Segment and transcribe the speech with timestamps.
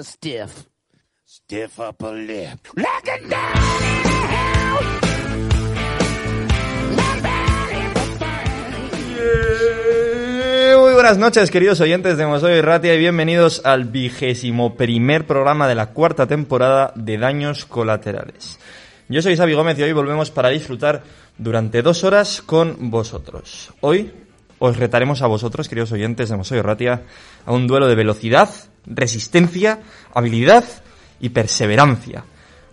[0.00, 0.64] a stiff,
[1.26, 2.58] stiff upper lip.
[2.74, 3.18] Like a
[10.80, 15.74] Muy buenas noches, queridos oyentes de Mosoy Ratia, y bienvenidos al vigésimo primer programa de
[15.74, 18.58] la cuarta temporada de Daños Colaterales.
[19.10, 21.02] Yo soy Xavi Gómez y hoy volvemos para disfrutar
[21.36, 23.74] durante dos horas con vosotros.
[23.80, 24.10] Hoy
[24.60, 27.02] os retaremos a vosotros, queridos oyentes de Mosoy Ratia,
[27.44, 28.48] a un duelo de velocidad,
[28.86, 29.80] resistencia,
[30.14, 30.64] habilidad
[31.20, 32.24] y perseverancia.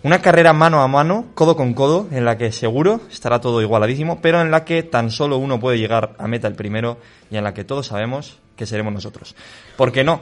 [0.04, 4.22] Una carrera mano a mano, codo con codo, en la que seguro estará todo igualadísimo,
[4.22, 6.98] pero en la que tan solo uno puede llegar a meta el primero
[7.32, 9.36] y en la que todos sabemos que seremos nosotros.
[9.76, 10.22] Porque no,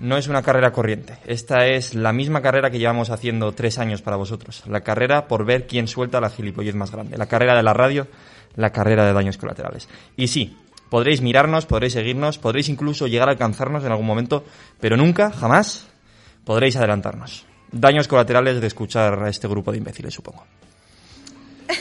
[0.00, 1.18] no es una carrera corriente.
[1.26, 4.64] Esta es la misma carrera que llevamos haciendo tres años para vosotros.
[4.66, 7.16] La carrera por ver quién suelta la gilipollez más grande.
[7.16, 8.08] La carrera de la radio,
[8.56, 9.88] la carrera de daños colaterales.
[10.16, 10.56] Y sí,
[10.94, 14.44] podréis mirarnos, podréis seguirnos, podréis incluso llegar a alcanzarnos en algún momento,
[14.78, 15.88] pero nunca, jamás,
[16.44, 17.44] podréis adelantarnos.
[17.72, 20.44] Daños colaterales de escuchar a este grupo de imbéciles, supongo.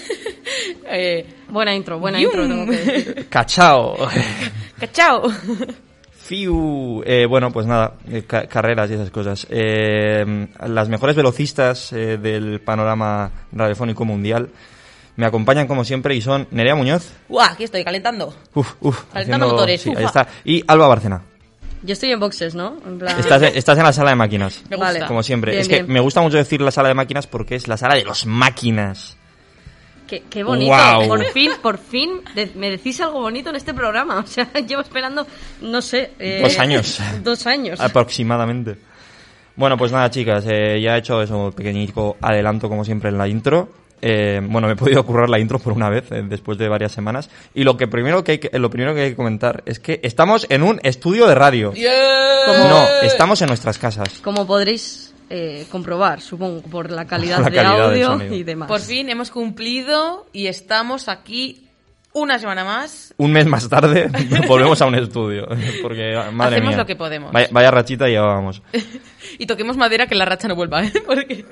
[0.86, 2.26] Eh, Buena intro, buena Yum.
[2.32, 2.48] intro.
[2.48, 3.28] Tengo que decir.
[3.30, 3.96] ¡Cachao!
[4.80, 5.24] ¡Cachao!
[6.12, 7.04] Fiu.
[7.06, 9.46] Eh, bueno, pues nada, eh, ca- carreras y esas cosas.
[9.50, 14.50] Eh, las mejores velocistas del panorama radiofónico mundial
[15.16, 17.10] me acompañan como siempre y son Nerea Muñoz.
[17.30, 17.52] ¡Guau!
[17.52, 18.34] Aquí estoy calentando.
[18.54, 19.04] Uf, uf.
[19.14, 20.22] Calentando motores, sí, ahí ufa.
[20.22, 20.28] está.
[20.44, 21.22] Y Alba Bárcena.
[21.84, 22.78] Yo estoy en boxes, ¿no?
[22.86, 23.20] En plan...
[23.20, 24.64] Estás, estás en la sala de máquinas.
[24.70, 24.94] Me gusta.
[24.94, 25.06] Vale.
[25.06, 25.52] Como siempre.
[25.52, 25.92] Bien, es que bien.
[25.92, 29.18] me gusta mucho decir la sala de máquinas porque es la sala de los máquinas.
[30.08, 30.68] Qué, qué bonito.
[30.68, 31.08] Guau.
[31.10, 34.20] Por fin, por fin de- me decís algo bonito en este programa.
[34.24, 35.28] O sea, llevo esperando,
[35.62, 36.12] no sé.
[36.20, 37.00] eh, Dos años.
[37.24, 37.80] Dos años.
[37.82, 38.78] Aproximadamente.
[39.56, 43.28] Bueno, pues nada, chicas, eh, ya he hecho eso, pequeñico adelanto como siempre en la
[43.28, 43.70] intro.
[44.06, 46.92] Eh, bueno, me he podido currar la intro por una vez eh, después de varias
[46.92, 47.30] semanas.
[47.54, 50.02] Y lo que primero que hay que, lo primero que hay que comentar es que
[50.04, 51.72] estamos en un estudio de radio.
[51.72, 54.20] Como- No, estamos en nuestras casas.
[54.22, 58.68] Como podréis eh, comprobar, supongo, por la calidad, La de calidad del audio y demás.
[58.68, 61.63] Por fin hemos cumplido y estamos aquí
[62.14, 63.14] una semana más.
[63.18, 64.10] Un mes más tarde
[64.48, 65.48] volvemos a un estudio.
[65.82, 66.78] Porque, madre Hacemos mía.
[66.78, 67.32] lo que podemos.
[67.32, 68.62] Vaya, vaya rachita llevábamos.
[69.40, 70.92] Y toquemos madera que la racha no vuelva, ¿eh?
[71.08, 71.46] Porque...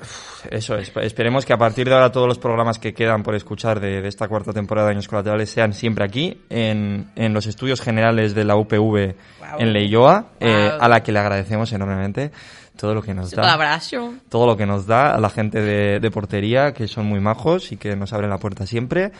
[0.52, 0.92] Eso es.
[0.98, 4.08] Esperemos que a partir de ahora todos los programas que quedan por escuchar de, de
[4.08, 8.44] esta cuarta temporada de Años Colaterales sean siempre aquí, en, en los estudios generales de
[8.44, 9.16] la UPV
[9.58, 10.82] en Leioa, eh, Wow.
[10.82, 12.32] a la que le agradecemos enormemente
[12.78, 13.42] todo lo que nos da.
[13.42, 14.22] Colaboración.
[14.30, 17.72] Todo lo que nos da a la gente de, de portería, que son muy majos
[17.72, 19.12] y que nos abren la puerta siempre.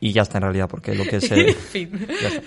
[0.00, 1.30] Y ya está en realidad, porque lo que es...
[1.30, 2.06] el- fin.
[2.08, 2.40] ya.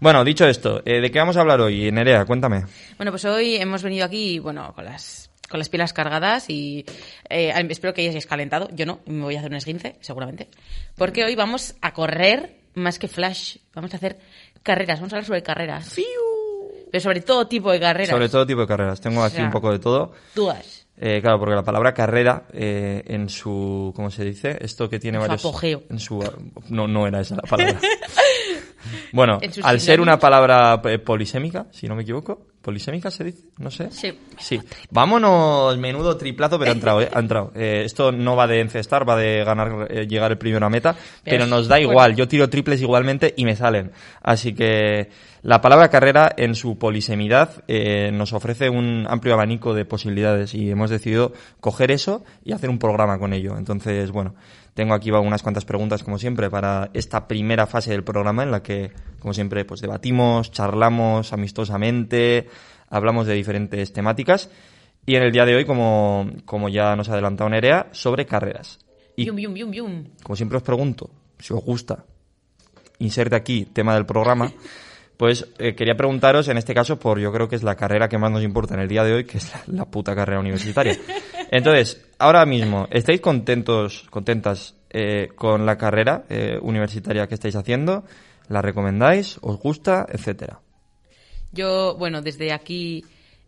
[0.00, 1.90] Bueno, dicho esto, eh, ¿de qué vamos a hablar hoy?
[1.90, 2.64] Nerea, cuéntame.
[2.96, 6.84] Bueno, pues hoy hemos venido aquí, bueno, con las con las pilas cargadas y
[7.28, 8.68] eh, espero que hayáis calentado.
[8.72, 10.48] Yo no, me voy a hacer un esguince, seguramente.
[10.96, 13.58] Porque hoy vamos a correr más que flash.
[13.74, 14.18] Vamos a hacer
[14.62, 15.94] carreras, vamos a hablar sobre carreras.
[16.90, 18.10] Pero sobre todo tipo de carreras.
[18.10, 19.00] Sobre todo tipo de carreras.
[19.00, 20.12] Tengo aquí O sea, un poco de todo.
[20.34, 20.73] Todas.
[20.96, 24.56] Eh, claro, porque la palabra carrera, eh, en su, ¿cómo se dice?
[24.60, 25.44] Esto que tiene En su varios...
[25.44, 25.82] apogeo.
[25.90, 26.24] En su,
[26.68, 27.80] no, no era esa la palabra.
[29.12, 33.70] bueno, al ser una palabra eh, polisémica, si no me equivoco, polisémica se dice, no
[33.70, 33.90] sé.
[33.90, 34.18] Sí.
[34.38, 34.60] Sí.
[34.90, 37.08] Vámonos, menudo triplazo, pero ha entrado, ¿eh?
[37.12, 37.52] Ha entrado.
[37.54, 40.94] Eh, esto no va de encestar, va de ganar, eh, llegar el primero a meta,
[41.22, 42.16] pero, Pero nos da igual.
[42.16, 43.92] Yo tiro triples igualmente y me salen.
[44.22, 45.10] Así que
[45.44, 50.70] la palabra carrera, en su polisemidad, eh, nos ofrece un amplio abanico de posibilidades y
[50.70, 53.58] hemos decidido coger eso y hacer un programa con ello.
[53.58, 54.34] Entonces, bueno,
[54.72, 58.62] tengo aquí unas cuantas preguntas, como siempre, para esta primera fase del programa en la
[58.62, 62.48] que, como siempre, pues debatimos, charlamos amistosamente,
[62.88, 64.48] hablamos de diferentes temáticas.
[65.04, 68.78] Y en el día de hoy, como, como ya nos ha adelantado Nerea, sobre carreras.
[69.14, 70.04] Y Yum, yum, yum, yum.
[70.22, 72.06] como siempre os pregunto, si os gusta,
[72.98, 74.50] inserte aquí tema del programa,
[75.16, 78.18] pues eh, quería preguntaros en este caso por yo creo que es la carrera que
[78.18, 80.98] más nos importa en el día de hoy, que es la, la puta carrera universitaria.
[81.50, 88.04] Entonces, ahora mismo, ¿estáis contentos, contentas eh, con la carrera eh, universitaria que estáis haciendo?
[88.48, 89.38] ¿La recomendáis?
[89.40, 90.06] ¿Os gusta?
[90.08, 90.60] Etcétera.
[91.52, 93.04] Yo, bueno, desde aquí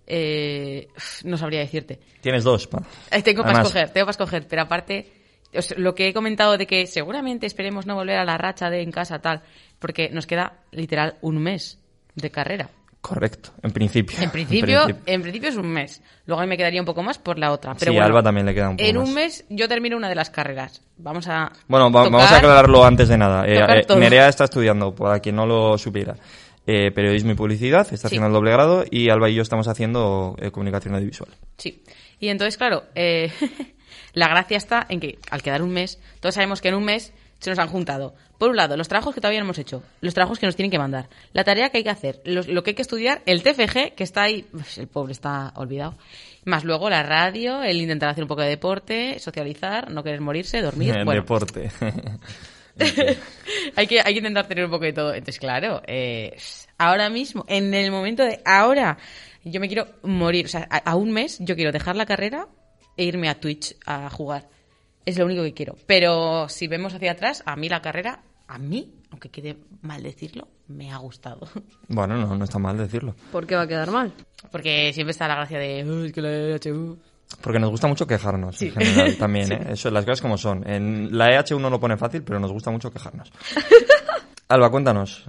[0.06, 0.88] eh,
[1.24, 1.98] no sabría decirte.
[2.20, 2.66] Tienes dos.
[2.66, 2.82] pa.
[3.24, 5.15] Tengo para escoger, tengo para escoger, pero aparte,
[5.58, 8.82] os- lo que he comentado de que seguramente esperemos no volver a la racha de
[8.82, 9.42] en casa tal,
[9.78, 11.78] porque nos queda literal un mes
[12.14, 12.70] de carrera.
[13.00, 14.18] Correcto, en principio.
[14.20, 16.02] En principio, en principio es un mes.
[16.26, 17.74] Luego a mí me quedaría un poco más por la otra.
[17.74, 19.08] Pero Sí, bueno, Alba también le queda un poco En más.
[19.08, 20.82] un mes yo termino una de las carreras.
[20.96, 21.52] Vamos a.
[21.68, 23.46] Bueno, va- vamos a aclararlo antes de nada.
[23.46, 23.96] Eh, eh.
[23.96, 26.16] Nerea está estudiando, para quien no lo supiera,
[26.66, 28.06] eh, periodismo y publicidad, está Sí.
[28.06, 31.30] haciendo el doble grado y Alba y yo estamos haciendo eh, comunicación audiovisual.
[31.58, 31.84] Sí.
[32.18, 33.30] Y entonces, claro, eh,
[34.12, 37.12] la gracia está en que al quedar un mes, todos sabemos que en un mes
[37.38, 38.14] se nos han juntado.
[38.38, 40.70] Por un lado, los trabajos que todavía no hemos hecho, los trabajos que nos tienen
[40.70, 43.42] que mandar, la tarea que hay que hacer, los- lo que hay que estudiar, el
[43.42, 44.46] TFG, que está ahí,
[44.76, 45.96] el pobre está olvidado.
[46.44, 50.62] Más luego la radio, el intentar hacer un poco de deporte, socializar, no querer morirse,
[50.62, 50.96] dormir.
[50.96, 51.70] El bueno, deporte.
[53.76, 55.12] hay, que, hay que intentar tener un poco de todo.
[55.14, 56.36] Entonces, claro, eh,
[56.78, 58.98] ahora mismo, en el momento de ahora,
[59.44, 60.46] yo me quiero morir.
[60.46, 62.46] O sea, a, a un mes yo quiero dejar la carrera
[62.96, 64.48] e irme a Twitch a jugar.
[65.04, 65.76] Es lo único que quiero.
[65.86, 70.48] Pero si vemos hacia atrás, a mí la carrera, a mí, aunque quede mal decirlo,
[70.68, 71.48] me ha gustado.
[71.88, 73.14] bueno, no, no está mal decirlo.
[73.30, 74.12] ¿Por qué va a quedar mal?
[74.50, 76.98] Porque siempre está la gracia de, "Uy, es que la EHU...
[77.40, 78.66] Porque nos gusta mucho quejarnos, Sí.
[78.66, 79.66] en general, también, ¿eh?
[79.70, 80.68] Eso, las cosas como son.
[80.68, 83.32] En la EH uno lo pone fácil, pero nos gusta mucho quejarnos.
[84.48, 85.24] Alba, cuéntanos.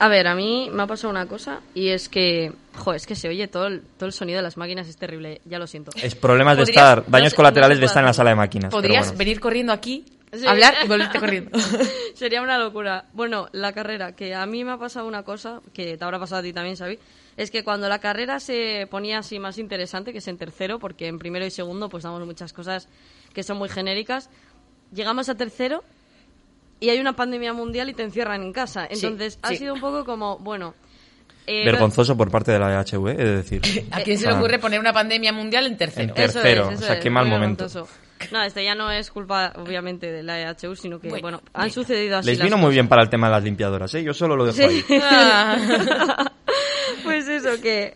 [0.00, 3.16] A ver, a mí me ha pasado una cosa y es que, jo, es que
[3.16, 5.90] se oye todo el, todo el sonido de las máquinas, es terrible, ya lo siento.
[5.96, 8.70] Es problemas de estar, daños no colaterales no de estar en la sala de máquinas.
[8.70, 9.18] Podrías bueno.
[9.18, 10.46] venir corriendo aquí, Sí.
[10.46, 11.58] hablar y volverte corriendo.
[12.14, 13.06] Sería una locura.
[13.14, 16.40] Bueno, la carrera, que a mí me ha pasado una cosa, que te habrá pasado
[16.40, 16.98] a ti también, Xavi,
[17.38, 21.06] es que cuando la carrera se ponía así más interesante, que es en tercero, porque
[21.06, 22.88] en primero y segundo pues damos muchas cosas
[23.32, 24.28] que son muy genéricas,
[24.92, 25.82] llegamos a tercero
[26.80, 28.86] y hay una pandemia mundial y te encierran en casa.
[28.90, 29.56] Entonces ha sí.
[29.58, 30.74] sido un poco como, bueno...
[31.46, 33.86] eh, Vergonzoso por parte de la EHV, es decir.
[33.90, 34.38] ¿A quién se le Ah.
[34.38, 36.14] ocurre poner una pandemia mundial en tercero?
[36.14, 37.64] En Eso tercero, es, eso o sea, es, qué mal momento.
[37.64, 37.88] vergonzoso.
[38.32, 41.70] No, esto ya no es culpa, obviamente, de la EHU, sino que, Bueno, bueno, han
[41.70, 44.02] sucedido así Les las vino muy bien para el tema de las limpiadoras, ¿eh?
[44.02, 44.84] Yo solo lo dejo ahí.
[45.02, 46.32] Ah.
[47.04, 47.94] Pues eso, que.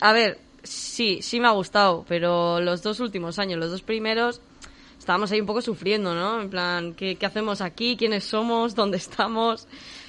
[0.00, 4.40] A ver, sí, sí me ha gustado, pero los dos últimos años, los dos primeros,
[5.04, 6.40] estábamos ahí un poco sufriendo, ¿no?
[6.40, 7.94] En plan, ¿qué, qué hacemos aquí?
[7.96, 8.74] ¿Quiénes somos?
[8.80, 9.68] ¿Dónde estamos?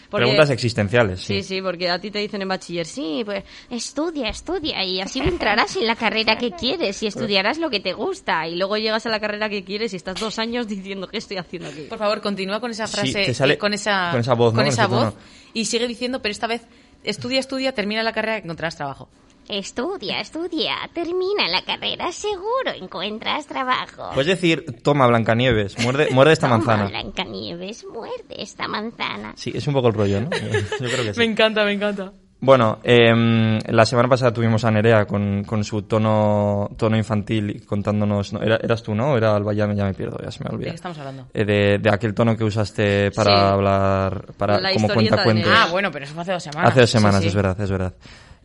[0.09, 1.41] Porque- Preguntas existenciales, sí.
[1.41, 5.19] Sí, sí, porque a ti te dicen en bachiller, sí, pues Estudia, estudia y así
[5.23, 8.47] entrarás en la carrera que quieres y estudiarás lo que te gusta.
[8.47, 11.37] y luego llegas a la carrera que quieres y estás dos años diciendo, ¿qué estoy
[11.37, 11.81] haciendo aquí?
[11.89, 14.59] Por favor, continúa con esa frase, sale eh, con, esa, con esa voz, ¿no?
[14.59, 15.13] con esa voz,
[15.53, 16.61] y sigue diciendo, pero esta vez
[17.03, 19.09] estudia, estudia, termina la carrera y encontrarás trabajo.
[19.47, 24.09] Estudia, estudia, termina la carrera, seguro encuentras trabajo.
[24.15, 26.89] Puedes decir, toma Blancanieves, muerde, muerde esta Toma, manzana.
[26.89, 29.33] Blancanieves, muerde esta manzana.
[29.35, 30.29] Sí, es un poco el rollo, ¿no?
[30.81, 31.23] Yo creo que sí.
[31.23, 32.11] encanta, me encanta.
[32.39, 37.59] Bueno, em, la semana pasada tuvimos a Nerea con, con su tono, tono infantil y
[37.61, 38.33] contándonos...
[38.33, 39.15] no, era- eras tú, ¿no?
[39.15, 40.69] Era Alba, ya me, ya me pierdo, ya se me ¿De olvida.
[40.71, 41.27] qué estamos hablando?
[41.33, 43.41] Eh, de, de aquel tono que usaste para Sí.
[43.53, 45.51] hablar, para La como cuenta de cuentos.
[45.55, 46.71] Ah, bueno, pero eso fue hace dos semanas.
[46.71, 47.27] Hace dos semanas, Sí, sí.
[47.29, 47.93] es verdad, es verdad.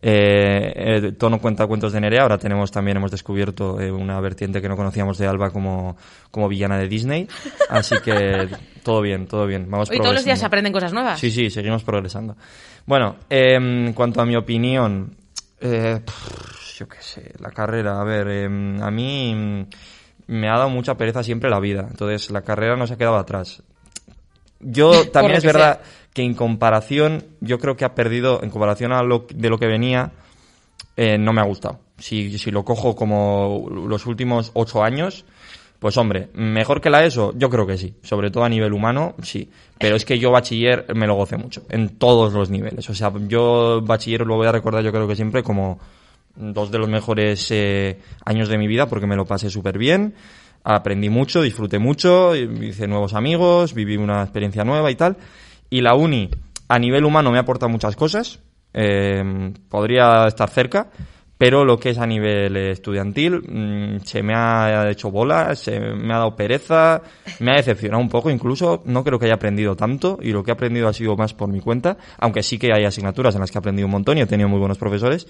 [0.02, 4.62] Eh, eh, tono cuenta cuentos de Nerea, ahora tenemos también, hemos descubierto eh, una vertiente
[4.62, 5.96] que no conocíamos de Alba como,
[6.30, 7.28] como villana de Disney,
[7.68, 8.48] así que
[8.82, 11.20] todo bien, todo bien, vamos Hoy todos los días se aprenden cosas nuevas.
[11.20, 12.34] Sí, sí, seguimos progresando.
[12.86, 15.14] Bueno, en cuanto a mi opinión,
[15.60, 19.66] eh, pff, yo qué sé, la carrera, a ver, eh, a mí
[20.28, 23.16] me ha dado mucha pereza siempre la vida, entonces la carrera no se ha quedado
[23.16, 23.62] atrás.
[24.60, 25.80] Yo también es verdad
[26.12, 29.66] que en comparación, yo creo que ha perdido, en comparación a lo de lo que
[29.66, 30.12] venía,
[30.96, 31.80] eh, no me ha gustado.
[31.98, 35.24] Si, si lo cojo como los últimos ocho años,
[35.80, 37.94] pues hombre, mejor que la ESO, yo creo que sí.
[38.02, 39.48] Sobre todo a nivel humano, sí.
[39.78, 42.88] Pero es que yo bachiller me lo gocé mucho, en todos los niveles.
[42.90, 45.80] O sea, yo bachiller lo voy a recordar yo creo que siempre como
[46.36, 50.14] dos de los mejores eh, años de mi vida porque me lo pasé súper bien.
[50.64, 55.16] Aprendí mucho, disfruté mucho, hice nuevos amigos, viví una experiencia nueva y tal.
[55.70, 56.28] Y la uni,
[56.68, 58.40] a nivel humano, me ha aportado muchas cosas.
[58.74, 60.90] Eh, podría estar cerca,
[61.38, 66.12] pero lo que es a nivel estudiantil mm, se me ha hecho bola, se me
[66.12, 67.02] ha dado pereza,
[67.40, 68.82] me ha decepcionado un poco incluso.
[68.84, 71.48] No creo que haya aprendido tanto y lo que he aprendido ha sido más por
[71.48, 74.20] mi cuenta, aunque sí que hay asignaturas en las que he aprendido un montón y
[74.20, 75.26] he tenido muy buenos profesores.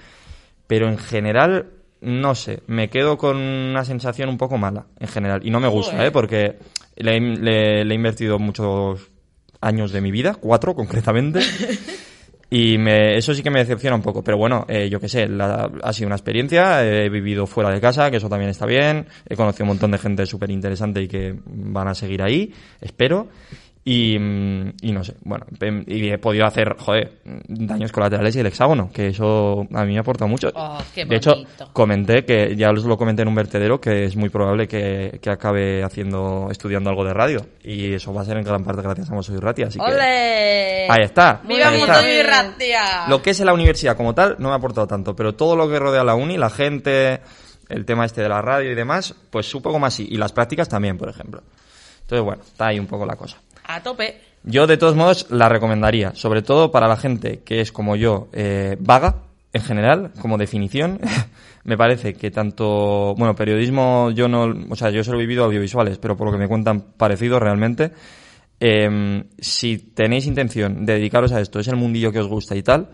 [0.66, 1.66] Pero en general,
[2.00, 5.40] no sé, me quedo con una sensación un poco mala, en general.
[5.47, 6.04] Y no me gusta.
[6.06, 6.11] ¿eh?
[6.11, 6.59] Porque
[6.97, 9.10] le, le- le he invertido muchos
[9.61, 11.40] años de mi vida, cuatro concretamente.
[12.52, 14.25] Y me, eso sí que me decepciona un poco.
[14.25, 16.85] Pero bueno, eh, yo qué sé, la- ha sido una experiencia.
[16.85, 19.07] He vivido fuera de casa, que eso también está bien.
[19.29, 23.29] He conocido un montón de gente súper interesante y que van a seguir ahí, espero.
[23.92, 28.38] Y, mm, y no sé, bueno, em, y he podido hacer, joder, daños colaterales y
[28.38, 30.52] el hexágono, que eso a mí me ha aportado mucho.
[30.54, 31.32] Oh, qué de hecho,
[31.73, 35.28] comenté que, ya os lo comenté en un vertedero, que es muy probable que, que
[35.28, 37.44] acabe haciendo, estudiando algo de radio.
[37.64, 40.87] Y eso va a ser en gran parte gracias a Mosso y Rati, así que...
[40.88, 41.40] Ahí está.
[41.42, 43.09] ¡Viva Ratia!
[43.09, 45.68] Lo que es la universidad como tal no me ha aportado tanto, pero todo lo
[45.68, 47.23] que rodea la uni, la gente,
[47.68, 50.06] el tema este de la radio y demás, pues un poco más sí.
[50.09, 51.42] Y las prácticas también, por ejemplo.
[52.02, 53.37] Entonces, bueno, está ahí un poco la cosa.
[53.64, 54.21] A tope.
[54.43, 58.29] Yo, de todos modos, la recomendaría, sobre todo para la gente que es como yo,
[58.33, 61.00] eh, vaga, en general, como definición.
[61.64, 65.99] me parece que tanto, bueno, periodismo, yo no, o sea, yo solo he vivido audiovisuales,
[65.99, 67.93] pero por lo que me cuentan, parecido realmente.
[68.62, 72.62] em, si tenéis intención de dedicaros a esto, es el mundillo que os gusta y
[72.62, 72.90] tal,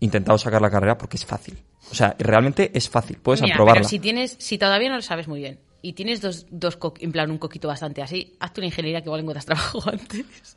[0.00, 1.58] intentaos sacar la carrera porque es fácil.
[1.90, 3.80] O sea, realmente es fácil, puedes Mira, aprobarla.
[3.80, 6.94] pero si tienes, si todavía no lo sabes muy bien y tienes dos, dos co-
[7.00, 10.56] en plan un coquito bastante así, hazte una ingeniería que igual encuentras trabajo antes.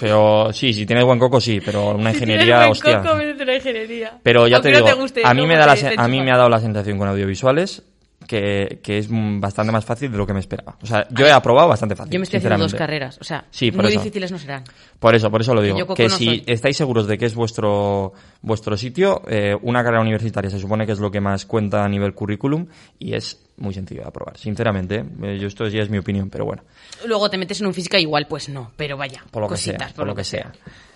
[0.00, 3.02] Pero sí, si tienes buen coco, sí, pero una Si ingeniería, buen hostia.
[3.02, 4.18] coco, una ingeniería.
[4.22, 6.08] Pero ya Aunque te no digo, guste, a, mí me da la te- te a
[6.08, 7.82] mí me ha dado la sensación con audiovisuales
[8.26, 10.76] que, que es bastante más fácil de lo que me esperaba.
[10.82, 12.12] O sea, yo he aprobado bastante fácil.
[12.12, 13.98] Yo me estoy haciendo dos carreras, o sea, Sí, muy eso.
[13.98, 14.64] difíciles no serán.
[14.98, 15.76] Por eso, por eso lo digo.
[15.78, 16.44] yo Que si soy.
[16.46, 20.92] estáis seguros de que es vuestro, vuestro sitio, eh, una carrera universitaria se supone que
[20.92, 22.66] es lo que más cuenta a nivel currículum
[22.98, 24.36] y es muy sencillo de aprobar.
[24.38, 26.62] Sinceramente, eh, yo esto ya es mi opinión, pero bueno,
[27.06, 29.88] Luego te metes en un física igual, pues no, pero vaya, por lo que cositas,
[29.88, 29.96] sea.
[29.96, 30.52] Por lo que sea.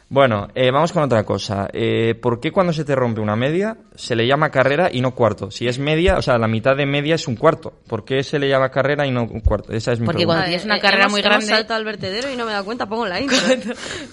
[0.08, 1.68] Bueno, eh, vamos con otra cosa.
[1.72, 5.16] Eh, ¿Por qué cuando se te rompe una media se le llama carrera y no
[5.16, 5.50] cuarto?
[5.50, 7.80] Si es media, o sea, la mitad de media es un cuarto.
[7.88, 9.72] ¿Por qué se le llama carrera y no un cuarto?
[9.72, 10.36] Esa es mi Porque pregunta.
[10.42, 12.64] cuando tienes una Eh, carrera hemos- muy grande- saltado al vertedero y no me dado
[12.64, 13.36] cuenta, pongo la intro.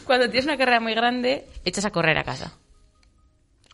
[0.05, 2.53] Cuando tienes una carrera muy grande, echas a correr a casa.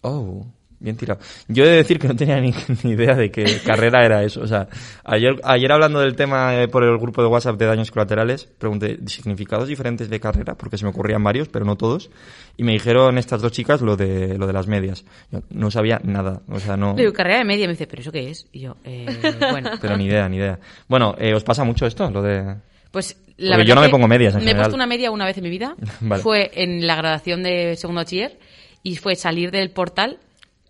[0.01, 0.45] Oh,
[0.79, 1.19] bien tirado.
[1.48, 4.41] Yo he de decir que no tenía ni, ni idea de qué carrera era eso.
[4.41, 4.67] O sea,
[5.03, 9.00] ayer, ayer hablando del tema eh, por el grupo de WhatsApp de daños colaterales, pregunté
[9.07, 12.09] significados diferentes de carrera, porque se me ocurrían varios, pero no todos.
[12.57, 15.05] Y me dijeron estas dos chicas lo de, lo de las medias.
[15.31, 16.41] Yo no sabía nada.
[16.48, 16.93] O sea, no.
[16.93, 18.48] Digo, carrera de media, me dice, ¿pero eso qué es?
[18.51, 19.05] Y yo, eh,
[19.51, 19.71] bueno.
[19.81, 20.59] Pero ni idea, ni idea.
[20.88, 22.09] Bueno, eh, ¿os pasa mucho esto?
[22.09, 22.55] Lo de.
[22.91, 24.63] Pues Porque la verdad yo no me pongo medias, en Me he general.
[24.65, 25.75] puesto una media una vez en mi vida.
[26.01, 26.24] Vale.
[26.24, 28.39] Fue en la graduación de segundo bachiller
[28.81, 30.17] y fue salir del portal,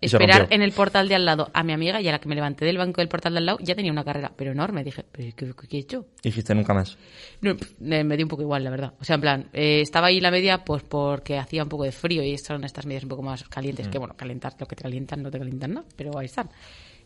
[0.00, 2.34] esperar en el portal de al lado a mi amiga y a la que me
[2.34, 4.82] levanté del banco del portal de al lado ya tenía una carrera, pero enorme.
[4.84, 6.06] Dije, ¿pero qué, qué he hecho?
[6.22, 6.96] Dijiste nunca más.
[7.40, 8.94] No, me, me dio un poco igual, la verdad.
[9.00, 11.92] O sea, en plan, eh, estaba ahí la media pues porque hacía un poco de
[11.92, 13.90] frío y son estas medias un poco más calientes, Mm.
[13.90, 16.48] que bueno, calentar, lo que te calientan no te calientan nada, pero ahí están.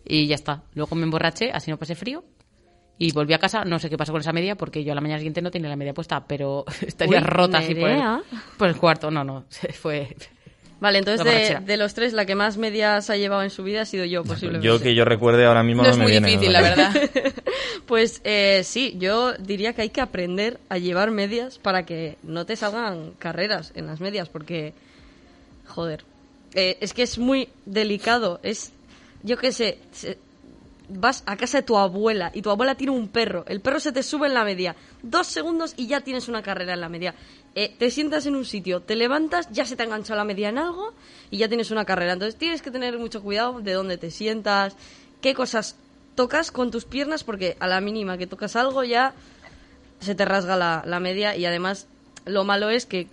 [0.04, 0.62] Y ya está.
[0.74, 2.24] Luego me emborraché, así no pasé frío.
[2.96, 5.00] Y volví a casa, no sé qué pasó con esa media, porque yo a la
[5.00, 8.02] mañana siguiente no tenía la media puesta, pero estaría Uy, rota así por el,
[8.56, 9.10] por el cuarto.
[9.10, 10.14] No, no, se fue...
[10.84, 13.84] Vale, entonces de, los tres, la que más medias ha llevado en su vida ha
[13.86, 14.66] sido yo, posiblemente.
[14.66, 16.28] Yo que yo recuerde ahora mismo No no, es me muy viene.
[16.28, 16.92] difícil, la verdad.
[17.86, 22.46] Pues eh, sí, yo diría que hay que aprender a llevar medias para que no
[22.46, 24.72] te salgan carreras en las medias, porque,
[25.66, 26.04] joder,
[26.54, 28.40] eh, es que es muy delicado.
[28.42, 28.72] Es,
[29.22, 30.18] yo qué sé, se-
[30.88, 33.44] vas a casa de tu abuela y tu abuela tiene un perro.
[33.48, 34.76] El perro se te sube en la media.
[35.02, 37.14] Dos segundos y ya tienes una carrera en la media.
[37.54, 40.48] Eh, te sientas en un sitio, te levantas, ya se te ha enganchado la media
[40.48, 40.92] en algo
[41.30, 42.12] y ya tienes una carrera.
[42.12, 44.76] Entonces tienes que tener mucho cuidado de dónde te sientas,
[45.20, 45.76] qué cosas
[46.14, 49.14] tocas con tus piernas, porque a la mínima que tocas algo ya
[50.00, 51.86] se te rasga la, la media y además
[52.24, 53.08] lo malo es que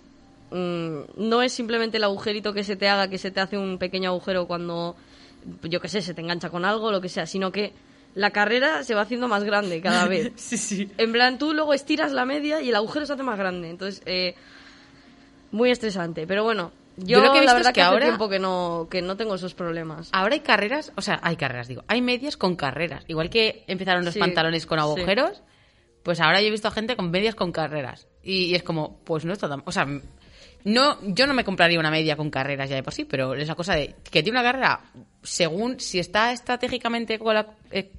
[0.50, 3.78] mm, no es simplemente el agujerito que se te haga, que se te hace un
[3.78, 4.96] pequeño agujero cuando,
[5.62, 7.72] yo qué sé, se te engancha con algo, lo que sea, sino que
[8.14, 10.32] la carrera se va haciendo más grande cada vez.
[10.36, 10.90] sí, sí.
[10.98, 13.70] En plan, tú luego estiras la media y el agujero se hace más grande.
[13.70, 14.34] Entonces, eh,
[15.50, 16.26] muy estresante.
[16.26, 18.06] Pero bueno, yo, Yo lo que he visto la verdad es que que hace ahora-
[18.06, 20.08] tiempo que no, que no tengo esos problemas.
[20.12, 23.04] Ahora hay carreras, o sea, hay carreras, digo, hay medias con carreras.
[23.08, 24.82] Igual que empezaron los Sí, pantalones con sí.
[24.82, 25.42] agujeros,
[26.02, 28.08] pues ahora yo he visto a gente con medias con carreras.
[28.22, 29.62] Y, y es como, pues no está tan...
[29.64, 29.86] O sea,
[30.64, 33.48] no, yo no me compraría una media con carreras ya de por sí, pero es
[33.48, 34.80] la cosa de que tiene una carrera
[35.22, 37.90] según si está estratégicamente cola- eh,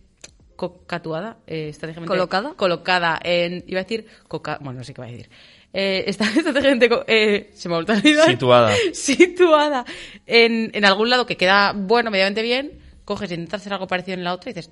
[0.56, 2.54] cocatuada, eh, estratégicamente ¿Colocada?
[2.56, 5.30] colocada en, iba a decir, coca, bueno, no sé qué va a decir.
[5.74, 8.30] Eh, está estratégicamente, eh, se me ha vuelto a olvidar.
[8.30, 8.74] Situada.
[8.94, 9.86] situada
[10.26, 14.16] en, en algún lado que queda bueno, medianamente bien, coges y intentas hacer algo parecido
[14.18, 14.72] en la otra y dices,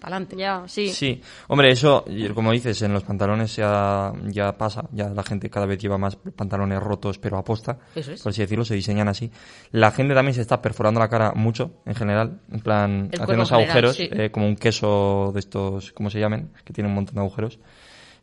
[0.00, 0.36] ala, pa'lante.
[0.36, 0.88] Ya, sí.
[0.88, 2.04] Sí, hombre, eso,
[2.34, 6.16] como dices, en los pantalones ya, ya pasa, ya la gente cada vez lleva más
[6.16, 8.22] pantalones rotos, pero aposta, Eso es.
[8.22, 9.30] por así decirlo, se diseñan así.
[9.72, 13.34] La gente también se está perforando la cara mucho, en general, en plan, El haciendo
[13.34, 14.08] unos agujeros, sí.
[14.10, 16.52] eh, como un queso de estos, ¿cómo se llaman?
[16.64, 17.58] Que tiene un montón de agujeros.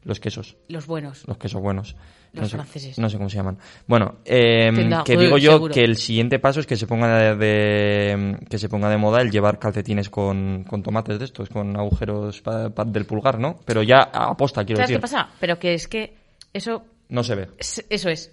[0.03, 0.55] Los quesos.
[0.69, 1.27] Los buenos.
[1.27, 1.95] Los quesos buenos.
[2.33, 2.99] Los no sé, franceses.
[2.99, 3.57] No sé cómo se llaman.
[3.87, 5.73] Bueno, eh, Tendrá, que digo yo seguro.
[5.73, 9.21] que el siguiente paso es que se ponga de, de- que se ponga de moda
[9.21, 13.59] el llevar calcetines con, con tomates de estos, con agujeros pa- pa- del pulgar, ¿no?
[13.65, 14.97] Pero ya aposta, quiero ¿Sabes decir.
[14.97, 15.29] qué pasa?
[15.39, 16.15] Pero que es que
[16.53, 17.47] eso, No se ve.
[17.57, 18.31] es- eso es.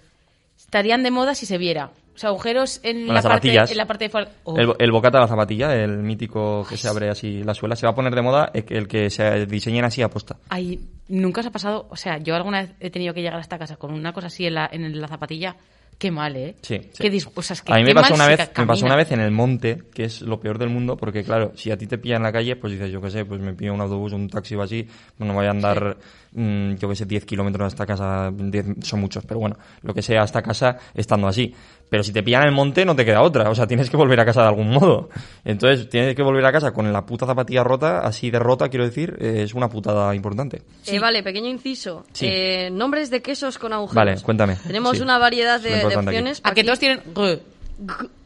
[0.59, 1.91] Estarían de moda si se viera.
[2.15, 4.31] O sea, agujeros en, la, las parte, en la parte de fuera.
[4.45, 7.75] Oh, El, el bocata de la zapatilla, el mítico que se abre así la suela,
[7.75, 10.37] se va a poner de moda el que- se diseñen así a posta.
[10.49, 10.79] Ay,
[11.09, 11.87] nunca os ha pasado.
[11.91, 14.29] O sea, yo alguna vez he tenido que llegar a esta casa con una cosa
[14.29, 15.57] así en la, en la zapatilla.
[15.97, 16.57] Qué mal, ¿eh?
[16.61, 17.03] Sí, sí.
[17.05, 18.85] Qué dis- o sea, es que a mí me pasó una se vez, me pasó
[18.85, 21.79] una vez en el monte, que es lo peor del mundo, porque claro, si a
[21.79, 23.81] ti te pillan en la calle, pues dices, yo qué sé, pues me pillo un
[23.81, 24.83] autobús, un taxi o así,
[25.17, 25.97] pues no voy a andar,
[26.33, 30.03] mm, yo qué sé, 10 kilómetros hasta casa, 10 son muchos, pero bueno, lo que
[30.03, 31.55] sea hasta casa estando así.
[31.91, 33.97] Pero si te pillan en el monte no te queda otra, o sea, tienes que
[33.97, 35.11] volver a casa de algún modo.
[35.45, 38.85] Entonces, tienes que volver a casa con la puta zapatilla rota, así de rota, quiero
[38.85, 40.63] decir, eh, es una putada importante.
[40.87, 42.05] Eh, vale, pequeño inciso.
[42.13, 42.27] Sí.
[42.29, 43.95] Eh, nombres de quesos con agujeros.
[43.95, 44.57] Vale, cuéntame.
[44.67, 45.03] Tenemos Sí.
[45.03, 45.95] una variedad de, de aquí.
[45.97, 46.41] opciones.
[46.43, 47.01] A que Aquí, todos tienen...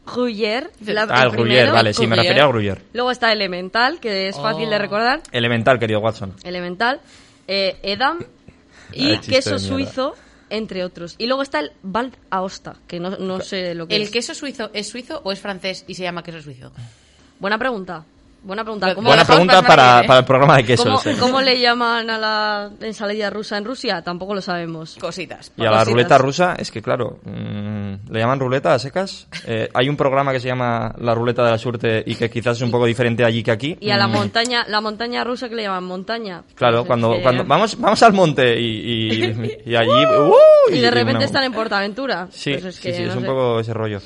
[0.05, 0.69] Gruyère.
[0.85, 1.31] la- Ah, el.
[1.31, 2.21] Gruyère, vale, sí, me Gruyère.
[2.23, 2.81] refería a Gruyère.
[2.93, 4.69] Luego está Elemental, que es fácil Oh.
[4.71, 5.21] de recordar.
[5.31, 6.33] Elemental, querido Watson.
[6.43, 7.01] Elemental.
[7.47, 8.19] eh, Edam.
[8.93, 10.15] Y queso suizo,
[10.49, 11.15] entre otros.
[11.17, 14.11] Y luego está el Val Aosta, que no, no sé lo que ¿El es.
[14.11, 16.71] queso suizo es suizo o es francés y se llama queso suizo?
[17.39, 18.03] Buena pregunta.
[18.41, 18.87] Buena pregunta.
[18.91, 20.19] Bu- ¿Cómo, Buena pregunta para para, ¿eh?
[20.19, 21.05] el programa de cómo- quesos.
[21.07, 21.17] eh.
[21.19, 24.01] cómo le llaman a la ensalada rusa en Rusia?
[24.01, 24.95] Tampoco lo sabemos.
[24.99, 25.51] Cositas.
[25.57, 25.87] Y a la Cositas.
[25.89, 27.58] ruleta rusa, es que claro, mm,
[28.09, 29.27] le llaman ruleta a secas.
[29.45, 32.57] Eh, hay un programa que se llama La Ruleta de la Suerte y que quizás
[32.57, 33.77] es un poco diferente allí que aquí.
[33.79, 36.43] Y a la Mm, montaña, la montaña rusa que le llaman montaña.
[36.55, 39.89] Claro, cuando, que- cuando vamos, vamos al monte y, y, y allí...
[40.19, 40.73] ¡uh!
[40.73, 42.27] Y de repente una- están en Portaventura.
[42.31, 43.25] Sí, Pues es sí, que sí, es no un sé.
[43.27, 43.99] poco ese rollo.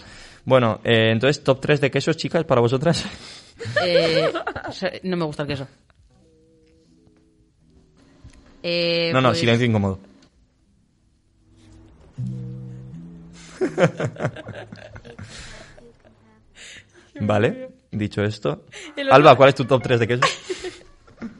[0.45, 3.05] Bueno, eh, entonces, top 3 de quesos, chicas, para vosotras.
[3.85, 4.31] Eh,
[5.03, 5.67] no me gusta el queso.
[8.61, 9.99] Eh, no, no, pues- silencio incómodo.
[17.21, 18.65] vale, dicho esto.
[19.09, 20.29] Alba, ¿cuál es tu top 3 de quesos?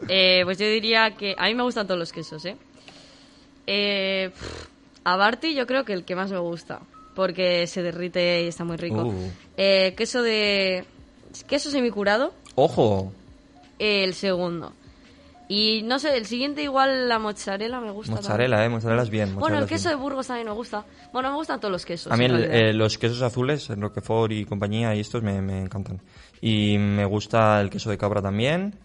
[0.08, 2.56] Eh, pues yo diría que a mí me gustan todos los quesos, ¿eh?
[3.68, 4.68] eh pff,
[5.04, 6.80] a Barty yo creo que el que más me gusta,
[7.16, 9.08] porque se derrite y está muy rico.
[9.08, 9.32] Uh.
[9.58, 10.86] Eh, queso de...
[11.48, 13.12] Queso semicurado, ¡Ojo!
[13.80, 14.72] el segundo.
[15.56, 18.14] Y no sé, el siguiente igual la mozzarella me gusta.
[18.16, 19.26] Mozzarella, eh, mozzarella es bien.
[19.26, 19.40] también.
[19.40, 19.98] Bueno, mozzarella el es queso bien.
[20.00, 20.86] de Burgos también me gusta.
[21.12, 22.12] Bueno, me gustan todos los quesos.
[22.12, 25.60] A mí el- eh, los quesos azules, el Roquefort y compañía y estos me, me
[25.62, 26.02] encantan.
[26.42, 28.76] Y me gusta el queso de cabra también.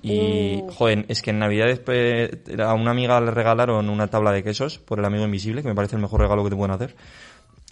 [0.00, 0.70] Y, Uh.
[0.70, 4.78] joder, es que en Navidad después, a una amiga le regalaron una tabla de quesos
[4.78, 6.94] por el amigo invisible, que me parece el mejor regalo que te pueden hacer.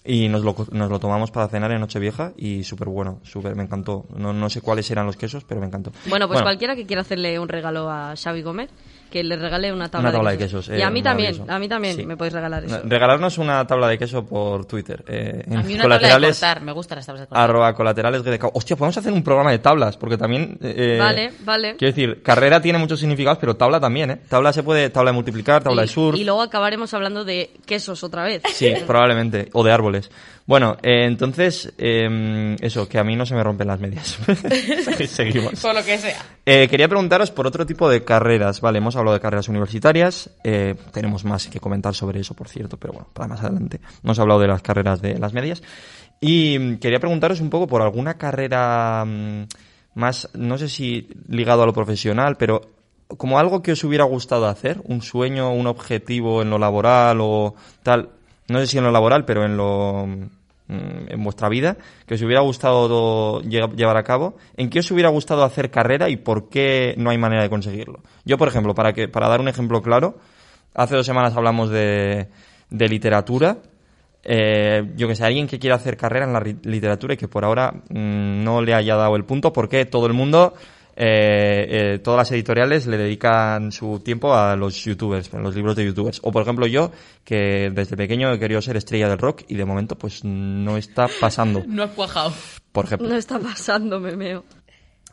[0.09, 3.63] Y nos lo, nos lo tomamos para cenar en Nochevieja y súper bueno, súper, me
[3.63, 4.05] encantó.
[4.15, 5.91] No, no sé cuáles eran los quesos, pero me encantó.
[6.07, 8.69] Bueno, pues cualquiera que quiera hacerle un regalo a Xavi Gómez,
[9.09, 10.67] que le regale una tabla, Una tabla de quesos.
[10.69, 12.05] y eh, a mí también, a mí también Sí.
[12.05, 12.81] me podéis regalar eso.
[12.83, 15.03] Regalarnos una tabla de queso por Twitter.
[15.07, 16.61] Eh, A mí una tabla de colaterales, cortar.
[16.61, 17.43] Me gustan las tablas de cortar.
[17.49, 18.21] arroba colaterales.
[18.53, 20.57] Hostia, podemos hacer un programa de tablas, porque también...
[20.61, 21.75] eh, Vale, vale.
[21.77, 24.21] Quiero decir, carrera tiene muchos significados, pero tabla también, ¿eh?
[24.29, 26.17] Tabla se puede, tabla de multiplicar, tabla de y, surf.
[26.17, 28.41] y luego acabaremos hablando de quesos otra vez.
[28.53, 29.49] Sí, probablemente.
[29.53, 30.09] O de árboles.
[30.47, 34.17] Bueno, eh, entonces, eh, eso, que a mí no se me rompen las medias.
[35.07, 35.59] Seguimos.
[35.61, 36.25] Por lo que sea.
[36.45, 38.61] Eh, quería preguntaros por otro tipo de carreras.
[38.61, 40.29] Vale, hemos hablado de carreras universitarias.
[40.45, 43.81] eh, tenemos más que comentar sobre eso, por cierto, pero bueno, para más adelante.
[44.03, 45.61] No hemos hablado de las carreras de las medias.
[46.21, 49.47] Y mm, quería preguntaros un poco por alguna carrera mm,
[49.95, 52.61] más, no sé si ligado a lo profesional, pero
[53.17, 57.55] como algo que os hubiera gustado hacer, un sueño, un objetivo en lo laboral o
[57.83, 58.11] tal.
[58.47, 60.36] No sé si en lo laboral, pero en lo mm,
[60.69, 65.09] en vuestra vida que os hubiera gustado lle- llevar a cabo, en qué os hubiera
[65.09, 67.99] gustado hacer carrera y por qué no hay manera de conseguirlo.
[68.25, 70.17] Yo, por ejemplo, para que para dar un ejemplo claro,
[70.73, 72.27] hace dos semanas hablamos de,
[72.69, 73.57] de literatura.
[74.29, 77.45] Eh, yo que sé, alguien que quiera hacer carrera en la literatura y que por
[77.45, 80.53] ahora mm, no le haya dado el punto porque todo el mundo,
[80.99, 85.75] eh, eh, todas las editoriales le dedican su tiempo a los youtubers, a los libros
[85.75, 86.19] de youtubers.
[86.23, 86.91] O por ejemplo yo,
[87.23, 91.07] que desde pequeño he querido ser estrella del rock y de momento pues no está
[91.21, 92.33] pasando, No has cuajado.
[92.71, 94.43] por ejemplo, No está pasando, me meo.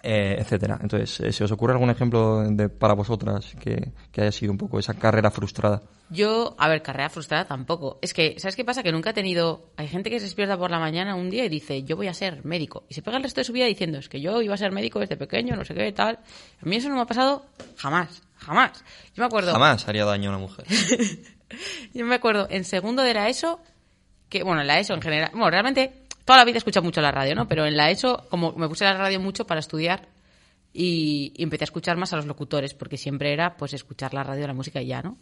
[0.02, 0.78] eh, etcétera.
[0.82, 4.58] Entonces, eh, ¿se os ocurre algún ejemplo de, para vosotras que, que haya sido un
[4.58, 5.82] poco esa carrera frustrada?
[6.10, 7.98] Yo, a ver, carrera frustrada tampoco.
[8.02, 8.82] Es que, ¿sabes qué pasa?
[8.82, 9.70] Que nunca he tenido...
[9.76, 12.14] Hay gente que se despierta por la mañana un día y dice, yo voy a
[12.14, 12.84] ser médico.
[12.88, 14.70] Y se pega el resto de su vida diciendo, es que yo iba a ser
[14.70, 16.18] médico desde pequeño, no sé qué, tal.
[16.60, 18.84] A mí eso no me ha pasado jamás, jamás.
[19.14, 19.52] Yo me acuerdo...
[19.52, 20.66] Jamás haría daño a una mujer.
[21.94, 23.60] Yo me acuerdo en segundo de la ESO,
[24.28, 27.00] que bueno, en la ESO en general, bueno, realmente toda la vida he escuchado mucho
[27.00, 27.48] la radio, ¿no?
[27.48, 30.08] Pero en la ESO, como me puse la radio mucho para estudiar
[30.72, 34.22] y, y empecé a escuchar más a los locutores, porque siempre era pues escuchar la
[34.22, 35.18] radio, la música y ya, ¿no?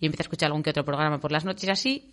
[0.00, 2.10] Y empecé a escuchar algún que otro programa por las noches así,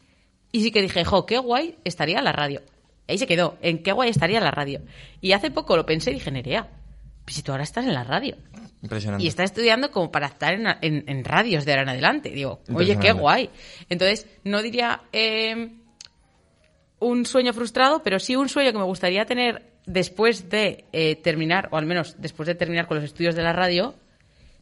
[0.52, 2.62] y sí que dije, jo, qué guay estaría la radio.
[3.08, 4.82] Ahí se quedó, en qué guay estaría la radio.
[5.22, 6.68] Y hace poco lo pensé y dije, Nerea,
[7.24, 8.36] pues si tú ahora estás en la radio.
[8.82, 9.24] Impresionante.
[9.24, 12.30] Y está estudiando como para estar en, en- en radios de ahora en adelante.
[12.30, 13.50] Digo, oye, qué guay.
[13.90, 15.72] Entonces, no diría eh,
[17.00, 21.70] un sueño frustrado, pero sí un sueño que me gustaría tener después de eh, terminar,
[21.72, 23.96] o al menos después de terminar con los estudios de la radio,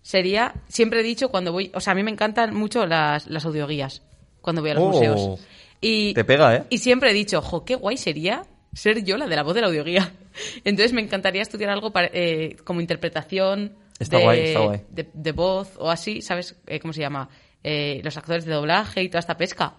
[0.06, 3.44] sería, siempre he dicho cuando voy, o sea, a mí me encantan mucho las, las
[3.44, 4.04] audioguías
[4.40, 4.88] cuando voy a los Oh.
[4.92, 5.40] museos.
[5.82, 6.64] Y, Te pega, ¿eh?
[6.70, 9.62] y siempre he dicho, jo, qué guay sería ser yo la de la voz de
[9.62, 10.12] la audioguía.
[10.64, 14.82] Entonces me encantaría estudiar algo para- eh, como interpretación Está de, guay, está guay.
[14.90, 17.28] de- de voz o así, ¿sabes Eh, cómo se llama?
[17.64, 19.74] Eh, los actores de doblaje y toda esta pesca.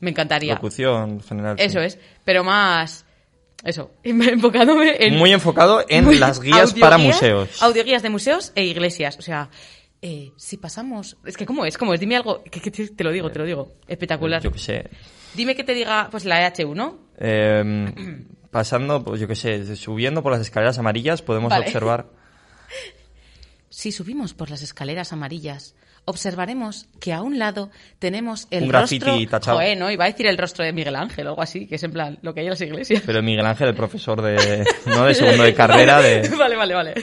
[0.00, 0.54] Me encantaría.
[0.54, 1.56] Locución, general.
[1.56, 1.64] sí.
[1.66, 3.04] Eso es, pero más
[3.64, 5.16] eso, enfocándome en...
[5.16, 7.62] Muy enfocado en muy- las guías para museos.
[7.62, 9.16] Audioguías de museos e iglesias.
[9.18, 9.50] O sea,
[10.02, 11.16] eh, si pasamos...
[11.26, 11.76] Es que, ¿cómo es?
[11.78, 12.00] ¿Cómo es?
[12.00, 12.42] Dime algo...
[12.44, 13.72] que- que te, te lo digo, te lo digo.
[13.88, 14.42] Espectacular.
[14.42, 14.90] Yo qué sé.
[15.34, 16.98] Dime que te diga, pues la EHU, ¿no?
[17.18, 21.66] Eh, pasando, pues yo qué sé, subiendo por las escaleras amarillas podemos Vale.
[21.66, 22.06] observar...
[23.70, 25.74] Si subimos por las escaleras amarillas,
[26.08, 29.28] observaremos que a un lado tenemos el Un graffiti rostro...
[29.30, 29.56] tachado.
[29.58, 29.90] Joder, ¿no?
[29.90, 32.18] Iba a decir el rostro de Miguel Ángel o algo así, que es en plan
[32.22, 33.02] lo que hay en las iglesias.
[33.06, 34.64] Pero Miguel Ángel, el profesor de...
[34.86, 36.28] No de segundo de carrera, de...
[36.36, 36.94] Vale, vale, vale.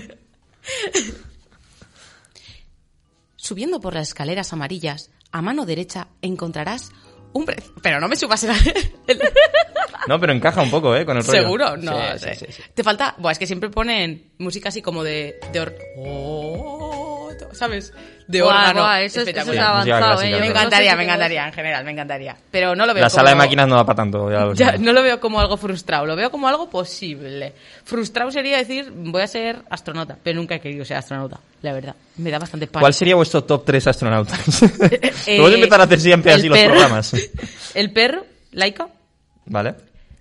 [3.35, 6.91] Subiendo por las escaleras amarillas, a mano derecha encontrarás
[7.33, 7.45] un...
[7.45, 8.51] pre- Pero no me subas el...
[9.07, 9.19] el-
[10.07, 11.05] No, pero encaja un poco, ¿eh?
[11.05, 11.41] Con el rollo.
[11.41, 11.77] ¿Seguro?
[11.77, 12.35] No, Sí, sé.
[12.35, 12.63] sí, sí, sí.
[12.73, 13.15] Te falta...
[13.17, 15.35] Buah, es que siempre ponen música así como de...
[15.51, 16.94] de or- Oh,
[17.53, 17.93] ¿Sabes?
[18.27, 18.81] De Buah, órgano.
[18.81, 20.25] buah, eso, es- eso es avanzado, ¿eh?
[20.25, 22.35] Me no sé encantaría, me encantaría, en general, me encantaría.
[22.49, 23.15] Pero no lo veo La como...
[23.17, 25.57] sala de máquinas no da para tanto, ya lo Ya, no lo veo como algo
[25.57, 27.53] frustrado, lo veo como algo posible.
[27.83, 31.95] Frustrado sería decir, voy a ser astronauta, pero nunca he querido ser astronauta, la verdad.
[32.17, 32.79] Me da bastante pánico.
[32.83, 34.61] ¿Cuál sería vuestro top 3 astronautas?
[35.27, 37.13] Eh, Vamos a empezar a hacer siempre así los programas.
[37.75, 38.87] El perro, Laika.
[39.47, 39.75] ¿Vale?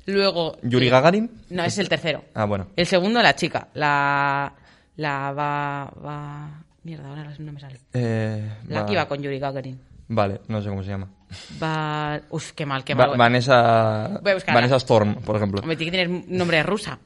[0.07, 0.59] Luego...
[0.63, 1.31] ¿Yuri eh, Gagarin?
[1.51, 2.25] No, es el tercero.
[2.35, 2.69] Ah, bueno.
[2.77, 3.69] El segundo, la chica.
[3.75, 4.53] La...
[4.97, 5.91] La va...
[6.05, 6.64] va...
[6.85, 7.79] Mierda, ahora no me sale.
[7.95, 9.81] Eh, La va- que iba con Yuri Gagarin.
[10.09, 11.09] Vale, no sé cómo se llama.
[11.63, 12.21] Va...
[12.31, 13.17] Uf, qué mal, qué Va- mal.
[13.19, 14.21] Vanessa...
[14.23, 14.53] Voy a.
[14.53, 15.63] Vanessa Storm, por ejemplo.
[15.63, 16.99] Me tiene que tener nombre de rusa.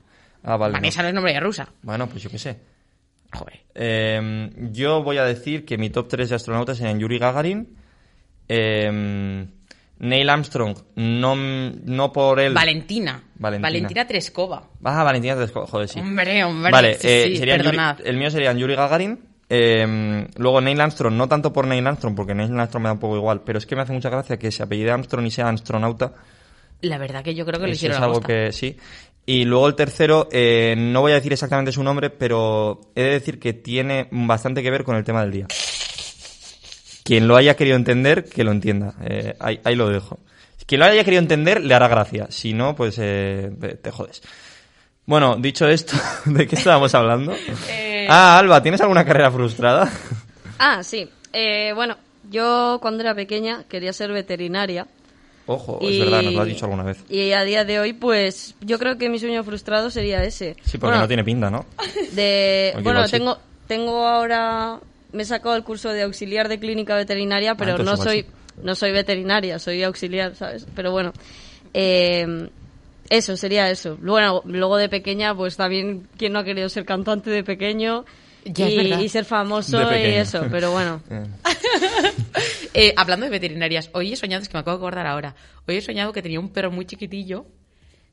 [0.43, 0.73] Ah, vale.
[0.73, 1.69] Vanessa no es nombre de rusa.
[1.83, 2.59] Bueno, pues yo qué sé.
[3.33, 3.61] Joder.
[3.75, 7.77] Eh, yo voy a decir que mi top 3 de astronautas serían Yuri Gagarin,
[8.49, 9.47] eh,
[10.01, 12.55] Neil Armstrong, no, no por él.
[12.55, 13.23] Valentina.
[13.37, 13.69] Valentina.
[13.69, 14.62] Valentina Treskova.
[14.85, 15.99] Ah, Valentina Tereskova, joder, sí.
[16.01, 16.71] Hombre, hombre.
[16.73, 19.28] Vale, sí, eh, sí, serían Yuri- el mío serían Yuri Gagarin.
[19.51, 22.99] Eh, luego Neil Armstrong, no tanto por Neil Armstrong, porque Neil Armstrong me da un
[22.99, 25.49] poco igual, pero es que me hace mucha gracia que se apellide Armstrong y sea
[25.49, 26.13] astronauta.
[26.81, 28.77] La verdad que yo creo que lo hicieron es algo que sí.
[29.27, 33.11] Y luego el tercero, eh, no voy a decir exactamente su nombre, pero he de
[33.11, 35.47] decir que tiene bastante que ver con el tema del día.
[37.05, 38.95] Quien lo haya querido entender, que lo entienda.
[39.03, 40.19] Eh, ahí, ahí lo dejo.
[40.67, 42.27] Quien lo haya querido entender, le hará gracia.
[42.31, 43.51] Si no, pues eh,
[43.83, 44.23] te jodes.
[45.07, 47.35] Bueno, dicho esto, ¿de qué estábamos hablando?
[48.09, 49.90] Eh, Ah, Alba, ¿tienes alguna carrera frustrada?
[50.61, 51.09] Ah, sí.
[51.33, 51.97] Eh, bueno,
[52.31, 54.88] yo cuando era pequeña quería ser veterinaria.
[55.47, 56.99] Ojo, es verdad, nos lo has dicho alguna vez.
[57.09, 60.57] Y a día de hoy, pues, yo creo que mi sueño frustrado sería ese.
[60.64, 61.64] Sí, porque Bueno, no tiene pinta, ¿no?
[62.12, 63.12] De, bueno, sí.
[63.12, 64.81] tengo, tengo ahora,
[65.12, 68.23] me he sacado el curso de auxiliar de clínica veterinaria, pero Ah, entonces no soy,
[68.23, 68.29] sí.
[68.64, 70.66] no soy veterinaria, soy auxiliar, ¿sabes?
[70.75, 71.12] Pero bueno,
[71.73, 72.49] eh,
[73.11, 73.97] eso sería eso.
[74.01, 78.05] Bueno, luego de pequeña, pues también, ¿quién no ha querido ser cantante de pequeño?
[78.44, 81.03] Ya, y, ser famoso y eso, pero bueno.
[81.11, 81.25] Eh,
[82.75, 85.35] Eh, hablando de veterinarias, hoy he soñado, es que me acabo de acordar ahora,
[85.66, 87.47] hoy he soñado que tenía un perro muy chiquitillo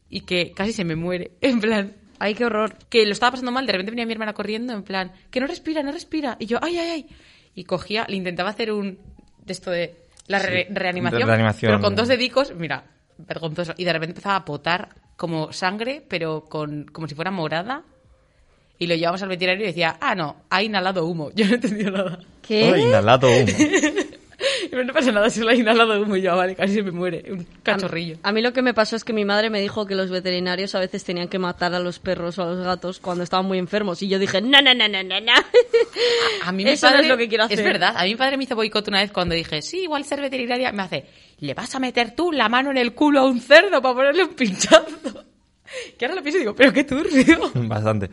[0.09, 1.31] y que casi se me muere.
[1.41, 2.75] En plan, Ay, qué horror.
[2.89, 5.47] que lo estaba pasando mal, de repente venía mi hermana corriendo, en plan, que no
[5.47, 6.37] respira, no respira.
[6.39, 7.07] Y yo, ay, ay, ay.
[7.53, 8.97] Y cogía, le intentaba hacer un.
[9.43, 9.95] de esto de.
[10.27, 11.69] la re- reanimación, de reanimación.
[11.71, 12.85] Pero con dos dedicos, mira,
[13.17, 13.73] vergonzoso.
[13.77, 17.83] Y de repente empezaba a potar como sangre, pero con como si fuera morada.
[18.77, 21.31] Y lo llevamos al veterinario y decía, ah, no, ha inhalado humo.
[21.35, 22.19] Yo no he entendido nada.
[22.41, 22.71] ¿Qué?
[22.71, 23.47] oh, inhalado humo.
[24.83, 27.23] No pasa nada, solo ha inhalado humo y yo, "Ah, vale, casi se me muere.
[27.31, 28.17] Un cachorrillo.
[28.23, 30.75] A mí lo que me pasó es que mi madre me dijo que los veterinarios
[30.75, 33.57] a veces tenían que matar a los perros o a los gatos cuando estaban muy
[33.57, 34.01] enfermos.
[34.01, 35.31] Y yo dije, no, no, no, no, no, no.
[36.43, 37.59] A mí mi Eso no padre, es lo que quiero hacer.
[37.59, 40.03] Es verdad, a mí mi padre me hizo boicot una vez cuando dije, sí, igual
[40.05, 41.05] ser veterinaria, me hace,
[41.39, 44.23] ¿le vas a meter tú la mano en el culo a un cerdo para ponerle
[44.23, 44.85] un pinchazo?
[45.97, 47.51] Que ahora lo pienso y digo, pero qué turbio.
[47.55, 48.09] Bastante.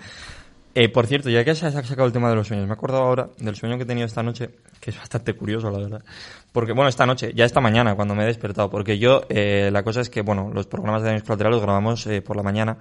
[0.74, 2.74] Eh, por cierto, ya que se ha sacado el tema de los sueños, me he
[2.74, 6.02] acordado ahora del sueño que he tenido esta noche, que es bastante curioso, la verdad.
[6.50, 9.82] Porque, bueno, esta noche, ya esta mañana, cuando me he despertado, porque yo, eh, la
[9.82, 12.78] cosa es que, bueno, los programas de daños colaterales los grabamos eh, por la mañana.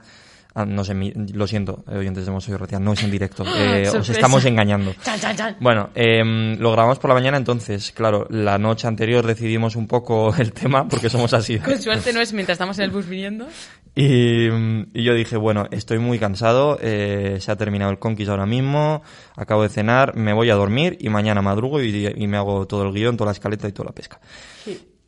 [0.54, 0.94] Ah, no sé,
[1.34, 3.46] lo siento, eh, oyentes de Mosoy Ratia, no es en directo.
[3.62, 4.94] Eh, os estamos engañando.
[5.04, 5.58] Chan, chan, chan.
[5.60, 10.34] Bueno, em, lo grabamos por la mañana, entonces, claro, la noche anterior decidimos un poco
[10.38, 11.60] el tema, porque somos así.
[11.60, 13.48] Con suerte no es mientras estamos en el bus viniendo.
[13.96, 18.30] Y, mm, y yo dije, bueno, estoy muy cansado, eh, se ha terminado el Conquist
[18.30, 19.04] ahora mismo,
[19.36, 22.84] acabo de cenar, me voy a dormir y mañana madrugo y, y me hago todo
[22.84, 24.20] el guion, toda la escaleta y toda la pesca.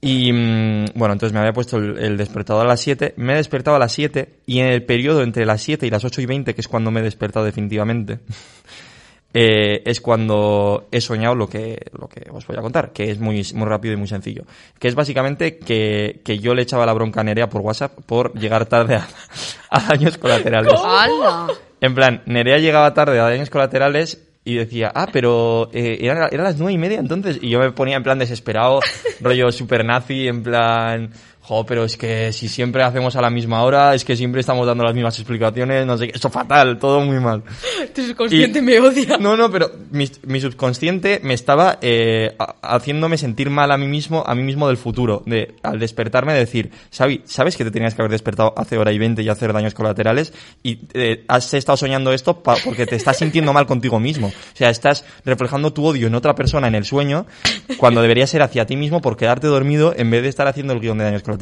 [0.06, 3.38] Y mm, bueno, entonces me había puesto el, el despertador a las 7, me he
[3.38, 6.26] despertado a las 7 y en el periodo entre las 7 y las 8 y
[6.26, 8.20] 20, que es cuando me he despertado definitivamente,
[9.34, 13.20] eh, es cuando he soñado lo que, lo que os voy a contar, que es
[13.20, 14.44] muy, muy rápido y muy sencillo.
[14.78, 18.38] Que es básicamente que, que yo le echaba la bronca a Nerea por WhatsApp por
[18.38, 19.08] llegar tarde a,
[19.70, 20.74] a daños colaterales.
[20.84, 21.48] ¡Hala!
[21.80, 26.44] En plan, Nerea llegaba tarde a daños colaterales y decía, ah, pero eh, era, era
[26.44, 27.40] las nueve y media entonces.
[27.42, 28.82] Y yo me ponía en plan desesperado,
[29.22, 31.12] rollo super nazi, en plan,
[31.46, 34.66] Jo, pero es que si siempre hacemos a la misma hora, es que siempre estamos
[34.66, 36.14] dando las mismas explicaciones, no sé qué.
[36.16, 37.44] Esto fatal, todo muy mal.
[37.94, 39.18] Tu subconsciente Y- me odia.
[39.18, 43.88] No, no, pero mi, mi subconsciente me estaba eh, ha- haciéndome sentir mal a mí
[43.88, 45.22] mismo, a mí mismo del futuro.
[45.26, 48.98] De, al despertarme, decir, Xavi, ¿sabes que te tenías que haber despertado hace hora y
[48.98, 50.32] 20 y hacer daños colaterales?
[50.64, 54.28] Y eh, has estado soñando esto porque te estás sintiendo mal contigo mismo.
[54.28, 57.26] O sea, estás reflejando tu odio en otra persona en el sueño,
[57.78, 60.80] cuando debería ser hacia ti mismo por quedarte dormido en vez de estar haciendo el
[60.80, 61.33] guion de daños colaterales.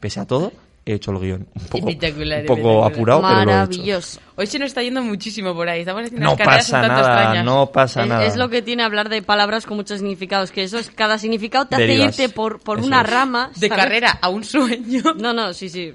[0.00, 0.52] Pese a todo,
[0.84, 1.46] he hecho el guion.
[1.54, 2.92] Un poco, Espectacular, un poco espectacular.
[2.92, 3.50] apurado, pero lo he hecho.
[3.50, 4.20] Maravilloso.
[4.36, 5.80] Hoy se nos está yendo muchísimo por ahí.
[5.80, 7.44] Estamos haciendo No unas carreras pasa un tanto nada, extrañas.
[7.44, 8.24] no pasa Es, nada.
[8.26, 11.66] es lo que tiene hablar de palabras con muchos significados, que eso es, cada significado
[11.66, 12.08] te Derivas.
[12.10, 13.10] hace irte por, por una es.
[13.10, 13.50] rama.
[13.56, 15.02] De carrera a un sueño.
[15.18, 15.92] No, no, sí, sí.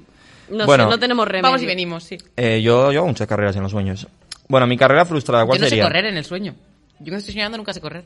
[0.49, 0.84] No Bueno.
[0.86, 1.43] sé, no tenemos remedio.
[1.43, 2.17] Vamos y venimos, sí.
[2.36, 4.08] Eh, yo, yo hago muchas carreras en los sueños.
[4.49, 5.84] Bueno, mi carrera frustrada, ¿cuál Yo no sería?
[5.86, 6.53] sé correr en el sueño.
[6.99, 8.03] Yo cuando estoy soñando nunca sé correr.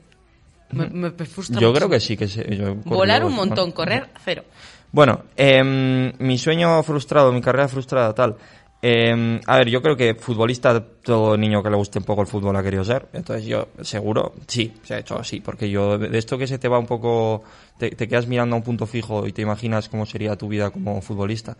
[0.71, 2.45] Me, me- me frustra Yo creo que sí que sé.
[2.55, 4.43] yo Volar un montón, correr cero.
[4.91, 8.37] Bueno, em, mi sueño frustrado, mi carrera frustrada, tal.
[8.81, 12.27] Em, a ver, yo creo que futbolista, todo niño que le guste un poco el
[12.27, 13.07] fútbol ha querido ser.
[13.13, 15.41] Entonces yo, seguro, sí, se ha hecho así.
[15.41, 17.43] Porque yo, de esto que se te va un poco,
[17.77, 21.01] te quedas mirando a un punto fijo y te imaginas cómo sería tu vida como
[21.01, 21.57] futbolista.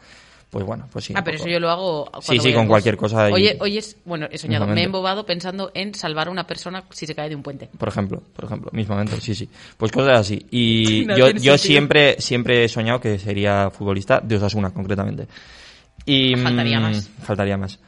[0.49, 1.13] Pues bueno, pues sí.
[1.15, 1.47] ah, pero poco.
[1.47, 2.09] eso yo lo hago.
[2.21, 3.97] Sí, sí, con cualquier cosa y- Oye, hoy es.
[4.05, 4.65] Bueno, he soñado.
[4.65, 7.69] Me he embobado pensando en salvar a una persona si se cae de un puente.
[7.77, 9.49] Por ejemplo, por ejemplo, mismamente, sí, sí.
[9.75, 10.45] Pues cosas así.
[10.49, 15.27] Y No yo, yo siempre, siempre he soñado que sería futbolista de Osasuna, concretamente.
[16.05, 17.09] Y, Faltaría mm, más.
[17.21, 17.79] Faltaría más.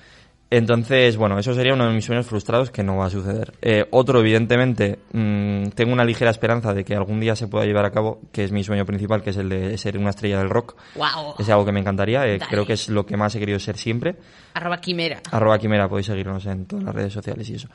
[0.51, 3.53] Entonces, bueno, eso sería uno de mis sueños frustrados que no va a suceder.
[3.61, 7.85] Eh, otro, evidentemente, mm, tengo una ligera esperanza de que algún día se pueda llevar
[7.85, 10.49] a cabo, que es mi sueño principal, que es el de ser una estrella del
[10.49, 10.75] rock.
[10.95, 11.35] ¡Wow!
[11.37, 13.77] Es algo que me encantaría, eh, creo que es lo que más he querido ser
[13.77, 14.15] siempre.
[14.55, 15.21] Arroba quimera.
[15.31, 17.67] Arroba Quimera, podéis seguirnos en todas las redes sociales y eso.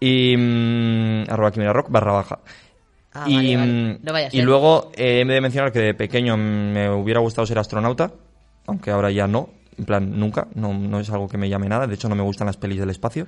[0.00, 2.40] Y mm, arroba Quimera Rock barra baja.
[3.12, 3.72] Ah, y, vale, vale.
[3.72, 4.44] mm, No vaya a y ser.
[4.44, 8.10] luego eh, he de mencionar que de pequeño me hubiera gustado ser astronauta,
[8.66, 11.86] aunque ahora ya no, en plan nunca, no, no es algo que me llame nada,
[11.86, 13.26] de hecho no me gustan las pelis del espacio.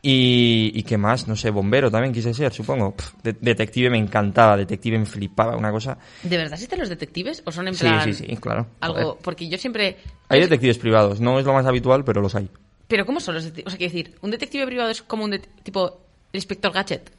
[0.00, 2.94] Y, y qué más, no sé, bombero también quise ser, supongo.
[2.94, 5.98] Pff, de- detective me encantaba, detective me flipaba, una cosa.
[6.22, 8.66] ¿De verdad existen los detectives o son en Sí, plan sí, sí, claro.
[8.80, 8.94] algo?
[9.02, 9.16] Joder.
[9.22, 9.96] Porque yo siempre.
[10.28, 12.48] Hay detectives privados, no es lo más habitual, pero los hay.
[12.86, 13.66] Pero ¿cómo son los detectives?
[13.66, 15.88] O sea, quiero decir, un detective privado es como un det- tipo
[16.32, 17.10] el inspector Gadget.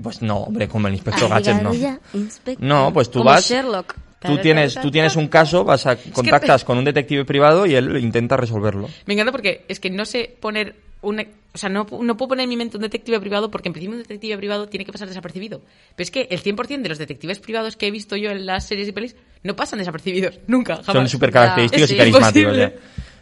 [0.00, 1.72] Pues no, hombre, como el inspector Gadget no.
[1.72, 2.64] Ya, inspector.
[2.64, 3.94] No, pues tú Como vas, Sherlock.
[4.20, 7.96] Tú tienes, tú tienes un caso, vas a contactas con un detective privado y él
[7.98, 8.88] intenta resolverlo.
[9.06, 11.20] Me encanta porque es que no sé poner un...
[11.54, 13.96] O sea, no, no puedo poner en mi mente un detective privado porque en principio
[13.96, 15.60] un detective privado tiene que pasar desapercibido.
[15.96, 18.66] Pero es que el 100% de los detectives privados que he visto yo en las
[18.66, 20.38] series y pelis no pasan desapercibidos.
[20.46, 20.92] Nunca, jamás.
[20.92, 22.56] Son súper característicos y carismáticos.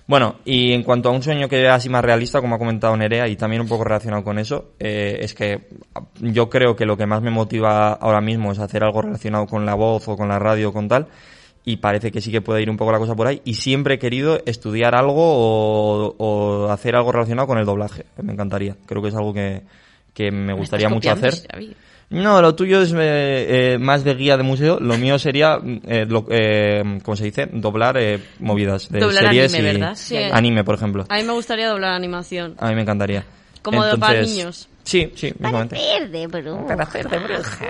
[0.07, 3.27] Bueno, y en cuanto a un sueño que así más realista, como ha comentado Nerea,
[3.27, 5.69] y también un poco relacionado con eso, eh, es que
[6.21, 9.67] yo creo que lo que más me motiva ahora mismo es hacer algo relacionado con
[9.67, 11.09] la voz o con la radio o con tal,
[11.65, 13.95] y parece que sí que puede ir un poco la cosa por ahí, y siempre
[13.95, 19.03] he querido estudiar algo o, o hacer algo relacionado con el doblaje, me encantaría, creo
[19.03, 19.63] que es algo que,
[20.15, 21.35] que me gustaría mucho hacer.
[22.09, 24.79] No, lo tuyo es eh, eh, más de guía de museo.
[24.79, 27.49] Lo mío sería, eh, lo, eh, ¿cómo se dice?
[27.53, 29.95] Doblar eh, movidas de Doblar series anime, y ¿verdad?
[29.97, 30.17] Sí.
[30.17, 31.05] anime, por ejemplo.
[31.09, 32.55] A mí me gustaría doblar animación.
[32.59, 33.25] A mí me encantaría.
[33.63, 34.69] Como para Entonces, niños.
[34.85, 35.77] Sí, sí, Para mismamente.
[36.81, 37.67] hacer de bruja.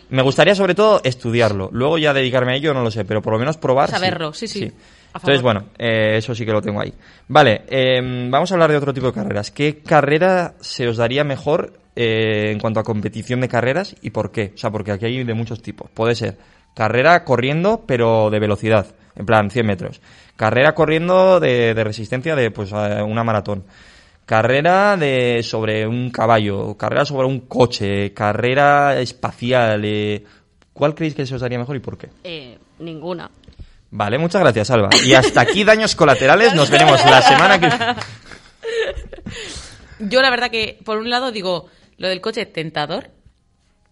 [0.10, 1.68] Me gustaría sobre todo estudiarlo.
[1.72, 3.88] Luego ya dedicarme a ello no lo sé, pero por lo menos probar.
[3.88, 4.64] Saberlo, sí, sí.
[4.64, 5.42] A Entonces, favor.
[5.42, 6.92] bueno, eh, eso sí que lo tengo ahí.
[7.28, 9.52] Vale, eh, vamos a hablar de otro tipo de carreras.
[9.52, 14.30] ¿Qué carrera se os daría mejor eh, en cuanto a competición de carreras y por
[14.30, 14.52] qué?
[14.54, 15.90] O sea, porque aquí hay de muchos tipos.
[15.90, 16.38] Puede ser
[16.72, 20.00] carrera corriendo, pero de velocidad, en plan 100 metros.
[20.36, 23.64] Carrera corriendo de, de resistencia de pues una maratón.
[24.24, 29.82] Carrera de sobre un caballo, carrera sobre un coche, carrera espacial.
[29.84, 30.22] eh,
[30.72, 32.10] ¿Cuál creéis que se os daría mejor y por qué?
[32.22, 33.28] Eh, ninguna.
[33.90, 34.90] Vale, muchas gracias, Alba.
[35.04, 36.54] Y hasta aquí daños colaterales.
[36.54, 37.68] Nos veremos la semana que
[39.98, 41.66] Yo la verdad que, por un lado, digo,
[41.98, 43.10] lo del coche tentador,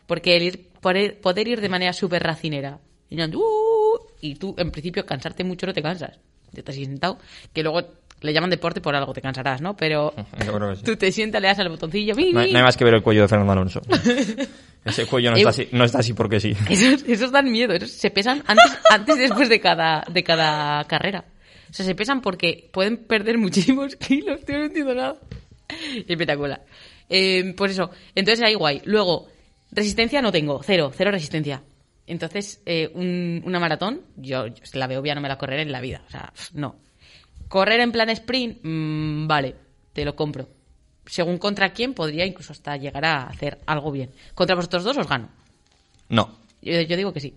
[0.07, 2.79] porque el ir, poder, poder ir de manera súper racinera,
[3.11, 6.19] y, "Uh", y tú, en principio, cansarte mucho no te cansas.
[6.53, 7.19] Te estás sentado,
[7.53, 7.83] que luego
[8.23, 9.77] le llaman deporte por algo, te cansarás, ¿no?
[9.77, 10.15] Pero
[10.77, 10.83] sí.
[10.85, 12.95] tú te sientas, le das al botoncillo, ¡bi, No hay, no hay más que ver
[12.95, 13.83] el cuello de Fernando Alonso.
[14.85, 16.55] Ese cuello no está así, no está así porque sí.
[16.71, 20.85] Esos, esos dan miedo, esos se pesan antes, antes y después de cada, de cada
[20.85, 21.25] carrera.
[21.69, 25.17] O sea, se pesan porque pueden perder muchísimos kilos, tío, no entiendo nada.
[26.07, 26.65] Espectacular.
[27.09, 28.83] Eh, pues eso, entonces ahí guay.
[28.85, 29.29] Luego,
[29.71, 31.63] resistencia no tengo, cero, cero resistencia.
[32.07, 35.73] Entonces, eh, un- una maratón, yo, yo la veo ya no me la correré en
[35.73, 36.03] la vida.
[36.07, 36.77] O sea, no.
[37.49, 39.55] Correr en plan sprint, mm, vale,
[39.93, 40.49] te lo compro.
[41.05, 44.11] Según contra quién, podría incluso hasta llegar a hacer algo bien.
[44.35, 45.29] Contra vosotros dos os gano.
[46.09, 46.39] No.
[46.63, 47.35] Yo, yo digo que sí.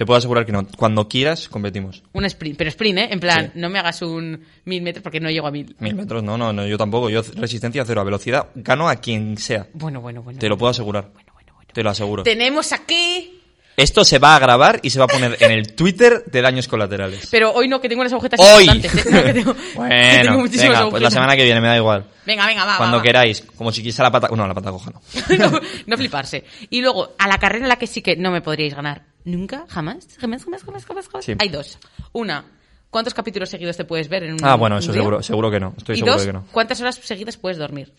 [0.00, 0.66] Te puedo asegurar que no.
[0.78, 2.02] Cuando quieras, competimos.
[2.14, 3.08] Un sprint, pero sprint, ¿eh?
[3.10, 3.60] En plan, Sí.
[3.60, 5.76] no me hagas un mil metros porque no llego a mil.
[5.78, 7.10] Mil metros, no, no, no, yo tampoco.
[7.10, 8.46] Yo resistencia cero a velocidad.
[8.54, 9.66] Gano a quien sea.
[9.74, 10.38] Bueno, bueno, bueno.
[10.38, 11.10] Te lo puedo asegurar.
[11.12, 11.70] Bueno, bueno, bueno.
[11.74, 12.22] Te lo aseguro.
[12.22, 13.36] Tenemos aquí...
[13.76, 16.66] Esto se va a grabar y se va a poner en el Twitter de daños
[16.66, 17.28] colaterales.
[17.30, 18.64] Pero hoy no, que tengo unas agujetas ¡Hoy!
[18.64, 19.06] importantes.
[19.06, 19.10] ¿eh?
[19.10, 21.76] No, que tengo, que tengo Bueno, muchísimas venga, pues la semana que viene me da
[21.76, 22.06] igual.
[22.26, 23.06] Venga, venga, va, Cuando va, va.
[23.06, 24.34] queráis, como si quisiera la pata...
[24.34, 25.00] No, la pata coja no.
[25.50, 26.44] no, no fliparse.
[26.70, 29.02] Y luego, a la carrera en la que sí que no me podríais ganar.
[29.24, 29.64] ¿Nunca?
[29.68, 30.06] ¿Jamás?
[30.18, 31.08] ¿Jamás, jamás, jamás, jamás?
[31.08, 31.24] jamás?
[31.24, 31.34] Sí.
[31.38, 31.78] Hay dos.
[32.12, 32.44] Una,
[32.90, 35.00] ¿cuántos capítulos seguidos te puedes ver en un Ah, bueno, eso día?
[35.02, 35.74] seguro, seguro que no.
[35.76, 36.44] Estoy y seguro dos, de que no.
[36.52, 37.92] ¿cuántas horas seguidas puedes dormir?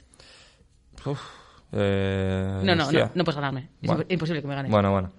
[1.73, 3.05] Eh, No, no, hostia.
[3.05, 3.69] no, no puedes ganarme.
[3.81, 4.03] Es Bueno.
[4.09, 4.71] imposible que me ganes.
[4.71, 5.11] Bueno, bueno.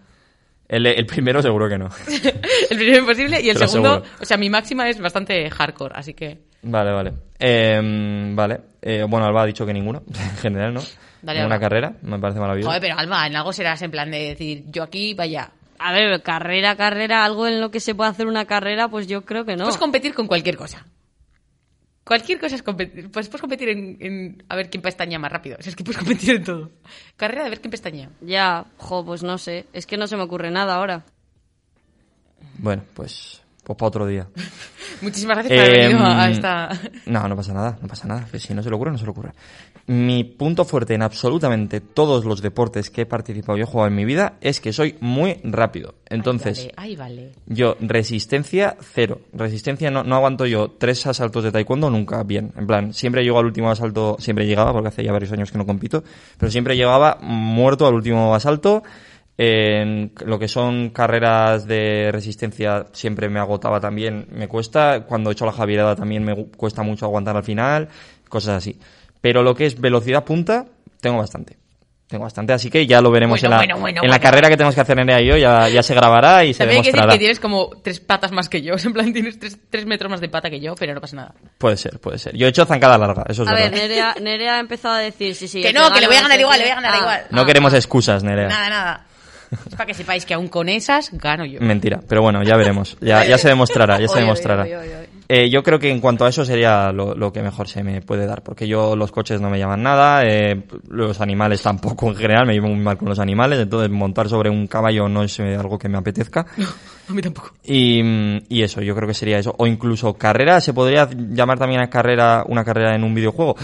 [0.69, 1.89] El, el primero seguro que no.
[2.71, 6.47] el primero imposible y el segundo, o sea, mi máxima es bastante hardcore, así que...
[6.63, 7.13] Vale, vale.
[7.39, 8.61] Eh, vale.
[8.81, 10.81] Eh, bueno, Alba ha dicho que ninguno, en general, ¿no?
[11.21, 11.59] Dale, Alba.
[11.59, 12.69] carrera, me parece maravilloso.
[12.69, 15.51] Joder, pero Alba, en algo serás en plan de decir, yo aquí, vaya.
[15.85, 19.25] A ver, carrera, carrera, algo en lo que se puede hacer una carrera, pues yo
[19.25, 19.65] creo que no.
[19.65, 20.87] Puedes competir con cualquier cosa.
[22.05, 23.11] Cualquier cosa es competir.
[23.11, 25.57] Pues puedes competir en, en a ver quién pestañea más rápido.
[25.59, 26.71] O sea, es que puedes competir en todo.
[27.17, 28.11] Carrera de ver quién pestañea.
[28.21, 29.67] Ya, jo, pues no sé.
[29.73, 31.05] Es que no se me ocurre nada ahora.
[32.59, 34.29] Bueno, pues, pues para otro día.
[35.01, 36.69] Muchísimas gracias por haber venido a esta...
[37.07, 38.27] No, no pasa nada, no pasa nada.
[38.31, 39.33] Que si no se le ocurre, no se le ocurre.
[39.87, 43.97] Mi punto fuerte en absolutamente todos los deportes que he participado y he jugado en
[43.97, 45.95] mi vida es que soy muy rápido.
[46.09, 47.13] Entonces, Ay, vale.
[47.13, 47.33] ay, vale.
[47.47, 49.23] yo, resistencia cero.
[49.33, 52.53] Resistencia no, no aguanto yo tres asaltos de taekwondo nunca bien.
[52.57, 55.59] En plan, siempre llego al último asalto, siempre llegaba, porque hace ya varios años que
[55.59, 56.05] no compito,
[56.39, 58.83] pero siempre llegaba muerto al último asalto.
[59.39, 65.05] En lo que son carreras de resistencia siempre me agotaba también, me cuesta.
[65.07, 67.89] Cuando he hecho la javierada también me cuesta mucho aguantar al final,
[68.29, 68.79] cosas así.
[69.23, 70.67] Pero lo que es velocidad punta,
[71.01, 71.57] tengo bastante.
[72.09, 74.51] Tengo bastante, así que ya lo veremos Bueno, en la, bueno, bueno, en la carrera
[74.51, 76.83] que tenemos que hacer Nerea y yo, ya, ya se grabará y se También hay
[76.83, 77.13] que decir demostrará.
[77.15, 78.75] que tienes como tres patas más que yo.
[78.85, 81.35] En plan, tienes tres, tres metros más de pata que yo, pero no pasa nada.
[81.57, 82.37] Puede ser, puede ser.
[82.37, 83.81] Yo he hecho zancada larga, eso es A ver, verdad.
[83.89, 85.63] Nerea, Nerea ha empezado a decir, sí, sí.
[85.63, 87.21] que no, que le voy a ganar igual, le voy a ganar Ah, igual.
[87.31, 88.49] No queremos excusas, Nerea.
[88.49, 89.07] Nada, nada.
[89.67, 91.61] Es para que sepáis que aún con esas gano yo.
[91.61, 92.99] Mentira, pero bueno, ya veremos.
[93.01, 94.65] Ya, ya se demostrará, ya se Oy, demostrará.
[94.65, 95.07] oy, oy.
[95.35, 98.03] Eh, yo creo que en cuanto a eso sería lo, lo que mejor se me
[98.03, 102.17] puede dar, porque yo los coches no me llaman nada, eh, los animales tampoco en
[102.17, 105.41] general, me llevo muy mal con los animales, entonces montar sobre un caballo no es
[105.41, 106.45] eh, algo que me apetezca.
[107.09, 107.53] A mí tampoco.
[107.65, 108.03] Y,
[108.55, 109.55] y eso, yo creo que sería eso.
[109.57, 113.57] O incluso carrera, ¿se podría llamar también a carrera una carrera en un videojuego?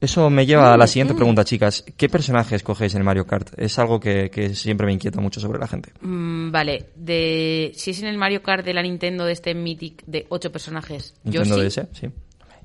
[0.00, 1.84] Eso me lleva a la siguiente pregunta, chicas.
[1.96, 3.50] ¿Qué personaje escogéis en Mario Kart?
[3.58, 5.92] Es algo que, que siempre me inquieta mucho sobre la gente.
[6.00, 10.04] Mm, vale, de si es en el Mario Kart de la Nintendo de este Mythic
[10.06, 12.08] de ocho personajes, yo Nintendo sí, DS, sí.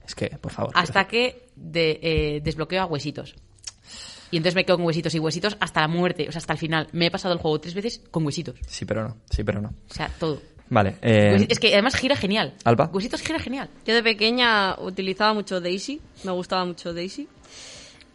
[0.05, 0.71] Es que, por favor.
[0.75, 3.35] hasta que de, eh, desbloqueo a huesitos.
[4.29, 6.59] Y entonces me quedo con huesitos y huesitos hasta la muerte, o sea, hasta el
[6.59, 6.87] final.
[6.91, 8.55] Me he pasado el juego tres veces con huesitos.
[8.67, 9.17] Sí, pero no.
[9.29, 9.69] Sí, pero no.
[9.89, 10.41] O sea, todo.
[10.69, 10.95] Vale.
[11.01, 12.53] Eh, Es que además gira genial.
[12.63, 12.89] Alba.
[12.91, 13.69] Huesitos gira genial.
[13.85, 17.27] Yo de pequeña utilizaba mucho Daisy, me gustaba mucho Daisy.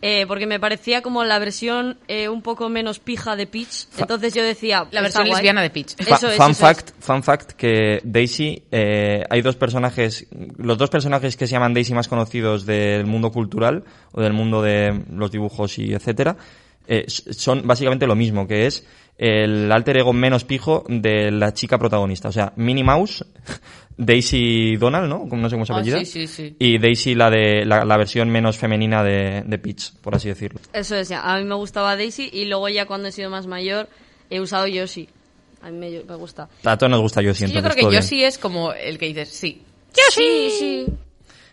[0.00, 3.86] eh, porque me parecía como la versión eh, un poco menos pija de Peach.
[3.98, 4.86] Entonces yo decía.
[4.92, 5.34] La versión guay.
[5.34, 5.96] lesbiana de Peach.
[5.96, 6.76] fa- Eso es, fun eso es.
[6.76, 11.74] fact, fun fact que Daisy, eh, hay dos personajes, los dos personajes que se llaman
[11.74, 13.82] Daisy más conocidos del mundo cultural
[14.12, 16.36] o del mundo de los dibujos y etcétera,
[16.86, 18.86] eh, son básicamente lo mismo, que es
[19.18, 22.28] el alter ego menos pijo de la chica protagonista.
[22.28, 23.24] O sea, Minnie Mouse,
[23.96, 25.26] Daisy Donald, ¿no?
[25.30, 25.98] No sé cómo se Ah, apellida.
[26.00, 26.56] sí, sí, sí.
[26.58, 30.60] Y Daisy la de la, la versión menos femenina de, de Peach, por así decirlo.
[30.72, 31.22] Eso es, ya.
[31.22, 33.88] A mí me gustaba Daisy y luego ya cuando he sido más mayor
[34.30, 35.08] he usado Yoshi.
[35.62, 36.48] A mí me, me gusta.
[36.64, 38.02] A todos nos gusta Yoshi, Es que yo entonces creo que bien.
[38.02, 39.62] Yoshi es como el que dices, sí.
[40.12, 40.86] Sí, sí.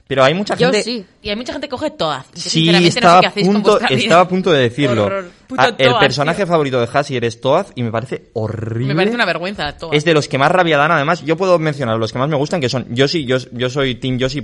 [0.07, 0.83] Pero hay mucha Yo gente...
[0.83, 1.03] sí.
[1.23, 2.25] Y hay mucha gente que coge todas.
[2.35, 5.05] Yo, Sí, estaba, no sé qué a hacéis con punto, estaba a punto de decirlo.
[5.05, 5.31] Horror.
[5.57, 6.47] Ah, el Toad, personaje tío.
[6.47, 8.87] favorito de Hasir es Toad y me parece horrible.
[8.87, 9.97] Me parece una vergüenza todas.
[9.97, 11.23] Es de los que más rabia dan, además.
[11.23, 13.25] Yo puedo mencionar los que más me gustan, que son Yoshi.
[13.25, 14.41] Yo, yo soy Team Yoshi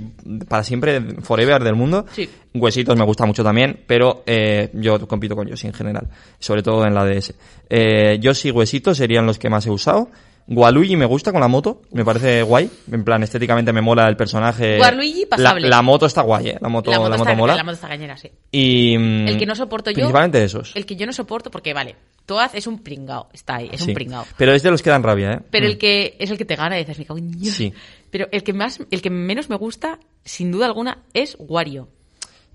[0.48, 2.06] para siempre, forever del mundo.
[2.12, 2.28] Sí.
[2.54, 6.08] Huesitos me gusta mucho también, pero eh, yo compito con Yoshi en general,
[6.40, 7.34] sobre todo en la DS.
[7.70, 10.10] Eh, Yoshi y Huesitos serían los que más he usado.
[10.54, 12.70] Waluigi me gusta con la moto, me parece guay.
[12.90, 14.78] En plan, estéticamente me mola el personaje.
[14.78, 15.68] Waluigi, pasable.
[15.68, 16.58] La, la moto está guay, eh.
[16.60, 17.56] La moto, la moto, está, mola.
[17.56, 18.30] la moto está cañera, sí.
[18.50, 19.96] Y, mm, El que no soporto yo.
[19.96, 20.72] Principalmente esos.
[20.74, 21.96] El que yo no soporto, porque vale,
[22.26, 23.90] Toad es un pringao, está ahí, es Sí.
[23.90, 24.24] un pringao.
[24.36, 25.40] Pero es de los que dan rabia, ¿eh?
[25.50, 25.70] Pero Mm.
[25.70, 27.54] el que es el que te gana y dices, me cago en Dios.
[27.56, 27.72] Sí.
[28.10, 31.88] Pero el que más, el que menos me gusta, sin duda alguna, es Wario.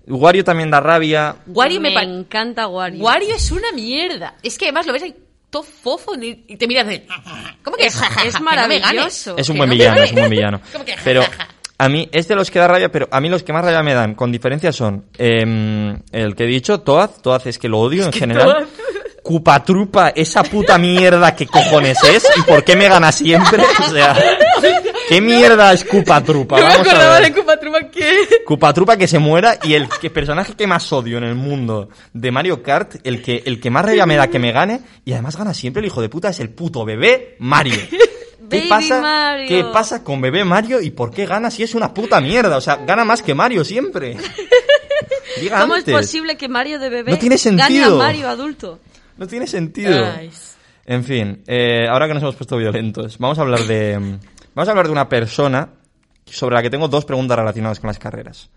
[0.06, 1.36] Wario también da rabia.
[1.48, 3.02] Wario me, me encanta Wario.
[3.04, 4.36] Wario es una mierda.
[4.42, 5.14] Es que además lo ves ahí
[5.50, 7.06] todo fofo y te miras de...
[7.62, 9.36] ¿Cómo que Es- es que maravilloso.
[9.36, 10.60] Es un Que buen villano, es un buen villano.
[10.72, 11.22] ¿Cómo que Pero
[11.78, 13.82] a mí es de los que da rabia, pero a mí los que más rabia
[13.82, 17.10] me dan, con diferencia, son em, el que he dicho, Toad.
[17.22, 18.66] Toad es que lo odio en general.
[19.22, 22.26] Cupatrupa, esa puta mierda, ¿qué cojones es?
[22.36, 23.62] ¿Y por qué me gana siempre?
[23.86, 24.16] O sea,
[25.08, 26.60] ¿qué mierda es Cupatrupa?
[26.60, 27.22] No me Vamos a ver.
[27.24, 28.28] de Cupatrupa que...
[28.46, 32.30] Cupatrupa que se muera y el que- personaje que más odio en el mundo de
[32.30, 35.36] Mario Kart, el que, el que más rabia me da que me gane y además
[35.36, 37.76] gana siempre el hijo de puta es el puto bebé Mario.
[38.50, 39.48] ¿Qué Baby pasa, Mario.
[39.48, 42.56] ¿Qué pasa con bebé Mario y por qué gana si es una puta mierda?
[42.56, 44.16] O sea, gana más que Mario siempre.
[45.40, 45.94] Diga ¿Cómo antes.
[45.94, 47.90] es posible que Mario de bebé No tiene gane a.
[47.90, 48.78] Mario adulto?
[49.18, 50.06] No tiene sentido.
[50.16, 50.30] Ay.
[50.86, 54.18] En fin, eh, ahora que nos hemos puesto violentos, vamos a hablar de
[54.58, 55.68] vamos a hablar de una persona
[56.26, 58.50] sobre la que tengo dos preguntas relacionadas con las carreras.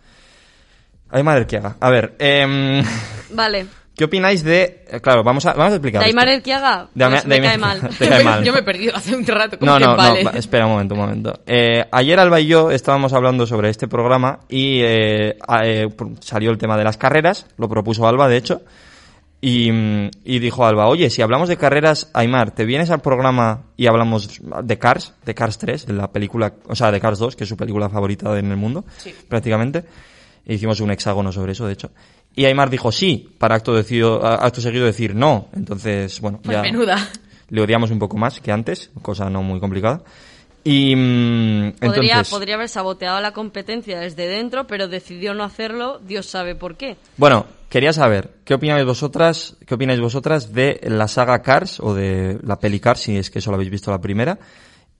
[1.12, 1.78] Aymar Erquiaga.
[1.80, 2.84] A ver, em,
[3.32, 3.66] Vale.
[3.95, 4.86] ¿qué opináis de...?
[4.89, 6.02] eh, Claro, vamos a, vamos a explicar.
[6.02, 6.43] Daimar esto.
[6.45, 7.89] que haga, De pues me de- cae mal.
[7.99, 8.43] Te cae mal.
[8.43, 9.58] Yo me he perdido hace un rato.
[9.62, 10.24] No, que no, vale.
[10.24, 11.39] no, espera un momento, un momento.
[11.45, 15.88] Eh, ayer Alba y yo estábamos hablando sobre este programa y eh, eh,
[16.22, 18.62] salió el tema de las carreras, lo propuso Alba, de hecho,
[19.41, 19.69] y,
[20.23, 24.39] y dijo Alba, oye, si hablamos de carreras, Aymar, ¿te vienes al programa y hablamos
[24.63, 27.49] de Cars, de Cars 3, de la película, o sea, de Cars 2, que es
[27.49, 28.85] su película favorita en el mundo,
[29.27, 29.83] prácticamente?
[30.45, 31.91] E hicimos un hexágono sobre eso, de hecho.
[32.35, 35.47] Y Aymar dijo sí, para acto, decido, acto seguido decir no.
[35.53, 36.97] Entonces, bueno, Pues ya menuda.
[37.49, 40.01] le odiamos un poco más que antes, cosa no muy complicada.
[40.64, 45.99] Y mm, Podría, entonces, podría haber saboteado la competencia desde dentro, pero decidió no hacerlo,
[46.05, 46.97] Dios sabe por qué.
[47.18, 52.38] bueno, quería saber qué opináis vosotras, qué opináis vosotras de la saga Cars o de
[52.43, 54.38] la peli Cars, si es que solo habéis visto la primera,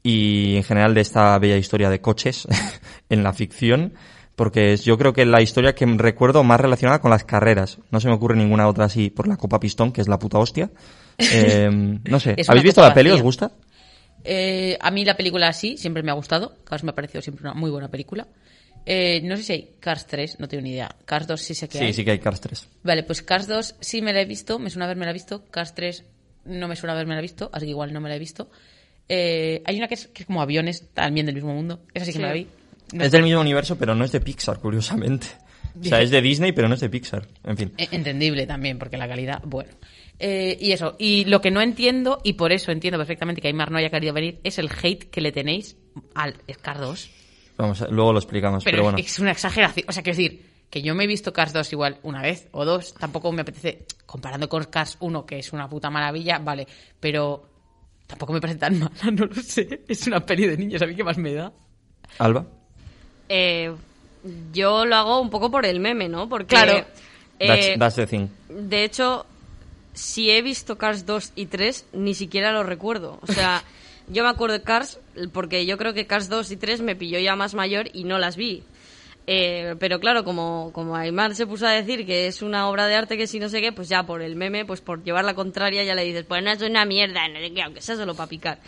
[0.02, 2.48] y en general de esta bella historia de coches
[3.10, 3.94] en la ficción,
[4.36, 7.78] porque es- yo creo que es la historia que recuerdo más relacionada con las carreras.
[7.92, 10.40] No se me ocurre ninguna otra así por la Copa Pistón, que es la puta
[10.40, 10.72] hostia.
[11.34, 11.70] Eh,
[12.06, 13.12] no sé, ¿habéis visto la peli?
[13.12, 13.52] ¿Os gusta?
[14.24, 16.56] Eh, a mí la película sí, siempre me ha gustado.
[16.64, 18.28] Cars me ha parecido siempre una muy buena película.
[18.86, 20.96] Eh, no sé si hay Cars 3, no tengo ni idea.
[21.06, 21.94] Cars 2 sí sé que Sí, hay.
[21.94, 22.68] sí que hay Cars 3.
[22.84, 25.46] Vale, pues Cars 2 sí me la he visto, me suena haberme la visto.
[25.52, 26.04] Cars 3
[26.46, 28.50] no me suena haberme la visto, así que igual no me la he visto.
[29.08, 31.82] Eh, hay una que es, que es como aviones, también del mismo mundo.
[31.94, 32.22] Esa sí que Sí.
[32.22, 32.48] me la vi.
[32.94, 35.28] No Es del mismo universo, pero no es de Pixar, curiosamente.
[35.80, 37.26] O sea, es de Disney, pero no es de Pixar.
[37.46, 37.74] En fin.
[37.78, 39.70] E- Entendible también, porque la calidad, bueno.
[40.24, 43.72] Eh, y eso, y lo que no entiendo, y por eso entiendo perfectamente que Aymar
[43.72, 45.76] no haya querido venir, es el hate que le tenéis
[46.14, 47.10] al Cars 2.
[47.58, 48.98] Vamos a- luego lo explicamos, pero, Pero, bueno.
[49.00, 49.86] es una exageración.
[49.90, 52.64] O sea, quiero decir, que yo me he visto Cars 2 igual una vez o
[52.66, 56.68] dos, tampoco me apetece, comparando con Cars 1, que es una puta maravilla, vale,
[57.00, 57.50] pero
[58.06, 59.82] tampoco me parece tan mala, no lo sé.
[59.88, 61.52] Es una peli de niños, ¿a mí qué más me da?
[62.20, 62.46] Alba.
[63.28, 63.74] Eh,
[64.54, 66.30] yo lo hago un poco por el meme, ¿no?
[66.30, 66.86] Porque, Claro.
[67.40, 68.28] eh, That's, that's the thing.
[68.50, 69.26] de hecho,
[69.94, 73.20] si he visto Cars 2 y 3, ni siquiera lo recuerdo.
[73.22, 73.64] O sea,
[74.08, 75.00] yo me acuerdo de Cars
[75.34, 78.18] porque yo creo que Cars 2 y 3 me pilló ya más mayor y no
[78.20, 78.64] las vi.
[79.28, 82.96] Eh, pero claro, como, como Aymar se puso a decir que es una obra de
[82.96, 85.36] arte que si no sé qué, pues ya por el meme, pues por llevar la
[85.36, 88.16] contraria ya le dices, pues no es una mierda, no sé qué, aunque sea solo
[88.16, 88.60] para picar.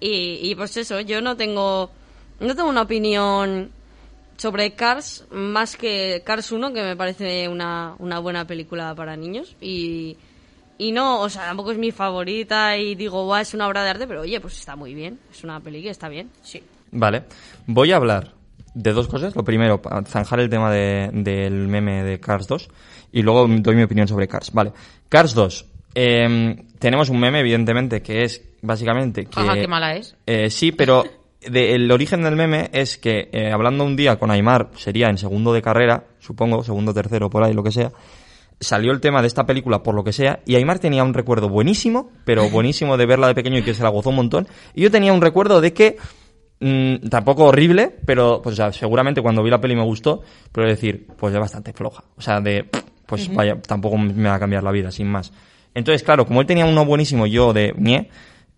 [0.00, 1.90] Y, y pues eso, yo no tengo,
[2.38, 3.70] no tengo una opinión
[4.36, 9.56] sobre Cars más que Cars 1, que me parece una, una buena película para niños.
[9.60, 10.16] Y,
[10.78, 13.90] y no, o sea, tampoco es mi favorita y digo, "Buah, es una obra de
[13.90, 15.18] arte, pero oye, pues está muy bien.
[15.32, 16.30] Es una peli que está bien.
[16.42, 16.62] Sí.
[16.92, 17.24] Vale.
[17.66, 18.32] Voy a hablar
[18.74, 19.34] de dos cosas.
[19.36, 22.68] Lo primero, para zanjar el tema de- del meme de Cars 2.
[23.12, 24.52] Y luego doy mi opinión sobre Cars.
[24.52, 24.72] Vale.
[25.08, 25.66] Cars 2.
[25.94, 29.40] Eh, tenemos un meme, evidentemente, que es básicamente que...
[29.40, 30.16] Ajá, qué mala es.
[30.26, 31.04] Eh, sí, pero
[31.40, 35.18] de- el origen del meme es que eh, hablando un día con Aymar, sería en
[35.18, 37.92] segundo de carrera, supongo, segundo, tercero, por ahí, lo que sea,
[38.60, 41.48] salió el tema de esta película por lo que sea, y Aymar tenía un recuerdo
[41.48, 44.82] buenísimo, pero buenísimo de verla de pequeño y que se la gozó un montón, y
[44.82, 45.96] yo tenía un recuerdo de que,
[46.60, 50.68] mm, tampoco horrible, pero pues o sea, seguramente cuando vi la peli me gustó, pero
[50.68, 52.68] decir, pues es bastante floja, o sea, de,
[53.06, 55.32] pues vaya, tampoco me va a cambiar la vida, sin más.
[55.74, 58.08] Entonces, claro, como él tenía uno buenísimo, yo de ñe,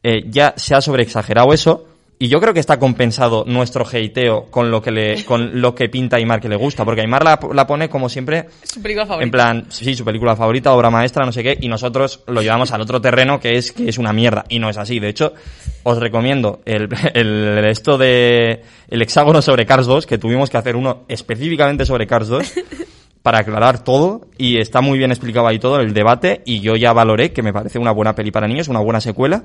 [0.03, 1.87] eh, ya se ha sobreexagerado eso.
[2.19, 5.91] Y yo creo que está compensado nuestro hateo con lo que le, con lo que
[5.91, 6.83] pinta a Aymar que le gusta.
[6.83, 9.25] Porque Aymar la, la pone como siempre, su película favorita.
[9.25, 12.73] en plan, sí, su película favorita, obra maestra, no sé qué, y nosotros lo llevamos
[12.73, 14.47] al otro terreno que es que es una mierda.
[14.49, 14.99] Y no es así.
[14.99, 15.35] De hecho,
[15.83, 20.75] os recomiendo el, el, esto de, el hexágono sobre Cars 2, que tuvimos que hacer
[20.75, 22.53] uno específicamente sobre Cars 2.
[23.23, 26.93] para aclarar todo y está muy bien explicado ahí todo el debate y yo ya
[26.93, 29.43] valoré que me parece una buena peli para niños, una buena secuela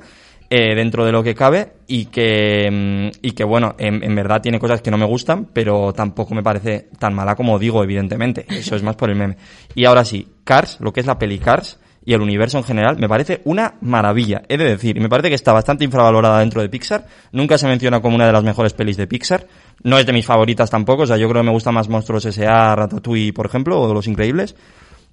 [0.54, 4.42] eh, dentro de lo que cabe y que, mm, y que bueno, en, en verdad
[4.42, 8.46] tiene cosas que no me gustan, pero tampoco me parece tan mala como digo, evidentemente.
[8.50, 9.38] Eso es más por el meme.
[9.76, 12.98] Y ahora sí, Cars, lo que es la peli Cars y el universo en general,
[13.00, 14.42] me parece una maravilla.
[14.50, 17.06] He de decir, y me parece que está bastante infravalorada dentro de Pixar.
[17.32, 19.48] Nunca se menciona como una de las mejores pelis de Pixar.
[19.84, 22.26] No es de mis favoritas tampoco, o sea, yo creo que me gusta más Monstruos
[22.26, 24.56] S.A., Ratatouille, por ejemplo, o Los Increíbles.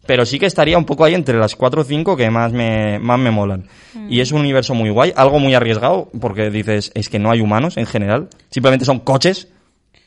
[0.09, 2.99] Pero sí que estaría un poco ahí entre las 4 o 5 que más me,
[2.99, 3.69] más me molan.
[4.09, 7.43] Y es un universo muy guay, algo muy arriesgado, porque dices, es que no hay
[7.43, 9.49] humanos en general, simplemente son coches,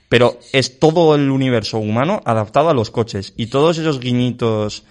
[0.10, 3.36] pero es todo el universo humano adaptado a los coches.
[3.38, 4.86] Y todos esos guiñitos,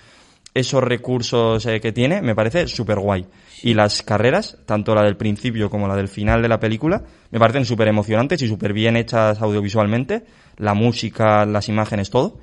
[0.54, 3.26] esos recursos eh, que tiene, me parece súper guay.
[3.64, 7.02] Y las carreras, tanto la del principio como la del final de la película,
[7.32, 10.22] me parecen súper emocionantes y súper bien hechas audiovisualmente.
[10.56, 12.38] La música, las imágenes, todo.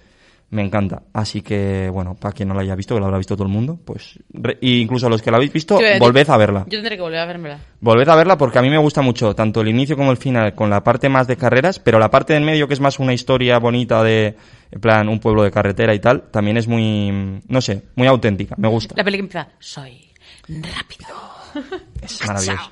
[0.50, 1.02] Me encanta.
[1.12, 3.52] Así que, bueno, para quien no la haya visto, que la habrá visto todo el
[3.54, 6.60] mundo, pues, re- e incluso los que la habéis visto, Yo- volved a verla.
[6.70, 7.60] Yo tendré que volver a vermela.
[7.82, 10.56] Volved a verla porque a mí me gusta mucho tanto el inicio como el final
[10.56, 13.14] con la parte más de carreras, pero la parte del medio que es más una
[13.14, 14.38] historia bonita de,
[14.72, 18.56] en plan, un pueblo de carretera y tal, también es muy, no sé, muy auténtica,
[18.58, 18.96] me gusta.
[18.98, 20.12] La peli que empieza, soy
[20.48, 21.10] rápido.
[22.02, 22.72] Es maravilloso.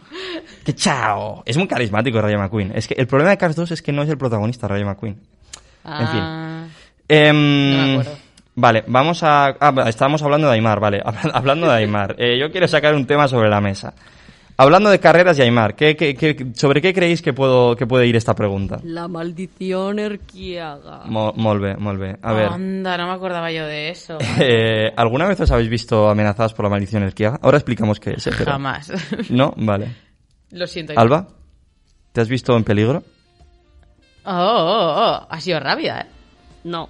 [0.64, 1.44] ¡Que chao!
[1.46, 2.72] Es muy carismático Rayo McQueen.
[2.76, 5.20] Es que el problema de Cars 2 es que no es el protagonista Rayo McQueen.
[5.84, 6.65] En fin.
[7.10, 8.18] Ah, Em, No me acuerdo.
[8.58, 9.48] Vale, vamos a...
[9.60, 11.02] Ah, estábamos hablando de Aymar, vale.
[11.06, 12.16] Habla- Hablando de Aymar.
[12.18, 13.94] Eh, yo quiero sacar un tema sobre la mesa.
[14.58, 18.08] Hablando de carreras y Aymar, ¿qué, qué- qué- sobre qué creéis que, puedo, que puede
[18.08, 18.80] ir esta pregunta?
[18.86, 21.02] La maldición Erquiaga.
[21.04, 22.16] Mo- Molve, molve.
[22.22, 24.18] A ver, Anda, no me acordaba yo de eso.
[24.40, 27.38] eh, ¿alguna vez os habéis visto amenazados por la maldición Erquiaga?
[27.42, 28.94] Ahora explicamos qué es, eh, pero- Jamás.
[29.30, 29.54] ¿No?
[29.58, 29.90] Vale.
[30.52, 30.94] Lo siento.
[30.96, 31.28] Alba,
[32.14, 33.04] ¿te has visto en peligro?
[34.24, 36.06] Oh, oh, oh, Ha sido rápida, ¿eh?
[36.66, 36.90] No.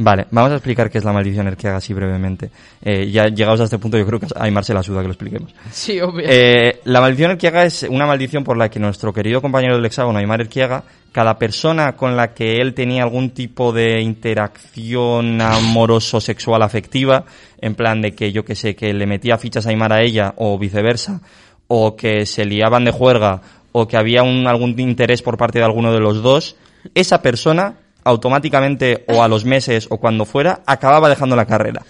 [0.00, 2.50] Vale, vamos a explicar qué es la maldición Erquiaga así brevemente.
[2.80, 5.08] Eh, ya llegados a este punto yo creo que a Aymar se la suda que
[5.08, 5.52] lo expliquemos.
[5.72, 6.24] Sí, obvio.
[6.24, 10.20] Eh, la maldición Erquiaga es una maldición por la que nuestro querido compañero del hexágono,
[10.20, 16.62] Aymar Erquiaga, cada persona con la que él tenía algún tipo de interacción amoroso, sexual,
[16.62, 17.24] afectiva,
[17.60, 20.32] en plan de que yo que sé, que le metía fichas a Aymar a ella
[20.36, 21.22] o viceversa,
[21.66, 23.42] o que se liaban de juerga,
[23.72, 26.54] o que había un, algún interés por parte de alguno de los dos,
[26.94, 27.74] esa persona
[28.08, 31.82] automáticamente o a los meses o cuando fuera acababa dejando la carrera.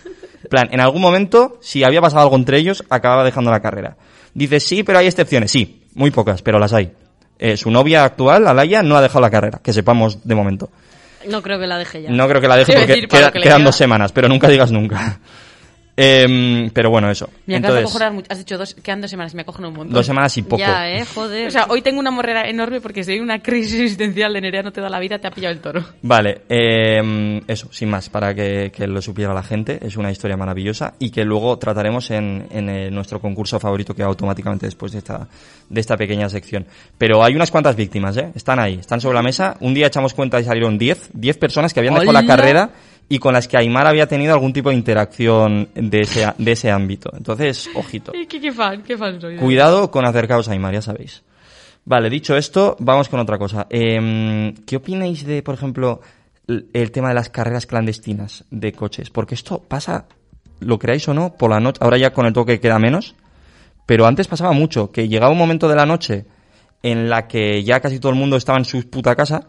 [0.50, 3.96] Plan, en algún momento, si había pasado algo entre ellos, acababa dejando la carrera.
[4.34, 5.50] Dices, sí, pero hay excepciones.
[5.50, 6.92] Sí, muy pocas, pero las hay.
[7.38, 10.70] Eh, su novia actual, Alaya, no ha dejado la carrera, que sepamos de momento.
[11.28, 12.10] No creo que la deje ya.
[12.10, 13.64] No creo que la deje porque decir, queda- que quedan queda.
[13.66, 15.20] dos semanas, pero nunca digas nunca.
[16.00, 17.28] Em, pero bueno, eso.
[17.46, 18.26] me acabas de Entonces, cojonar mucho.
[18.30, 19.92] Has dicho dos, quedan dos semanas, me acogen un montón.
[19.92, 20.58] dos semanas y poco.
[20.58, 21.48] Ya, eh, joder.
[21.48, 24.62] O sea, hoy tengo una morrera enorme porque si hay una crisis existencial de Nerea
[24.62, 25.84] no te da la vida, te ha pillado el toro.
[26.02, 30.36] Vale, eh, eso, sin más, para que, que lo supiera la gente, es una historia
[30.36, 34.98] maravillosa y que luego trataremos en, en eh, nuestro concurso favorito que automáticamente después de
[34.98, 35.26] esta,
[35.68, 36.64] de esta pequeña sección.
[36.96, 38.30] Pero hay unas cuantas víctimas, ¿eh?
[38.36, 39.56] Están ahí, están sobre la mesa.
[39.58, 42.70] Un día echamos cuenta y salieron 10, 10 personas que habían dejado la carrera
[43.08, 46.70] y con las que Aymar había tenido algún tipo de interacción de ese, de ese
[46.70, 47.10] ámbito.
[47.16, 48.12] Entonces, ojito.
[48.28, 49.36] ¿Qué, qué fan, qué fan soy.
[49.36, 51.22] Cuidado con acercaros a Aymar, ya sabéis.
[51.84, 53.66] Vale, dicho esto, vamos con otra cosa.
[53.70, 56.02] Em, ¿Qué opináis de, por ejemplo,
[56.46, 59.08] el tema de las carreras clandestinas de coches?
[59.08, 60.06] Porque esto pasa,
[60.60, 61.78] lo creáis o no, por la noche.
[61.82, 63.14] Ahora ya con el toque queda menos.
[63.86, 66.26] Pero antes pasaba mucho, que llegaba un momento de la noche
[66.82, 69.48] en la que ya casi todo el mundo estaba en su puta casa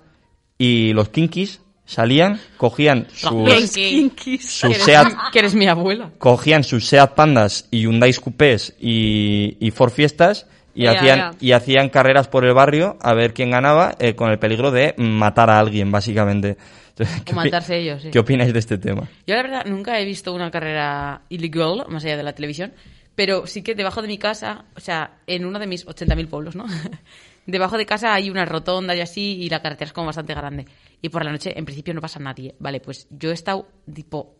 [0.57, 6.11] y los kinkis salían, cogían sus, sus Que eres- Seat Que eres mi abuela.
[6.17, 11.89] cogían sus Seat Pandas y Hyundai Coupés y, y Ford Fiestas y hacían y hacían
[11.89, 15.59] carreras por el barrio a ver quién ganaba eh, con el peligro de matar a
[15.59, 16.57] alguien básicamente.
[16.89, 18.11] Entonces, ¿qué O opi- matarse ellos, sí.
[18.11, 19.09] ¿Qué opináis de este tema?
[19.25, 22.71] Yo la verdad nunca he visto una carrera illegal, más allá de la televisión,
[23.15, 26.55] pero sí que debajo de mi casa, o sea, en uno de mis 80.000 pueblos,
[26.55, 26.65] ¿no?
[27.49, 30.65] debajo de casa hay una rotonda y así, y la carretera es como bastante grande.
[31.01, 32.55] Y por la noche, en principio, no pasa nadie.
[32.59, 34.35] Vale, pues yo he estado tipo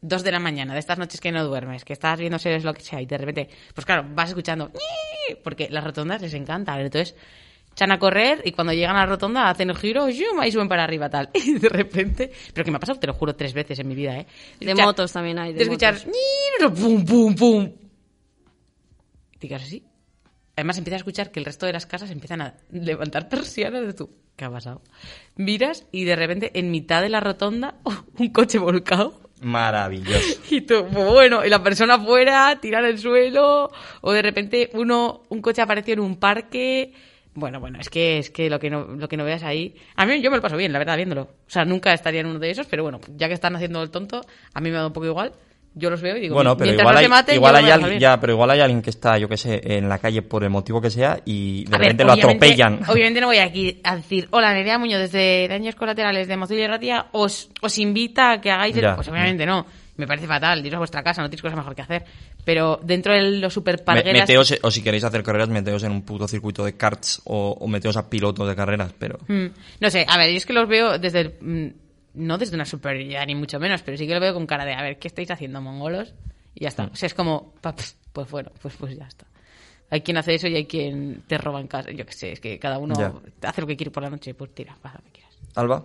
[0.00, 2.74] dos de la mañana, de estas noches que no duermes, que estás viendo series, lo
[2.74, 4.70] que sea, y de repente, pues claro, vas escuchando,
[5.44, 6.80] porque las rotondas les encantan.
[6.80, 7.14] Entonces,
[7.72, 10.14] echan a correr y cuando llegan a la rotonda hacen el giro y
[10.52, 11.30] suben para arriba tal.
[11.34, 13.94] Y de repente, pero que me ha pasado, te lo juro, tres veces en mi
[13.94, 14.26] vida, ¿eh?
[14.60, 15.52] De Escuchar- motos también hay.
[15.52, 15.96] De, de escuchar
[16.74, 17.72] pum, pum, pum.
[19.38, 19.84] Quedas así.
[20.62, 23.94] Además empiezas a escuchar que el resto de las casas empiezan a levantar persianas de
[23.94, 24.10] tú.
[24.36, 24.80] ¿Qué ha pasado?
[25.34, 27.80] Miras y de repente en mitad de la rotonda
[28.16, 30.40] un coche volcado Maravilloso.
[30.52, 35.42] y tú, bueno, y la persona afuera, tirar el suelo, o de repente uno, un
[35.42, 36.92] coche apareció en un parque.
[37.34, 39.74] Bueno, bueno, es que es que lo que no, lo que no veas ahí.
[39.96, 41.22] A mí yo me lo paso bien, la verdad, viéndolo.
[41.22, 43.90] O sea, nunca estaría en uno de esos, pero bueno, ya que están haciendo el
[43.90, 44.20] tonto,
[44.54, 45.32] a mí me da un poco igual.
[45.74, 47.98] Yo los veo y digo, Bueno, pero mientras igual no hay, maten, igual hay alguien,
[47.98, 50.50] ya, pero igual hay alguien que está, yo qué sé, en la calle por el
[50.50, 52.80] motivo que sea y de A ver, repente lo obviamente- atropellan.
[52.90, 56.66] Obviamente no voy aquí a decir, hola, Nerea Muñoz, desde Daños Colaterales de Mozilla y
[56.66, 58.76] Ratia, os, os invita a que hagáis...
[58.76, 58.94] el-".
[58.94, 59.64] Pues obviamente no.
[59.94, 62.04] Me parece fatal, iros a vuestra casa, no tenéis cosas mejor que hacer.
[62.44, 64.22] Pero dentro de los super Me- pargueras...
[64.22, 67.68] meteos, o si queréis hacer carreras, meteos en un puto circuito de karts o, o
[67.68, 69.18] meteos a pilotos de carreras, pero...
[69.28, 69.46] Mm,
[69.80, 71.74] No sé, a ver, yo es que los veo desde el...
[72.14, 74.64] mm, no desde una superioridad ni mucho menos, pero sí que lo veo con cara
[74.64, 76.14] de, a ver, ¿qué estáis haciendo, mongolos?
[76.54, 76.84] Y ya está.
[76.92, 79.26] O sea, es como, pues, pues bueno, pues, pues ya está.
[79.90, 81.90] Hay quien hace eso y hay quien te roba en casa.
[81.90, 83.12] Yo qué sé, es que cada uno Ya.
[83.48, 85.34] hace lo que quiere por la noche, pues tira, haz lo que quieras.
[85.54, 85.84] Alba.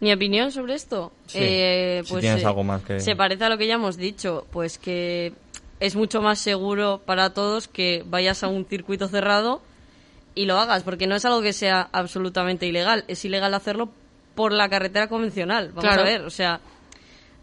[0.00, 3.44] Mi opinión sobre esto, Sí, eh, si pues tienes eh, algo más que- se parece
[3.44, 5.32] a lo que ya hemos dicho, pues que
[5.80, 9.62] es mucho más seguro para todos que vayas a un circuito cerrado
[10.34, 13.90] y lo hagas, porque no es algo que sea absolutamente ilegal, es ilegal hacerlo
[14.34, 15.68] por la carretera convencional.
[15.68, 16.02] Vamos Claro.
[16.02, 16.60] a ver, o sea,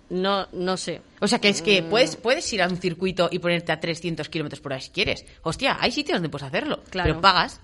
[0.10, 1.02] no, no sé.
[1.22, 1.66] O sea, que es Mm.
[1.66, 4.90] que puedes, puedes ir a un circuito y ponerte a 300 kilómetros por hora si
[4.92, 5.26] quieres.
[5.44, 6.82] Hostia, hay sitios donde puedes hacerlo.
[6.90, 7.10] Claro.
[7.10, 7.62] Pero pagas.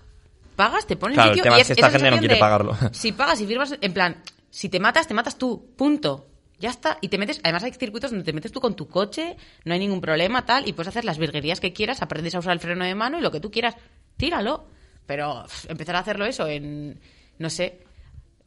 [0.56, 2.40] Pagas, te pones Claro, el sitio tema y es que esta gente no quiere de,
[2.40, 2.76] pagarlo.
[2.94, 5.72] Si pagas y firmas, en plan, si te matas, te matas tú.
[5.76, 6.26] Punto.
[6.60, 6.98] Ya está.
[7.02, 9.80] Y te metes, además hay circuitos donde te metes tú con tu coche, no hay
[9.80, 12.84] ningún problema, tal, y puedes hacer las virguerías que quieras, aprendes a usar el freno
[12.84, 13.76] de mano y lo que tú quieras.
[14.16, 14.66] Tíralo.
[15.06, 17.00] Pero pff, empezar a hacerlo eso en,
[17.38, 17.80] no sé,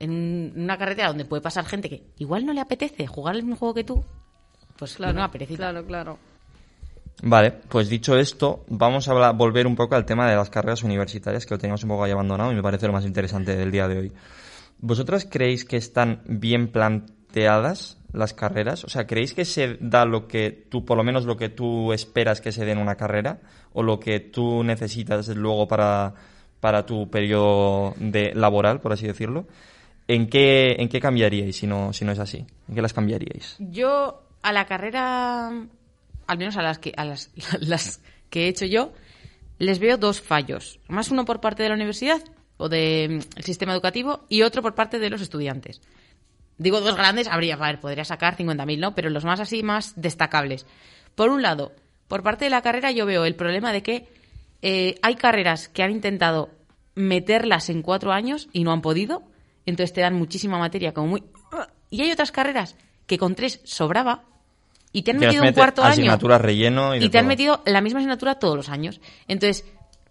[0.01, 3.42] en un- una carretera donde puede pasar gente que igual no le apetece jugar el
[3.42, 4.03] mismo juego que tú,
[4.76, 5.59] pues Claro, una perecita.
[5.70, 6.18] claro, claro.
[7.22, 10.82] Vale, pues dicho esto, vamos a hablar- volver un poco al tema de las carreras
[10.82, 13.70] universitarias, que lo teníamos un poco ahí abandonado y me parece lo más interesante del
[13.70, 14.12] día de hoy.
[14.78, 18.84] ¿Vosotras creéis que están bien planteadas las carreras?
[18.84, 21.92] O sea, ¿creéis que se da lo que tú, por lo menos lo que tú
[21.92, 23.40] esperas que se dé en una carrera?
[23.74, 26.14] ¿O lo que tú necesitas luego para,
[26.61, 29.44] para tu periodo de laboral, por así decirlo?
[30.12, 32.44] ¿En qué, en qué cambiaríais si no, si no es así?
[32.68, 33.54] ¿En qué las cambiaríais?
[33.61, 35.46] Yo a la carrera,
[36.26, 37.30] al menos a las que a las,
[38.28, 38.92] que he hecho yo,
[39.61, 40.80] les veo dos fallos.
[40.88, 42.20] Más uno por parte de la universidad
[42.56, 45.80] o del sistema educativo y otro por parte de los estudiantes.
[46.58, 48.96] Digo dos grandes, habría, a ver, podría sacar 50.000, ¿no?
[48.96, 50.66] Pero los más así, más destacables.
[51.14, 51.70] Por un lado,
[52.08, 54.08] por parte de la carrera yo veo el problema de que
[54.61, 56.50] eh, hay carreras que han intentado
[56.96, 59.30] meterlas en cuatro años y no han podido,
[59.66, 61.24] entonces te dan muchísima materia como muy...
[61.90, 64.24] Y hay otras carreras que con tres sobraba
[64.92, 68.00] y te han metido un cuarto año relleno y, y te han metido la misma
[68.00, 69.00] asignatura todos los años.
[69.28, 69.64] Entonces,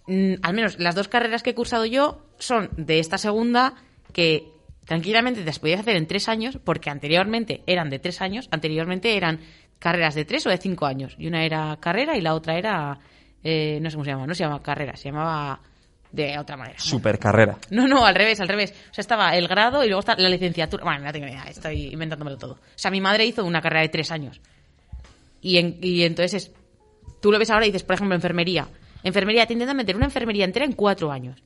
[0.08, 3.76] mm, al menos las dos carreras que he cursado yo son de esta segunda
[4.14, 4.52] que
[4.86, 9.16] tranquilamente te las podías hacer en tres años porque anteriormente eran de tres años, anteriormente
[9.16, 9.40] eran
[9.78, 11.16] carreras de tres o de cinco años.
[11.18, 13.00] Y una era carrera y la otra era,
[13.44, 15.62] eh, no sé cómo se llama, no se llama carrera, se llamaba
[16.12, 16.80] de otra manera.
[16.80, 17.58] Super carrera.
[17.70, 18.74] No, no, al revés, al revés.
[18.90, 20.84] O sea, estaba el grado y luego está la licenciatura.
[20.84, 22.54] Bueno, no tengo idea, estoy inventándomelo todo.
[22.54, 24.42] O sea, mi madre hizo una carrera de tres años.
[25.42, 26.52] Y, en- y entonces es,
[27.22, 28.68] tú lo ves ahora y dices, por ejemplo, enfermería.
[29.04, 31.42] Enfermería, te intentan meter una enfermería entera en cuatro años.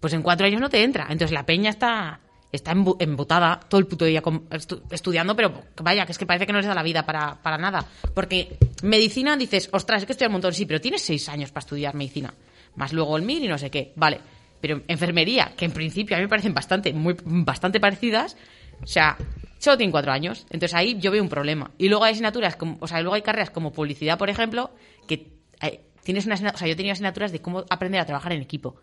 [0.00, 1.04] Pues en cuatro años no te entra.
[1.04, 6.04] Entonces la peña está, está embutada todo el puto día con- estu- estudiando, pero vaya,
[6.04, 7.86] que es que parece que no les da la vida para, para nada.
[8.14, 11.60] Porque medicina dices, ostras, es que estoy un montón, sí, pero tienes seis años para
[11.64, 12.34] estudiar medicina.
[12.76, 13.92] Más luego el mil y no sé qué.
[13.96, 14.20] Vale.
[14.60, 18.36] Pero enfermería, que en principio a mí me parecen bastante, muy, bastante parecidas,
[18.82, 19.16] o sea,
[19.58, 20.46] solo tienen cuatro años.
[20.50, 21.72] Entonces ahí yo veo un problema.
[21.78, 24.70] Y luego hay asignaturas, como, o sea, luego hay carreras como publicidad, por ejemplo,
[25.06, 28.42] que eh, tienes una o sea, yo tenía asignaturas de cómo aprender a trabajar en
[28.42, 28.76] equipo.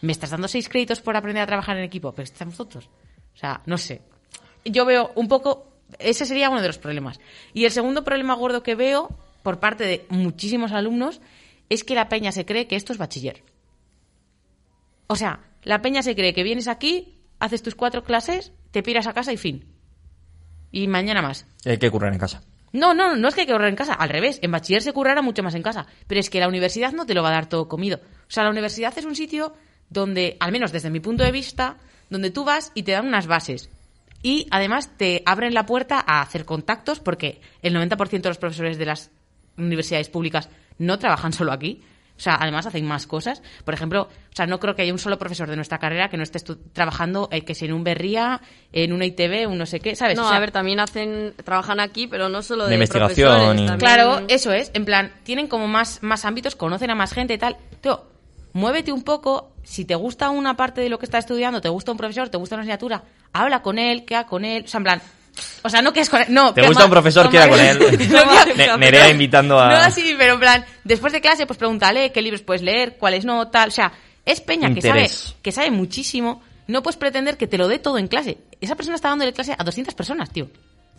[0.00, 2.12] ¿Me estás dando seis créditos por aprender a trabajar en equipo?
[2.12, 2.90] Pero estamos nosotros.
[3.34, 4.02] O sea, no sé.
[4.64, 5.72] Yo veo un poco.
[5.98, 7.20] Ese sería uno de los problemas.
[7.52, 9.08] Y el segundo problema gordo que veo
[9.42, 11.20] por parte de muchísimos alumnos
[11.68, 13.42] es que la peña se cree que esto es bachiller.
[15.06, 19.06] O sea, la peña se cree que vienes aquí, haces tus cuatro clases, te piras
[19.06, 19.64] a casa y fin.
[20.70, 21.46] Y mañana más.
[21.64, 22.42] Hay que currar en casa.
[22.72, 24.92] No, no, no es que hay que ahorrar en casa, al revés, en bachiller se
[24.92, 27.34] currará mucho más en casa, pero es que la universidad no te lo va a
[27.34, 28.00] dar todo comido.
[28.02, 29.54] O sea, la universidad es un sitio
[29.88, 31.76] donde, al menos desde mi punto de vista,
[32.10, 33.70] donde tú vas y te dan unas bases.
[34.24, 38.76] Y además te abren la puerta a hacer contactos porque el 90% de los profesores
[38.76, 39.12] de las
[39.56, 40.48] universidades públicas
[40.78, 41.82] no trabajan solo aquí.
[42.16, 43.42] O sea, además hacen más cosas.
[43.64, 46.16] Por ejemplo, o sea, no creo que haya un solo profesor de nuestra carrera que
[46.16, 46.38] no esté
[46.72, 48.40] trabajando, eh, que sea en un Berría,
[48.72, 50.16] en una ITV, un no sé qué, ¿sabes?
[50.16, 53.28] No, O sea, a ver, también hacen, trabajan aquí, pero no solo De de, investigación
[53.32, 54.70] profesores, y- también- Claro, eso es.
[54.74, 57.56] En plan, tienen como más, más ámbitos, conocen a más gente y tal.
[57.80, 58.04] Tío,
[58.52, 59.50] muévete un poco.
[59.64, 62.36] Si te gusta una parte de lo que estás estudiando, te gusta un profesor, te
[62.36, 63.02] gusta una asignatura,
[63.32, 64.62] habla con él, queda con él.
[64.66, 65.02] O sea, en plan.
[65.62, 66.26] O sea, no quedas con él.
[66.30, 67.30] No, ¿Te gusta un profesor?
[67.30, 68.08] Queda ma- con él.
[68.68, 69.68] No, Nerea invitando a...
[69.70, 73.24] no así, pero en plan, después de clase, pues pregúntale qué libros puedes leer, cuáles
[73.24, 73.68] no, tal.
[73.68, 73.92] O sea,
[74.24, 75.10] es peña que sabe,
[75.42, 76.42] que sabe muchísimo.
[76.66, 78.38] No puedes pretender que te lo dé todo en clase.
[78.60, 80.48] Esa persona está dándole clase a 200 personas, tío.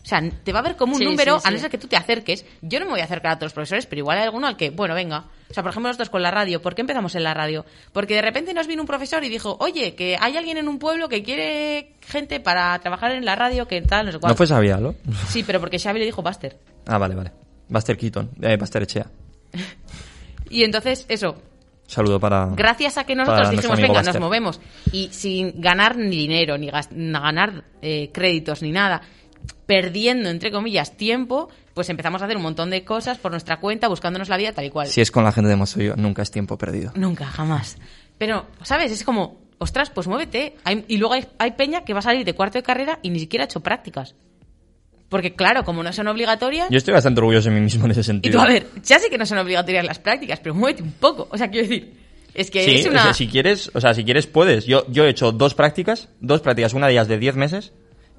[0.05, 1.79] O sea, te va a ver como un Sí, número, sí, a no ser que
[1.79, 2.45] tú te acerques.
[2.61, 4.55] Yo no me voy a acercar a todos los profesores, pero igual hay alguno al
[4.55, 5.25] que, bueno, venga.
[5.49, 6.61] O sea, por ejemplo, nosotros con la radio.
[6.61, 7.65] ¿Por qué empezamos en la radio?
[7.91, 10.77] Porque de repente nos vino un profesor y dijo, oye, que hay alguien en un
[10.77, 14.29] pueblo que quiere gente para trabajar en la radio, que tal, no sé cuál.
[14.29, 14.93] No fue Sabía, ¿no?
[15.27, 16.55] Sí, pero porque Xavi le dijo Buster.
[16.85, 17.31] Ah, vale, vale.
[17.67, 18.29] Buster Keaton.
[18.43, 19.07] Eh, Buster Echea.
[20.49, 21.35] Y entonces, eso.
[21.87, 22.47] Saludo para...
[22.55, 24.13] Gracias a que nosotros dijimos, venga, Baster.
[24.13, 24.61] nos movemos.
[24.91, 29.01] Y sin ganar ni dinero, ni ganar eh, créditos, ni nada,
[29.65, 33.87] perdiendo, entre comillas, tiempo, pues empezamos a hacer un montón de cosas por nuestra cuenta,
[33.87, 34.87] buscándonos la vida tal y cual.
[34.87, 36.91] Si es con la gente de Mosoyo, nunca es tiempo perdido.
[36.95, 37.77] Nunca, jamás.
[38.17, 38.91] Pero, ¿sabes?
[38.91, 40.55] Es como, ostras, pues muévete.
[40.63, 43.09] Hay- y luego hay, hay peña que va a salir de cuarto de carrera y
[43.09, 44.15] ni siquiera ha hecho prácticas.
[45.09, 46.67] Porque, claro, como no son obligatorias...
[46.69, 48.39] Yo estoy bastante orgulloso de mí mismo en ese Y sentido.
[48.39, 51.27] tú, a ver, ya sé que no son obligatorias las prácticas, pero muévete un poco.
[51.31, 51.93] O sea, quiero decir,
[52.33, 53.03] es que Sí, es o una...
[53.03, 54.65] sea, si quieres, o sea, si quieres puedes.
[54.65, 57.71] Yo, yo he hecho dos prácticas, dos prácticas, una de ellas de 10 meses,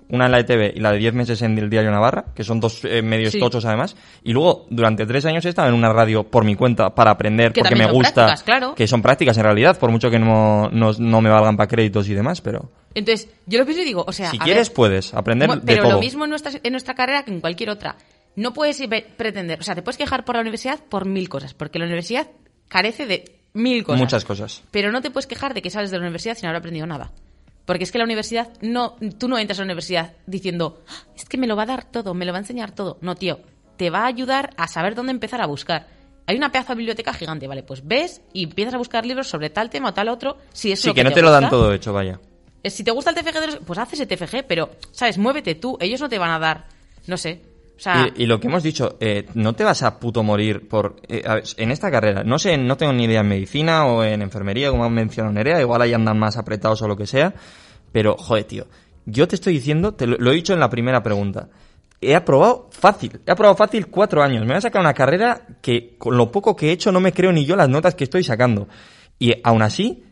[0.09, 2.61] una en la ETV y la de 10 meses en el Diario Navarra, que son
[2.61, 3.41] dos eh, medios Sí.
[3.41, 3.97] tochos además.
[4.23, 7.53] Y luego, durante tres años he estado en una radio por mi cuenta para aprender,
[7.53, 8.35] Que porque me gusta.
[8.45, 8.75] claro.
[8.75, 12.09] Que son prácticas en realidad, por mucho que no, no, no me valgan para créditos
[12.09, 14.31] y demás, pero Entonces, yo lo pienso y digo, o sea...
[14.31, 15.93] si a quieres ver, puedes aprender de pero todo.
[15.95, 17.97] lo mismo en nuestra, en nuestra carrera que en cualquier otra.
[18.37, 18.81] No puedes
[19.17, 22.29] pretender, o sea, te puedes quejar por la universidad por mil cosas, porque la universidad
[22.69, 24.01] carece de mil cosas.
[24.01, 24.63] Muchas cosas.
[24.71, 27.13] Pero no te puedes quejar de que sales de la universidad sin haber aprendido nada.
[27.67, 31.25] Porque es que la universidad, no, tú no entras a la universidad diciendo, "Ah, es
[31.27, 32.97] que me lo va a dar todo, me lo va a enseñar todo.
[33.03, 33.41] No, tío,
[33.77, 35.89] te va a ayudar a saber dónde empezar a buscar.
[36.27, 37.63] Hay una pedazo de biblioteca gigante, ¿vale?
[37.63, 40.81] Pues ves y empiezas a buscar libros sobre tal tema o tal otro, si es
[40.81, 42.19] Sí, lo que que no te lo dan todo hecho, vaya.
[42.63, 45.19] Eh, Si te gusta el TFG, pues haces el TFG, pero, ¿sabes?
[45.19, 45.77] Muévete tú.
[45.81, 46.67] Ellos no te van a dar,
[47.07, 47.43] no sé.
[48.17, 51.23] Y, lo que hemos dicho, eh, no te vas a puto morir por eh,
[51.59, 52.25] en esta carrera.
[52.25, 55.61] No sé, no tengo ni idea en medicina o en enfermería, como han mencionado Nerea,
[55.61, 57.35] igual ahí andan más apretados o lo que sea.
[57.93, 58.67] Pero, joder, tío,
[59.05, 61.49] yo te estoy diciendo, te lo, he dicho en la primera pregunta.
[62.01, 64.41] He aprobado fácil, he aprobado fácil cuatro años.
[64.43, 67.13] Me voy a sacar una carrera que con lo poco que he hecho no me
[67.13, 68.69] creo ni yo las notas que estoy sacando.
[69.19, 70.05] Y aún así,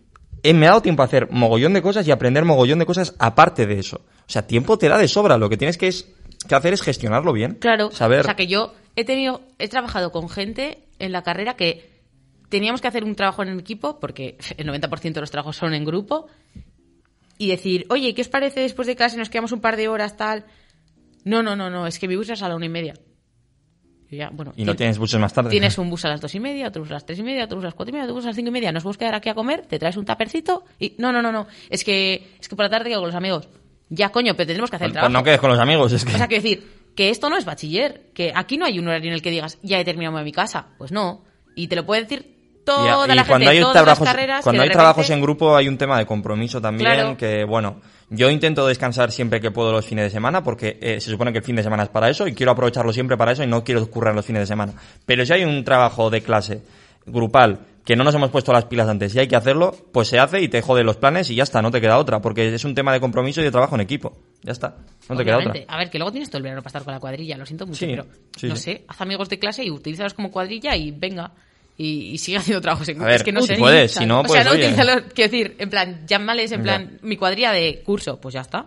[0.52, 3.66] me ha dado tiempo a hacer mogollón de cosas y aprender mogollón de cosas aparte
[3.66, 4.02] de eso.
[4.26, 5.38] O sea, tiempo te da de sobra.
[5.38, 6.12] Lo que tienes que, es,
[6.48, 7.54] que hacer es gestionarlo bien.
[7.60, 7.90] claro.
[7.90, 8.20] Saber.
[8.20, 11.90] O sea, que yo he tenido, he trabajado con gente en la carrera que
[12.48, 15.84] teníamos que hacer un trabajo en equipo, porque el 90% de los trabajos son en
[15.84, 16.28] grupo,
[17.36, 19.16] y decir, oye, ¿qué os parece después de clase?
[19.16, 20.44] Nos quedamos un par de horas, tal.
[21.24, 22.94] No, no, no, no, es que mi bus es a la una y media.
[24.10, 25.50] Y ya, bueno, Y no tien- tienes buses más tarde.
[25.50, 27.44] Tienes un bus a las dos y media, otro bus a las tres y media,
[27.46, 28.70] otro bus a las cuatro y media, otro bus a las cinco y media.
[28.70, 30.94] Nos vamos a quedar aquí a comer, te traes un tapercito y...
[30.98, 31.46] No, no, no, no.
[31.70, 33.48] Es que, es que por la tarde quedo con los amigos.
[33.88, 35.12] Ya, coño, pero tendremos que hacer Pues, el pues trabajo.
[35.20, 36.14] no quedes con los amigos, es que.
[36.14, 36.66] O sea, quiero decir,
[36.96, 39.58] que esto no es bachiller, que aquí no hay un horario en el que digas,
[39.62, 40.66] ya he terminado mi casa.
[40.78, 41.22] Pues no.
[41.56, 44.42] Y te lo puede decir toda y la cuando gente hay todas trabajos, las carreras.
[44.42, 47.16] cuando hay trabajos en grupo hay un tema de compromiso también Claro.
[47.18, 51.10] que bueno yo intento descansar siempre que puedo los fines de semana porque eh, se
[51.10, 53.42] supone que el fin de semana es para eso y quiero aprovecharlo siempre para eso
[53.42, 54.72] y no quiero currar los fines de semana
[55.04, 56.62] pero si hay un trabajo de clase
[57.04, 60.18] grupal que no nos hemos puesto las pilas antes y hay que hacerlo pues se
[60.18, 62.64] hace y te jode los planes y ya está no te queda otra porque es
[62.64, 64.76] un tema de compromiso y de trabajo en equipo ya está
[65.08, 65.52] no te queda otra.
[65.68, 67.66] A ver, que luego tienes todo el verano para estar con la cuadrilla, lo siento
[67.66, 68.06] mucho, Sí, pero
[68.36, 68.62] sí, no sí.
[68.62, 71.30] sé, haz amigos de clase y utilízalos como cuadrilla y venga.
[71.76, 73.56] Y, y sigue haciendo trabajos en es que no sé.
[73.56, 75.04] puedes, si no, o sea, pues, no oye.
[75.12, 76.62] quiero decir, en plan, llámales en Ya.
[76.62, 78.66] plan mi cuadrilla de curso, pues ya está.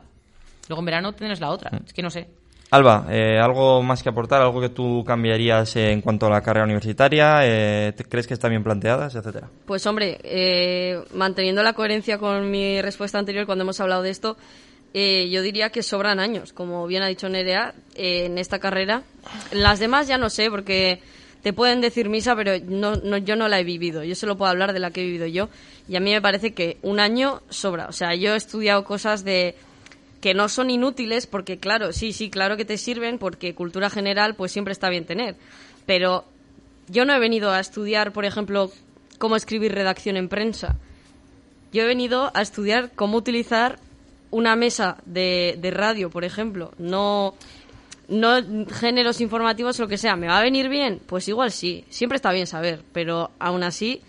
[0.68, 1.86] Luego en verano tienes la otra, Mm.
[1.88, 2.28] es que no sé.
[2.70, 4.42] Alba, eh, ¿algo más que aportar?
[4.42, 7.40] ¿Algo que tú cambiarías en cuanto a la carrera universitaria?
[7.44, 9.48] Eh, ¿te- ¿Crees que están bien planteadas, etcétera?
[9.66, 14.36] Pues hombre, eh, manteniendo la coherencia con mi respuesta anterior cuando hemos hablado de esto,
[14.94, 19.04] eh, yo diría que sobran años, como bien ha dicho Nerea, eh, en esta carrera.
[19.52, 21.00] Las demás ya no sé, porque
[21.44, 24.04] te pueden decir misa, pero no, no, yo no la he vivido.
[24.04, 25.48] Yo solo puedo hablar de la que he vivido yo.
[25.88, 27.86] Y a mí me parece que un año sobra.
[27.88, 29.56] O sea, yo he estudiado cosas de
[30.22, 34.36] que no son inútiles, porque claro, sí, sí, claro que te sirven, porque cultura general
[34.36, 35.36] pues siempre está bien tener.
[35.86, 36.26] Pero
[36.88, 38.72] yo no he venido a estudiar, por ejemplo,
[39.18, 40.78] cómo escribir redacción en prensa.
[41.72, 43.80] Yo he venido a estudiar cómo utilizar
[44.32, 46.72] una mesa de, radio, por ejemplo.
[46.78, 47.36] No,
[48.08, 48.38] no
[48.72, 50.16] géneros informativos, lo que sea.
[50.16, 51.02] ¿Me va a venir bien?
[51.06, 51.86] Pues igual sí.
[51.90, 52.84] Siempre está bien saber.
[52.94, 54.02] Pero aún así,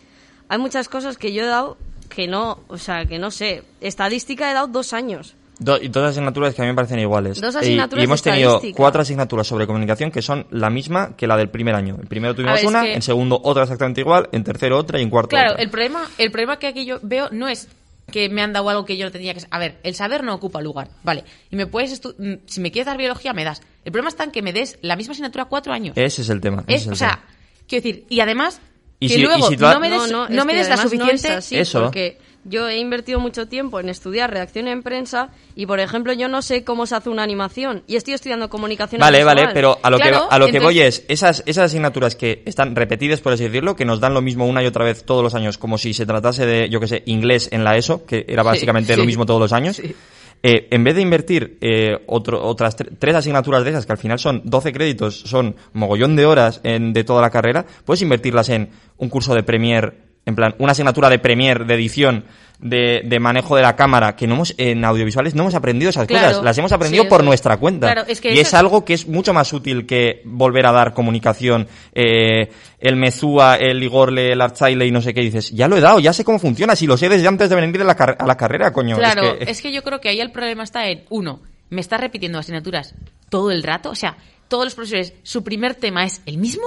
[0.49, 1.77] hay muchas cosas que yo he dado
[2.09, 3.65] que no, o sea, que no sé.
[3.81, 5.35] Estadística he dado dos años.
[5.59, 7.41] Do- y dos asignaturas que a mí me parecen iguales.
[7.41, 11.17] Dos Y- asignaturas y, hemos de tenido cuatro asignaturas sobre comunicación que son la misma
[11.17, 11.97] que la del primer año.
[12.01, 15.03] En primero tuvimos ver, una, que- en segundo otra exactamente igual, en tercero otra y
[15.03, 15.63] en cuarto Claro, otra.
[15.65, 17.69] el problema, el problema que aquí yo veo no es
[18.13, 19.41] que me han dado algo que yo no tenía que...
[19.51, 21.25] A ver, el saber no ocupa lugar, vale.
[21.51, 22.01] Y me puedes...
[22.03, 23.61] estu- mm, Si me quieres dar biología, me das.
[23.85, 25.95] El problema está en que me des la misma asignatura cuatro años.
[25.97, 26.63] Ese es el tema.
[26.67, 27.25] ese Es, es el o sea, tema.
[27.69, 28.61] quiero decir, y además,
[29.01, 30.69] Y que si- y luego si no me des, no, no, es me que des
[30.69, 31.37] la además no es suficiente...
[31.37, 31.83] así, Eso.
[31.83, 32.19] Porque
[32.49, 36.43] yo he invertido mucho tiempo en estudiar redacción en prensa y, por ejemplo, yo no
[36.43, 39.99] sé cómo se hace una animación y estoy estudiando comunicación Vale, vale, pero a lo
[39.99, 43.45] Claro, que, a lo que voy es, esas, esas asignaturas que están repetidas, por así
[43.45, 45.95] decirlo, que nos dan lo mismo una y otra vez todos los años, como si
[45.95, 49.05] se tratase de, yo que sé, inglés en la ESO, que era Sí, básicamente lo
[49.05, 49.95] mismo todos los años, Sí.
[50.43, 53.99] eh, en vez de invertir eh, otro- otras tre- tres asignaturas de esas, que al
[53.99, 58.49] final son 12 créditos, son mogollón de horas en, de toda la carrera, puedes invertirlas
[58.49, 62.25] en un curso de Premiere En plan, una asignatura de Premiere, de edición,
[62.61, 66.07] de, de manejo de la cámara, que no hemos, en audiovisuales no hemos aprendido esas
[66.07, 66.29] Claro.
[66.29, 66.45] cosas.
[66.45, 67.87] Las hemos aprendido Sí, por nuestra cuenta.
[67.93, 70.73] Claro, es que y eso- es algo que es mucho más útil que volver a
[70.73, 75.51] dar comunicación, eh, el Mezúa, el Igorle, el Archaile y no sé qué dices.
[75.51, 77.81] Ya lo he dado, ya sé cómo funciona, si lo sé desde antes de venir
[77.81, 78.97] a la, a la carrera, coño.
[78.99, 82.39] Claro, es que, yo creo que ahí el problema está en, uno, me está repitiendo
[82.39, 82.95] asignaturas
[83.31, 84.19] todo el rato, o sea,
[84.49, 86.67] todos los profesores, su primer tema es el mismo.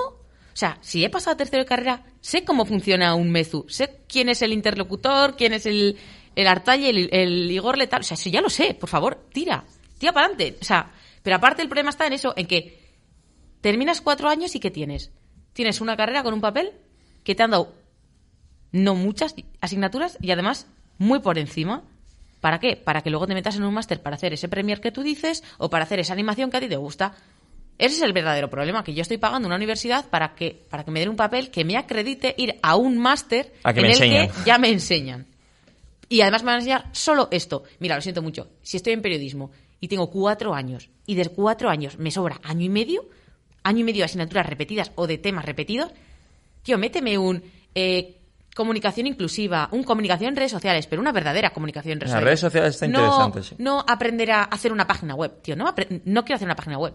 [0.54, 4.30] O sea, si he pasado tercero de carrera, sé cómo funciona un Mezu, sé quién
[4.30, 5.98] es el interlocutor, quién es el,
[6.36, 9.64] el Artalle, el, el Igor Letal, o sea, eso ya lo sé, por favor, tira,
[9.98, 10.58] tira para adelante.
[10.62, 10.92] O sea,
[11.24, 12.80] pero aparte el problema está en eso, en que
[13.62, 15.12] terminas cuatro años y ¿qué tienes?
[15.54, 16.72] Tienes una carrera con un papel
[17.24, 17.74] que te han dado
[18.72, 21.84] no muchas asignaturas y además muy por encima.
[22.40, 22.76] ¿Para qué?
[22.76, 25.44] Para que luego te metas en un máster para hacer ese premier que tú dices
[25.58, 27.14] o para hacer esa animación que a ti te gusta.
[27.78, 30.92] Ese es el verdadero problema, que yo estoy pagando una universidad para que, para que
[30.92, 34.58] me den un papel que me acredite ir a un máster en el que ya
[34.60, 35.26] me enseñan.
[36.08, 37.64] Y además me van a enseñar solo esto.
[37.80, 38.50] Mira, lo siento mucho.
[38.62, 39.50] Si estoy en periodismo
[39.80, 43.06] y tengo cuatro años y de cuatro años me sobra año y medio,
[43.64, 45.92] año y medio de asignaturas repetidas o de temas repetidos,
[46.64, 47.42] tío, méteme un
[47.74, 48.18] eh,
[48.54, 52.40] comunicación inclusiva, un comunicación en redes sociales, pero una verdadera comunicación en redes En las
[52.42, 52.66] sociales.
[52.66, 53.56] redes sociales está No- interesante, sí.
[53.58, 55.56] No aprender a hacer una página web, tío.
[55.56, 55.74] No,
[56.06, 56.94] no quiero hacer una página web.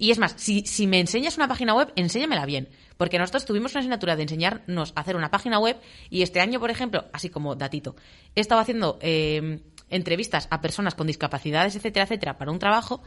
[0.00, 2.68] Y es más, si, si me enseñas una página web, enséñamela bien.
[2.96, 5.76] Porque nosotros tuvimos una asignatura de enseñarnos a hacer una página web
[6.08, 7.96] y este año, por ejemplo, así como datito,
[8.34, 13.02] he estado haciendo eh, entrevistas a personas con discapacidades, etcétera, etcétera, para un trabajo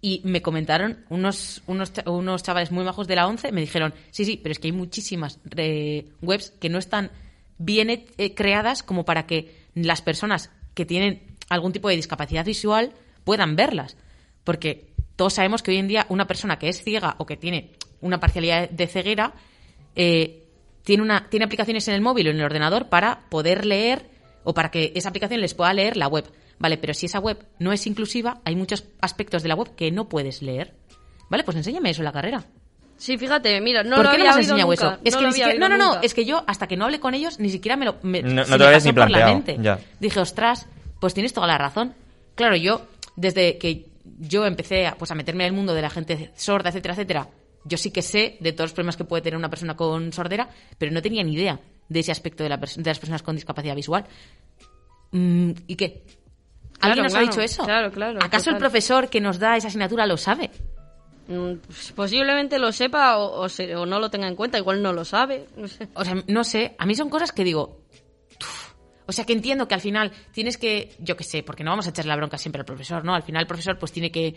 [0.00, 4.24] y me comentaron unos, unos, unos chavales muy majos de la 11, me dijeron, sí,
[4.24, 7.10] sí, pero es que hay muchísimas eh, webs que no están
[7.58, 12.94] bien eh, creadas como para que las personas que tienen algún tipo de discapacidad visual
[13.24, 13.98] puedan verlas.
[14.44, 14.89] Porque
[15.20, 18.18] todos sabemos que hoy en día una persona que es ciega o que tiene una
[18.20, 19.34] parcialidad de ceguera
[19.94, 20.44] eh,
[20.82, 24.08] tiene, una, tiene aplicaciones en el móvil o en el ordenador para poder leer
[24.44, 26.24] o para que esa aplicación les pueda leer la web.
[26.58, 29.90] Vale, pero si esa web no es inclusiva, hay muchos aspectos de la web que
[29.90, 30.72] no puedes leer.
[31.28, 32.42] Vale, pues enséñame eso en la carrera.
[32.96, 34.86] Sí, fíjate, mira, no ¿Por lo qué no había me has oído enseñado nunca.
[34.94, 35.00] eso?
[35.04, 36.06] Es no que lo ni había siquiera- no, no, no, nunca.
[36.06, 38.44] es que yo hasta que no hablé con ellos ni siquiera me lo me, No-
[38.46, 39.58] no te me pasó ni por la mente.
[39.60, 39.78] ya.
[40.00, 40.66] Dije, ostras,
[40.98, 41.94] pues tienes toda la razón.
[42.36, 43.89] Claro, yo desde que
[44.20, 47.28] yo empecé a, pues a meterme en el mundo de la gente sorda, etcétera, etcétera,
[47.64, 50.48] yo sí que sé de todos los problemas que puede tener una persona con sordera,
[50.78, 51.58] pero no tenía ni idea
[51.88, 54.04] de ese aspecto de, la pers- de las personas con discapacidad visual.
[55.12, 56.02] Mm, ¿Y qué?
[56.80, 57.64] ¿Alguien Claro, nos ha dicho eso?
[57.64, 60.50] claro, claro, ¿Acaso el profesor que nos da esa asignatura lo sabe?
[61.28, 64.82] Mm, pues posiblemente lo sepa o, o se- o no lo tenga en cuenta, igual
[64.82, 65.46] no lo sabe.
[65.56, 65.88] no sé.
[65.94, 67.79] O sea, no sé, a mí son cosas que digo.
[69.10, 71.86] O sea, que entiendo que al final tienes que, yo qué sé, porque no vamos
[71.86, 73.14] a echar la bronca siempre al profesor, ¿no?
[73.14, 74.34] Al final el profesor pues tiene que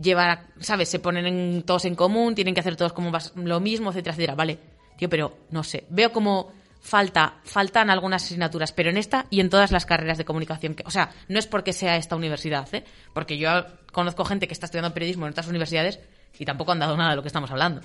[0.00, 0.88] llevar, ¿sabes?
[0.88, 4.34] Se ponen en- todos en común, tienen que hacer todos como lo mismo, etcétera, etcétera.
[4.34, 4.58] Vale,
[4.96, 9.50] tío, pero no sé, veo como falta, faltan algunas asignaturas, pero en esta y en
[9.50, 10.74] todas las carreras de comunicación.
[10.74, 12.84] Que, o sea, no es porque sea esta universidad, ¿eh?
[13.12, 13.50] Porque yo
[13.92, 16.00] conozco gente que está estudiando periodismo en otras universidades
[16.38, 17.82] y tampoco han dado nada de lo que estamos hablando.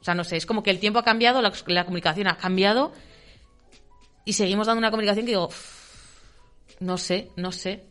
[0.00, 2.92] O sea, no sé, es como que el tiempo ha cambiado, la comunicación ha cambiado
[4.26, 7.84] y seguimos dando una comunicación que digo, "Uf, no sé, no sé.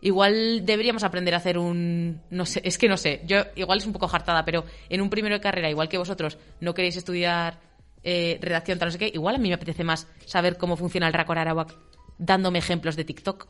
[0.00, 2.20] Igual deberíamos aprender a hacer un...
[2.30, 3.20] No sé, es que no sé.
[3.24, 6.38] Yo igual es un poco hartada, pero en un primero de carrera, igual que vosotros
[6.60, 7.60] no queréis estudiar
[8.02, 11.06] eh, redacción, tal no sé qué, igual a mí me apetece más saber cómo funciona
[11.06, 11.72] el Racor Arawak
[12.18, 13.46] dándome ejemplos de TikTok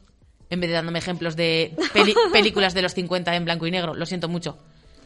[0.50, 3.94] en vez de dándome ejemplos de peli- películas de los 50 en blanco y negro.
[3.94, 4.58] Lo siento mucho.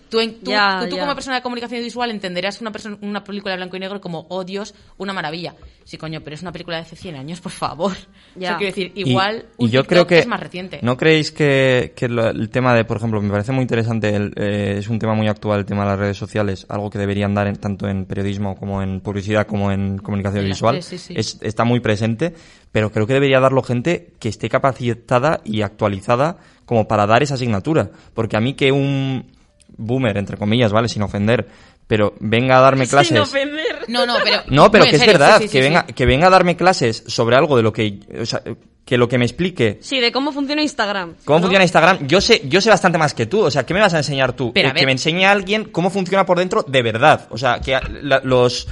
[0.09, 3.81] Tú, en- como persona de comunicación visual entenderás una, persona, una película de blanco y
[3.81, 5.55] negro como, oh Dios, una maravilla.
[5.85, 7.93] Sí, coño, pero es una película de hace 100 años, por favor.
[8.39, 10.79] Eso quiero decir, Y- igual y, un yo creo que es más reciente.
[10.83, 14.33] ¿No creéis que, que lo- el tema de, por ejemplo, me parece muy interesante, el,
[14.37, 17.35] eh, es un tema muy actual, el tema de las redes sociales, algo que deberían
[17.35, 20.85] dar en- tanto en periodismo como en publicidad como en comunicación En las visual, tres,
[20.87, 21.15] sí, sí.
[21.17, 22.33] Es- está muy presente,
[22.73, 27.35] pero creo que debería darlo gente que esté capacitada y actualizada como para dar esa
[27.35, 29.35] asignatura, porque a mí que un
[29.77, 30.89] boomer, entre comillas, ¿vale?
[30.89, 31.47] Sin ofender,
[31.87, 33.09] pero venga a darme clases...
[33.09, 33.85] Sin ofender.
[33.89, 34.43] No, no, pero...
[34.49, 35.93] No, pero que es serio, verdad, sí, sí, que, sí, venga, sí.
[35.93, 38.43] que venga a darme clases sobre algo de lo que, o sea,
[38.85, 41.15] que lo que me explique Sí, de cómo funciona Instagram.
[41.25, 41.43] cómo ¿no?
[41.45, 43.95] funciona Instagram, yo sé, yo sé bastante más que tú, o sea, ¿qué me vas
[43.95, 44.53] a enseñar tú?
[44.53, 47.39] Pero, a Eh, que me enseñe a alguien cómo funciona por dentro de verdad, o
[47.39, 48.67] sea, que a- la- los,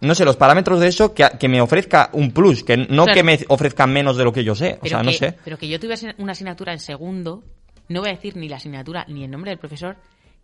[0.00, 3.14] no sé, los parámetros de eso, que, que me ofrezca un plus, que no Claro.
[3.14, 5.34] que me ofrezca menos de lo que yo sé, o sea, no que- sé.
[5.44, 7.42] Pero que yo asign- una asignatura en segundo,
[7.88, 9.96] no voy a decir ni la asignatura ni el nombre del profesor,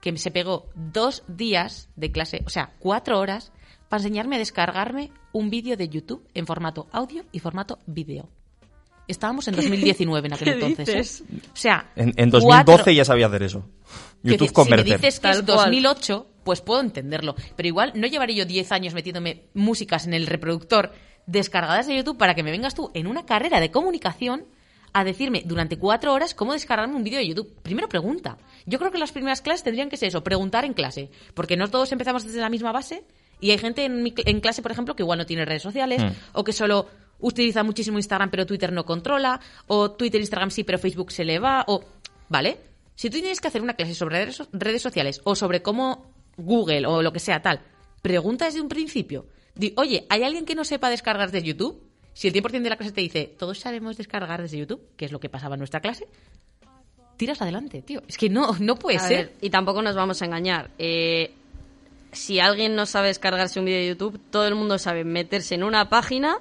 [0.02, 3.52] que se pegó dos días de clase, o sea, cuatro horas,
[3.88, 8.28] para enseñarme a descargarme un vídeo de YouTube en formato audio y formato vídeo.
[9.08, 11.20] Estábamos en 2019 en aquel ¿Qué entonces.
[11.22, 11.24] ¿eh?
[11.52, 13.64] O sea, En, en cuatro- 2012 ya sabía hacer eso.
[14.22, 15.56] que YouTube si- Si me dices que Tal es cual.
[15.58, 17.34] 2008, pues puedo entenderlo.
[17.56, 20.92] Pero igual no llevaré yo 10 años metiéndome músicas en el reproductor
[21.26, 24.46] descargadas de YouTube para que me vengas tú en una carrera de comunicación
[24.92, 27.54] a decirme durante cuatro horas cómo descargarme un vídeo de YouTube.
[27.62, 28.36] Primero pregunta.
[28.66, 31.10] Yo creo que las primeras clases tendrían que ser eso, preguntar en clase.
[31.34, 33.04] Porque no todos empezamos desde la misma base
[33.40, 36.02] y hay gente en, mi en clase, por ejemplo, que igual no tiene redes sociales
[36.02, 36.08] Mm.
[36.34, 36.86] o que solo
[37.20, 41.38] utiliza muchísimo Instagram pero Twitter no controla o Twitter, Instagram sí pero Facebook se le
[41.38, 41.82] va o...
[42.28, 42.58] ¿Vale?
[42.94, 46.12] Si tú tienes que hacer una clase sobre redes, so- redes sociales o sobre cómo
[46.36, 47.60] Google o lo que sea tal,
[48.02, 49.26] pregunta desde un principio.
[49.54, 51.82] Di, oye, ¿hay alguien que no sepa descargar desde YouTube?
[52.14, 55.12] Si el 100% de la clase te dice, todos sabemos descargar desde YouTube, que es
[55.12, 56.06] lo que pasaba en nuestra clase,
[57.16, 58.02] tiras adelante, tío.
[58.08, 59.26] Es que no, no puede A ser.
[59.26, 60.70] ver, y tampoco nos vamos a engañar.
[60.78, 61.32] Eh,
[62.12, 65.62] si alguien no sabe descargarse un vídeo de YouTube, todo el mundo sabe meterse en
[65.64, 66.36] una página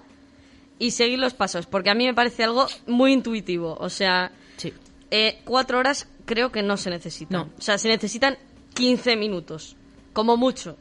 [0.80, 3.78] y seguir los pasos, porque a mí me parece algo muy intuitivo.
[3.80, 4.74] O sea, Sí.
[5.12, 7.48] eh, cuatro horas creo que no se necesitan.
[7.48, 7.54] No.
[7.58, 8.38] O sea, se necesitan
[8.74, 9.76] 15 minutos,
[10.14, 10.78] como mucho.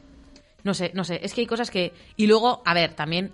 [0.63, 1.19] No sé, no sé.
[1.23, 1.93] Es que hay cosas que.
[2.17, 3.31] Y luego, a ver, también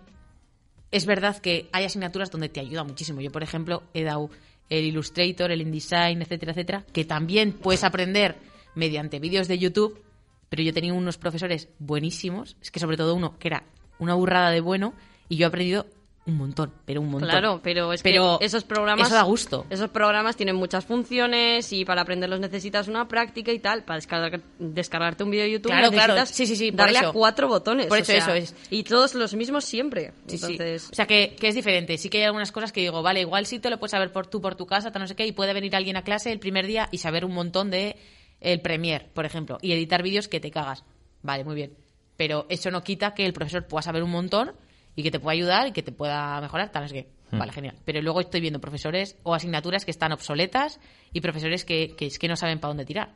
[0.92, 3.22] es verdad que hay asignaturas donde te ayuda muchísimo.
[3.22, 4.30] Yo, por ejemplo, he dado
[4.70, 8.38] el Illustrator, el InDesign, etcétera, etcétera, que también puedes aprender
[8.76, 10.02] mediante vídeos de YouTube,
[10.50, 13.64] pero yo tenía unos profesores buenísimos, es que sobre todo uno que era
[14.00, 14.94] una burrada de bueno,
[15.30, 15.88] y yo he aprendido
[16.28, 17.30] un montón, pero un montón.
[17.30, 19.08] Claro, pero es Pero que esos programas.
[19.08, 19.66] eso da gusto.
[19.70, 23.86] Esos programas tienen muchas funciones y para aprenderlos necesitas una práctica y tal.
[23.86, 26.16] Para descargar, descargarte un vídeo de YouTube Claro, claro.
[26.16, 27.88] necesitas Sí, sí, sí, por darle a cuatro botones.
[27.88, 28.56] Por eso, sea, eso es.
[28.70, 30.12] Y todos los mismos siempre.
[30.28, 30.52] Sí, sí.
[30.52, 31.98] Entonces, O sea, que, que es diferente.
[31.98, 34.28] Sí que hay algunas cosas que digo, vale, igual sí te lo puedes saber por
[34.28, 36.40] tú, por tu casa, tal no sé qué, y puede venir alguien a clase el
[36.40, 37.96] primer día y saber un montón de
[38.42, 40.84] el Premiere, por ejemplo, y editar vídeos que te cagas.
[41.22, 41.74] Vale, muy bien.
[42.18, 44.52] Pero eso no quita que el profesor pueda saber un montón
[44.98, 47.08] y que te pueda ayudar y que te pueda mejorar, tal no sé qué.
[47.32, 47.76] Vale, genial.
[47.86, 50.80] Pero luego estoy viendo profesores o asignaturas que están obsoletas
[51.14, 53.16] y profesores que, que es que no saben para dónde tirar.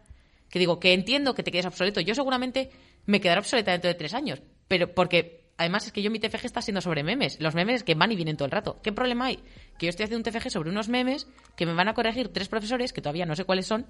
[0.49, 1.99] Que digo, que entiendo que te quedes obsoleto.
[1.99, 2.69] Yo seguramente
[3.07, 4.43] me quedaré obsoleta dentro de tres años.
[4.67, 7.41] Pero porque, además, es que yo mi TFG está siendo sobre memes.
[7.41, 8.79] Los memes que van y vienen todo el rato.
[8.83, 9.37] ¿Qué problema hay?
[9.79, 12.47] Que yo estoy haciendo un TFG sobre unos memes que me van a corregir tres
[12.47, 13.87] profesores, que todavía no sé cuáles son,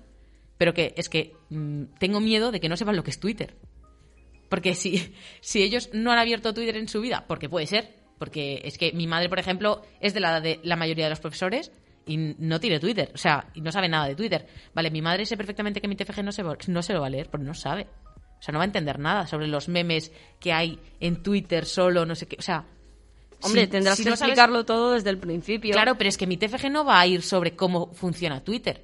[0.57, 3.57] pero que es que mm, tengo miedo de que no sepan lo que es Twitter.
[4.51, 7.89] Porque si, si ellos no han abierto Twitter en su vida, porque puede ser,
[8.19, 11.19] porque es que mi madre, por ejemplo, es de la de la mayoría de los
[11.19, 11.71] profesores
[12.05, 14.45] y no tiene Twitter, o sea, y no sabe nada de Twitter.
[14.75, 17.09] Vale, mi madre sé perfectamente que mi TFG no se, no se lo va a
[17.09, 17.87] leer, porque no sabe.
[18.39, 22.05] O sea, no va a entender nada sobre los memes que hay en Twitter solo,
[22.05, 22.35] no sé qué.
[22.39, 22.65] O sea,
[23.41, 25.71] hombre, si- tendrás si que no sabes- explicarlo todo desde el principio.
[25.73, 28.83] Claro, pero es que mi TFG no va a ir sobre cómo funciona Twitter.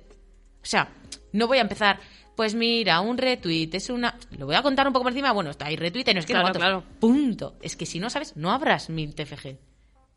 [0.61, 0.89] O sea,
[1.33, 1.99] no voy a empezar,
[2.37, 4.15] pues mira, un retweet es una...
[4.37, 6.33] Lo voy a contar un poco por encima, bueno, está ahí retweet, no es que
[6.33, 6.61] no Claro, cuántos.
[6.61, 6.83] claro.
[7.01, 7.55] Punto.
[7.61, 9.57] Es que si no sabes, no abras mi TFG.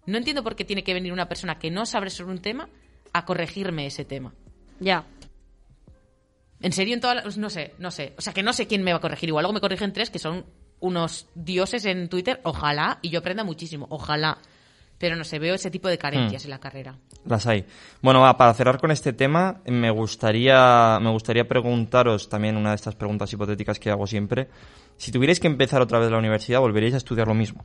[0.06, 2.68] No entiendo por qué tiene que venir una persona que no sabe sobre un tema
[3.12, 4.32] a corregirme ese tema.
[4.78, 5.04] Ya.
[6.60, 8.12] En serio, en todas las- No sé, no sé.
[8.18, 9.28] O sea, que no sé quién me va a corregir.
[9.30, 10.44] Igual luego me corrigen tres que son
[10.80, 12.40] unos dioses en Twitter.
[12.44, 12.98] Ojalá.
[13.02, 13.86] Y yo aprenda muchísimo.
[13.90, 14.38] Ojalá.
[15.00, 16.46] Pero no sé, veo ese tipo de carencias Hmm.
[16.46, 16.94] en la carrera.
[17.24, 17.64] Las hay.
[18.02, 22.76] Bueno, va, para cerrar con este tema, me gustaría, me gustaría preguntaros también una de
[22.76, 24.48] estas preguntas hipotéticas que hago siempre.
[24.98, 27.64] Si tuvierais que empezar otra vez la universidad, ¿volveríais a estudiar lo mismo?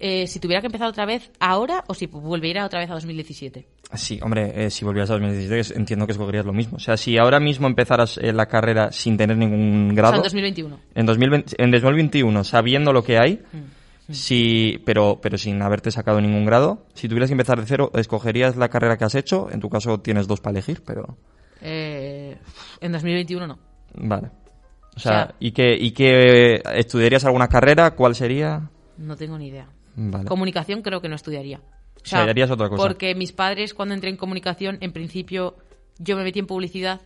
[0.00, 3.66] Eh, si tuviera que empezar otra vez ahora o si volviera otra vez a 2017.
[3.94, 6.76] Sí, hombre, eh, si volvieras a 2017 entiendo que escogerías lo mismo.
[6.76, 10.12] O sea, si ahora mismo empezaras eh, la carrera sin tener ningún O grado...
[10.12, 10.80] sea, en 2021.
[10.94, 13.77] En 2020 en 2021, sabiendo lo que hay, Mm,
[14.10, 18.56] si, pero, pero sin haberte sacado ningún grado, si tuvieras que empezar de cero, ¿escogerías
[18.56, 19.48] la carrera que has hecho?
[19.50, 21.16] En tu caso tienes dos para elegir, pero...
[21.60, 22.36] Eh,
[22.80, 23.58] en 2021 no.
[23.94, 24.28] Vale.
[24.28, 27.92] O O sea, sea- ¿y qué, ¿y qué estudiarías alguna carrera?
[27.92, 28.70] ¿Cuál sería?
[28.96, 29.68] No tengo ni idea.
[29.96, 30.24] Vale.
[30.26, 31.60] Comunicación creo que no estudiaría.
[31.60, 32.82] O sea, harías otra cosa.
[32.82, 35.56] Porque mis padres, cuando entré en comunicación, en principio
[35.98, 37.00] yo me metí en publicidad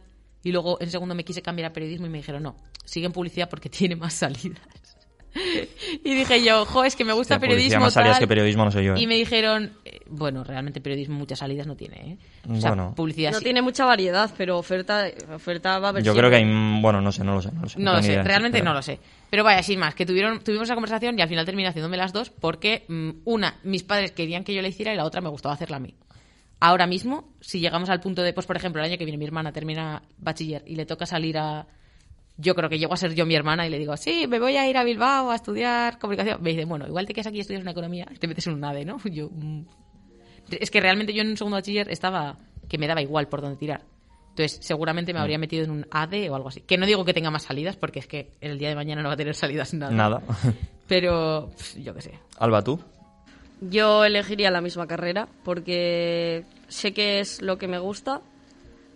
[0.45, 3.13] y luego en segundo me quise cambiar a periodismo y me dijeron, no, sigue en
[3.13, 4.61] publicidad porque tiene más salidas.
[6.05, 7.81] y dije yo, jo, es que me gusta Hostia, publicidad periodismo.
[7.87, 8.21] más salidas tal".
[8.25, 9.01] que periodismo no sé yo, ¿eh?
[9.01, 12.19] Y me dijeron, eh, bueno, realmente periodismo muchas salidas no tiene, ¿eh?
[12.51, 12.93] O sea, Bueno.
[12.95, 13.45] publicidad No sí.
[13.45, 16.45] tiene mucha variedad, pero oferta, oferta va a haber Yo creo que hay...
[16.45, 17.51] mm, Bueno, no sé, no lo sé.
[17.53, 18.99] No lo sé, No tengo lo ni sé, idea, realmente pero- no lo sé.
[19.31, 22.13] Pero vaya, sin más, que tuvieron, tuvimos esa conversación y al final terminé haciéndome las
[22.13, 25.31] dos porque mm, una, mis padres querían que yo la hiciera y la otra me
[25.31, 25.95] gustaba hacerla a mí.
[26.61, 29.25] Ahora mismo, si llegamos al punto de, pues por ejemplo, el año que viene mi
[29.25, 31.67] hermana termina bachiller y le toca salir a...
[32.37, 34.57] Yo creo que llego a ser yo mi hermana y le digo, sí, me voy
[34.57, 36.43] a ir a Bilbao a estudiar comunicación.
[36.43, 38.55] Me dice, bueno, igual te quedas aquí y estudias una economía y te metes en
[38.55, 38.99] un ADE, ¿no?
[39.05, 39.65] Yo, mm.
[40.51, 42.37] Es que realmente yo en un segundo bachiller estaba
[42.69, 43.83] que me daba igual por dónde tirar.
[44.31, 46.63] Entonces, seguramente me habría metido en un ADE o algo así.
[46.63, 49.09] Que no digo que tenga más salidas, porque es que el día de mañana no
[49.09, 49.93] va a tener salidas nada.
[49.93, 50.23] Nada.
[50.89, 52.19] Pero, yo qué sé.
[52.39, 52.81] Alba, ¿tú?
[53.61, 58.23] Yo elegiría la misma carrera porque sé que es lo que me gusta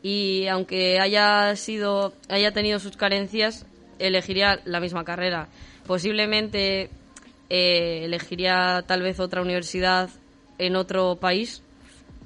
[0.09, 3.67] y aunque haya sido haya tenido sus carencias
[3.99, 5.49] elegiría la misma carrera.
[5.85, 6.91] Posiblemente
[7.51, 10.09] eh, elegiría tal vez otra universidad
[10.59, 11.61] en otro país,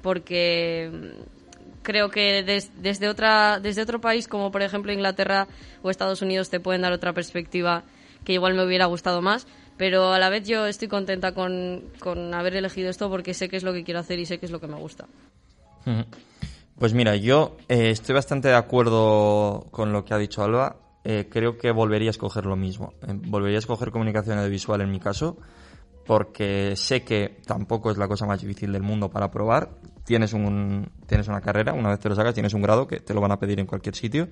[0.03, 5.47] porque mm, creo que des- desde, otra, desde otro país, como por ejemplo Inglaterra
[5.81, 7.83] o Estados Unidos, te pueden dar otra perspectiva
[8.25, 9.47] que igual me hubiera gustado más.
[9.77, 13.57] Pero a la vez yo estoy contenta con, con haber elegido esto porque sé qué
[13.57, 15.07] es lo que quiero hacer y sé qué es lo que me gusta.
[16.81, 20.77] Pues mira, yo eh, estoy bastante de acuerdo con lo que ha dicho Alba.
[21.03, 22.95] Eh, creo que volvería a escoger lo mismo.
[23.07, 25.37] Eh, volvería a escoger comunicación audiovisual en mi caso,
[26.07, 29.69] porque sé que tampoco es la cosa más difícil del mundo para probar.
[30.05, 33.13] Tienes, un, tienes una carrera, una vez te lo sacas, tienes un grado que te
[33.13, 34.29] lo van a pedir en cualquier sitio.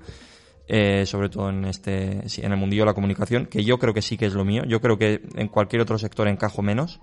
[0.68, 4.02] eh, sobre todo en este en el mundillo de la comunicación, que yo creo que
[4.02, 4.64] sí que es lo mío.
[4.66, 7.00] Yo creo que en cualquier otro sector encajo menos.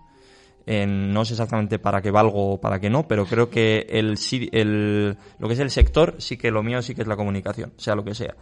[0.69, 4.19] Eh, no sé exactamente para qué valgo o para qué no, pero creo que el,
[4.53, 7.73] el, lo que es el sector, sí que lo mío sí que es la comunicación,
[7.77, 8.35] sea lo que sea.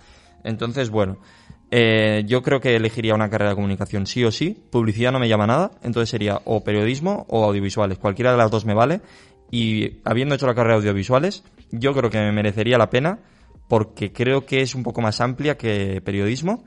[0.43, 1.18] Entonces, bueno,
[1.70, 4.57] eh, yo creo que elegiría una carrera de comunicación sí o sí.
[4.70, 7.99] Publicidad no me llama nada, entonces sería o periodismo o audiovisuales.
[7.99, 9.01] Cualquiera de las dos me vale.
[9.51, 13.18] Y habiendo hecho la carrera de audiovisuales, yo creo que me merecería la pena
[13.68, 16.64] porque creo que es un poco más amplia que periodismo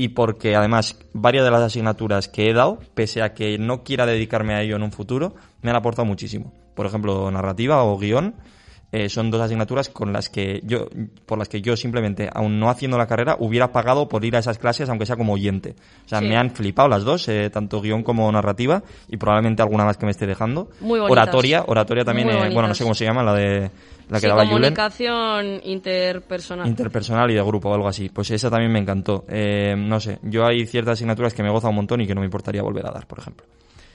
[0.00, 4.06] y porque además varias de las asignaturas que he dado, pese a que no quiera
[4.06, 6.54] dedicarme a ello en un futuro, me han aportado muchísimo.
[6.74, 8.34] Por ejemplo, narrativa o guion
[8.92, 10.86] eh, son dos asignaturas con las que yo,
[11.26, 14.40] por las que yo simplemente, aún no haciendo la carrera, hubiera pagado por ir a
[14.40, 15.76] esas clases, aunque sea como oyente.
[16.06, 16.26] O sea, Sí.
[16.26, 20.06] me han flipado las dos, eh, tanto guion como narrativa, y probablemente alguna más que
[20.06, 20.70] me esté dejando.
[20.80, 21.22] Muy bonitas.
[21.22, 23.70] oratoria, oratoria también, eh, bueno, no sé cómo se llama, la de
[24.08, 24.74] la que Sí, daba Julen.
[24.74, 26.66] comunicación interpersonal.
[26.66, 28.08] Interpersonal y de grupo o algo así.
[28.08, 29.24] Pues esa también me encantó.
[29.28, 32.20] Eh, no sé, yo hay ciertas asignaturas que me goza un montón y que no
[32.20, 33.46] me importaría volver a dar, por ejemplo.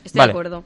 [0.06, 0.28] Estoy Vale.
[0.28, 0.64] de acuerdo.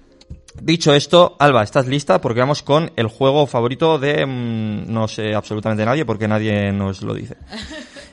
[0.62, 2.20] Dicho esto, Alba, ¿estás lista?
[2.20, 7.02] Porque vamos con el juego favorito de mm, no sé absolutamente nadie porque nadie nos
[7.02, 7.38] lo dice.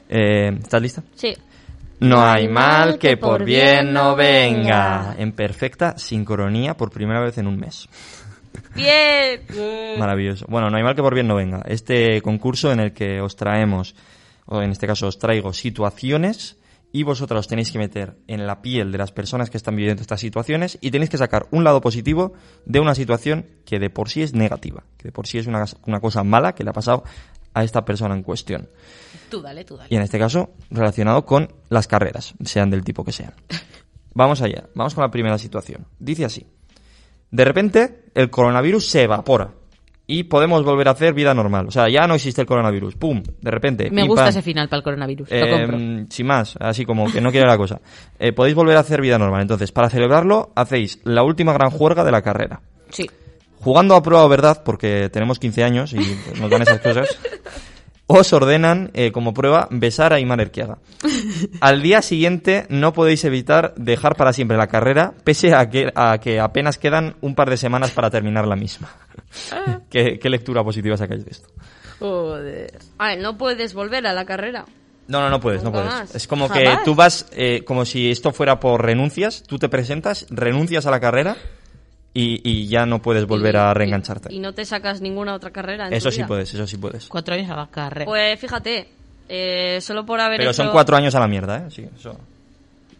[0.08, 1.02] Eh, ¿Estás lista?
[1.16, 1.34] Sí.
[1.98, 5.16] No hay mal que por bien no venga.
[5.18, 7.88] En perfecta sincronía por primera vez en un mes.
[8.72, 9.40] Bien.
[9.98, 10.46] Maravilloso.
[10.48, 11.62] Bueno, no hay mal que por bien no venga.
[11.66, 13.96] Este concurso en el que os traemos,
[14.44, 16.56] o en este caso os traigo situaciones
[16.92, 20.00] y vosotros os tenéis que meter en la piel de las personas que están viviendo
[20.00, 22.32] estas situaciones y tenéis que sacar un lado positivo
[22.64, 25.64] de una situación que de por sí es negativa, que de por sí es una,
[25.86, 27.04] una cosa mala que le ha pasado
[27.52, 28.68] a esta persona en cuestión.
[29.30, 29.88] Tú dale, tú dale.
[29.90, 33.34] Y en este caso, relacionado con las carreras, sean del tipo que sean.
[34.14, 35.84] Vamos allá, vamos con la primera situación.
[35.98, 36.46] Dice así.
[37.30, 39.52] De repente, el coronavirus se evapora
[40.06, 41.66] y podemos volver a hacer vida normal.
[41.66, 42.94] O sea, ya no existe el coronavirus.
[42.94, 43.22] ¡Pum!
[43.40, 43.90] De repente.
[43.90, 45.28] Me gusta ese final para el coronavirus.
[45.30, 45.78] Eh, Lo compro.
[46.10, 47.80] sin más, así como que no quiere la cosa.
[48.18, 49.42] Eh, podéis volver a hacer vida normal.
[49.42, 52.60] Entonces, para celebrarlo, hacéis la última gran juerga de la carrera.
[52.90, 53.10] Sí.
[53.60, 55.98] Jugando a prueba o verdad, porque tenemos 15 años y
[56.40, 57.18] nos dan esas cosas,
[58.06, 60.78] os ordenan eh, como prueba besar a Imar Erquiaga.
[61.60, 66.18] Al día siguiente no podéis evitar dejar para siempre la carrera, pese a que, a
[66.18, 68.90] que apenas quedan un par de semanas para terminar la misma.
[69.90, 71.48] ¿Qué, qué lectura positiva sacáis de esto?
[71.98, 72.78] Joder.
[72.98, 74.64] A ver, no puedes volver a la carrera.
[75.08, 75.86] No, no, no puedes, no puedes.
[75.86, 76.14] más.
[76.14, 76.84] Es como que Jamás.
[76.84, 81.00] tú vas, eh, como si esto fuera por renuncias, tú te presentas, renuncias a la
[81.00, 81.36] carrera
[82.18, 84.32] y, y ya no puedes volver Y- a y- reengancharte.
[84.34, 85.88] Y, no te sacas ninguna otra carrera.
[85.88, 86.26] En Eso tu sí vida.
[86.28, 87.06] puedes, eso sí puedes.
[87.08, 88.06] Cuatro años a la carrera.
[88.06, 88.88] Pues fíjate,
[89.28, 90.62] eh, solo por haber Pero hecho...
[90.62, 91.70] son cuatro años a la mierda, ¿eh?
[91.70, 92.18] Sí, eso.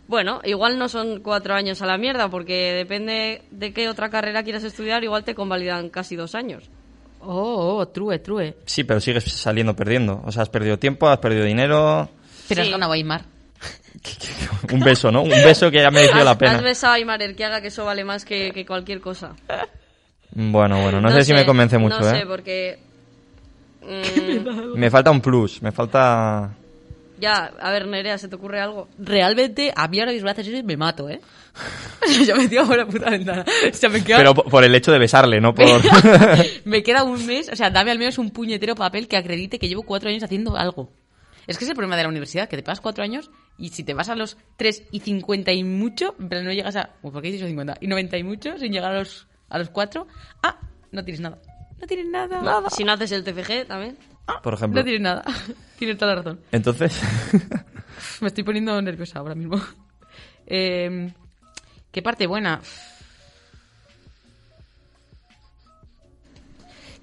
[0.09, 4.43] Bueno, igual no son cuatro años a la mierda, porque depende de qué otra carrera
[4.45, 6.65] quieras estudiar, igual te convalidan casi dos años.
[7.21, 8.55] Oh, oh, true, true.
[8.67, 10.23] Sí, pero sigues saliendo perdiendo.
[10.25, 12.09] O sea, has perdido tiempo, has perdido dinero.
[12.49, 12.69] Pero Sí.
[12.69, 13.23] has ganado a Aymar.
[14.73, 15.23] Un beso, ¿no?
[15.23, 16.61] Un beso que ya mereció la Has, has pena.
[16.61, 19.35] besado a Aymar Erquiaga, que eso vale más que, que cualquier cosa.
[20.31, 22.21] Bueno, bueno, no, sé, si me convence mucho, No ¿eh?
[22.21, 22.79] sé, porque...
[23.83, 26.51] mm, Me falta un plus, me falta...
[27.19, 28.89] ya, a ver, Nerea, ¿se te ocurre algo?
[28.99, 31.21] Realmente, a mí ahora eso y me mato, ¿eh?
[32.27, 33.45] Yo me tiro por la puta ventana.
[33.71, 35.67] O sea, me queda, Pero po- por el hecho de besarle, no por...
[36.67, 37.49] me queda un mes.
[37.51, 40.57] O sea, dame al menos un puñetero papel que acredite que llevo cuatro años haciendo
[40.57, 40.91] algo.
[41.47, 43.85] Es que es el problema de la universidad, que te pasas cuatro años y si
[43.85, 46.91] te vas a los tres y cincuenta y mucho, pero no llegas a...
[47.01, 47.79] Pues, ¿Por qué dices 50?
[47.81, 50.07] Y 90 y mucho, sin llegar a los, a los cuatro,
[50.43, 50.59] ah,
[50.91, 51.39] no tienes nada.
[51.81, 52.43] No tienes nada.
[52.43, 52.71] Nada.
[52.71, 53.97] Si no haces el TFG también.
[54.43, 54.81] Por ejemplo.
[54.81, 55.25] No tienes nada.
[55.79, 56.41] tienes toda la razón.
[56.53, 57.01] Entonces...
[58.21, 59.61] Me estoy poniendo nerviosa ahora mismo.
[60.49, 61.13] Eh,
[61.91, 62.61] ¿Qué parte buena?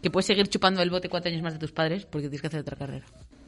[0.02, 2.48] Que puedes seguir chupando el bote cuatro años más de tus padres porque tienes que
[2.48, 3.06] hacer otra carrera.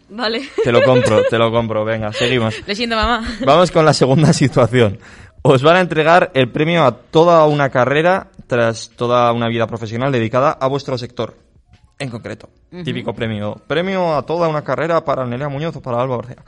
[0.10, 0.41] Vale.
[0.64, 1.84] te lo compro, te lo compro.
[1.86, 2.56] Venga, seguimos.
[2.68, 3.27] Le siento, mamá.
[3.45, 4.99] Vamos con la segunda situación.
[5.41, 10.11] Os van a entregar el premio a toda una carrera tras toda una vida profesional
[10.11, 11.38] dedicada a vuestro sector.
[11.99, 12.49] En concreto.
[12.84, 13.61] Típico premio.
[13.68, 16.44] Premio a toda una carrera para Nerea Muñoz o para Alba Barcea.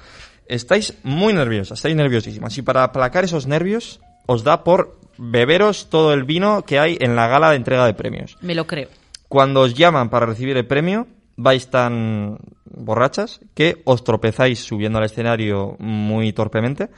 [0.48, 2.58] Estáis muy nerviosas, estáis nerviosísimas.
[2.58, 7.16] Y para aplacar esos nervios, os da por beberos todo el vino que hay en
[7.16, 8.38] la gala de entrega de premios.
[8.42, 8.90] Me lo creo.
[9.30, 12.40] Cuando os llaman para recibir el premio, vais tan
[12.72, 16.90] borrachas que os tropezáis subiendo al escenario muy torpemente,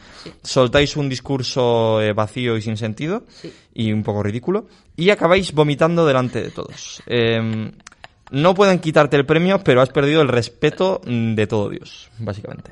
[0.43, 3.23] soltáis un discurso eh, vacío y sin sentido
[3.73, 7.01] y un poco ridículo y acabáis vomitando delante de todos.
[7.07, 7.71] Eh,
[8.31, 12.71] no pueden quitarte el premio, pero has perdido el respeto de todo Dios, básicamente.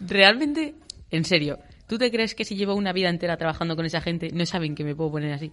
[0.00, 0.74] Realmente,
[1.10, 4.30] en serio, ¿tú te crees que si llevo una vida entera trabajando con esa gente
[4.32, 5.52] no saben que me puedo poner así?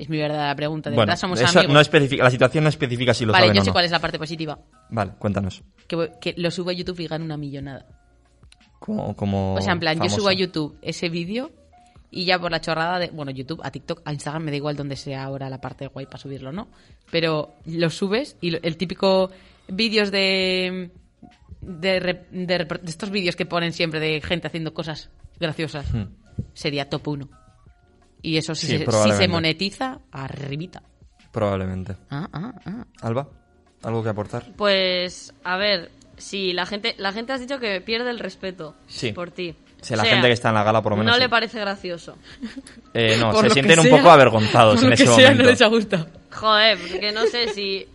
[0.00, 0.88] Es mi verdadera pregunta.
[0.90, 1.74] ¿De Bueno, verdad somos eso amigos?
[1.74, 3.72] no especifica, la situación no especifica si lo vale, saben yo o sé no.
[3.74, 4.58] cuál es la parte positiva.
[4.88, 5.62] Vale, cuéntanos.
[5.86, 7.86] Que, lo subo a YouTube y gano una millonada.
[8.78, 11.50] Como, como O sea, en plan, yo subo a YouTube ese vídeo
[12.10, 13.08] y ya por la chorrada de.
[13.08, 16.06] Bueno, YouTube, a TikTok, a Instagram, me da igual donde sea ahora la parte guay
[16.06, 16.68] para subirlo, ¿no?
[17.10, 19.30] Pero lo subes y el típico
[19.68, 20.90] vídeos de.
[21.60, 25.84] De, re- de de estos vídeos que ponen siempre de gente haciendo cosas graciosas
[26.54, 27.28] sería top 1.
[28.22, 28.66] Y eso si.
[28.66, 29.24] Sí, se, si probablemente.
[29.24, 30.82] se monetiza, arribita.
[31.32, 31.96] Probablemente.
[32.10, 32.84] Ah, ah, ah.
[33.02, 33.28] Alba,
[33.82, 34.44] ¿algo que aportar?
[34.56, 39.12] Pues, a ver, si la gente, la gente has dicho que pierde el respeto Sí.
[39.12, 39.54] por ti.
[39.80, 41.12] Si O la sea, gente que está en la gala, por lo menos.
[41.12, 41.20] No sí.
[41.22, 42.16] le parece gracioso.
[42.92, 45.16] Eh, no, Por se sienten un sea, poco avergonzados por en lo ese que sea,
[45.28, 45.42] momento.
[45.44, 46.06] no les ha gustado.
[46.32, 47.86] Joder, porque no sé si...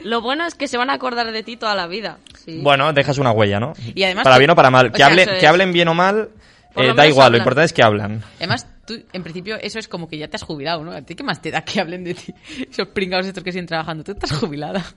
[0.00, 2.18] Lo bueno es que se van a acordar de ti toda la vida.
[2.44, 2.58] Sí.
[2.60, 3.72] Bueno, dejas una huella, ¿no?
[3.94, 4.86] Y además para que- bien o para mal.
[4.88, 6.30] o Que, sea, que hablen bien o mal,
[6.74, 8.22] eh, da igual, lo importante es que hablan.
[8.38, 8.66] Además,
[9.00, 10.92] tú, en principio, eso es como que ya te has jubilado, ¿no?
[10.92, 12.32] ¿A ti qué más te da que hablen de ti?
[12.70, 14.04] Esos pringados estos que siguen trabajando.
[14.04, 14.84] Tú estás jubilada.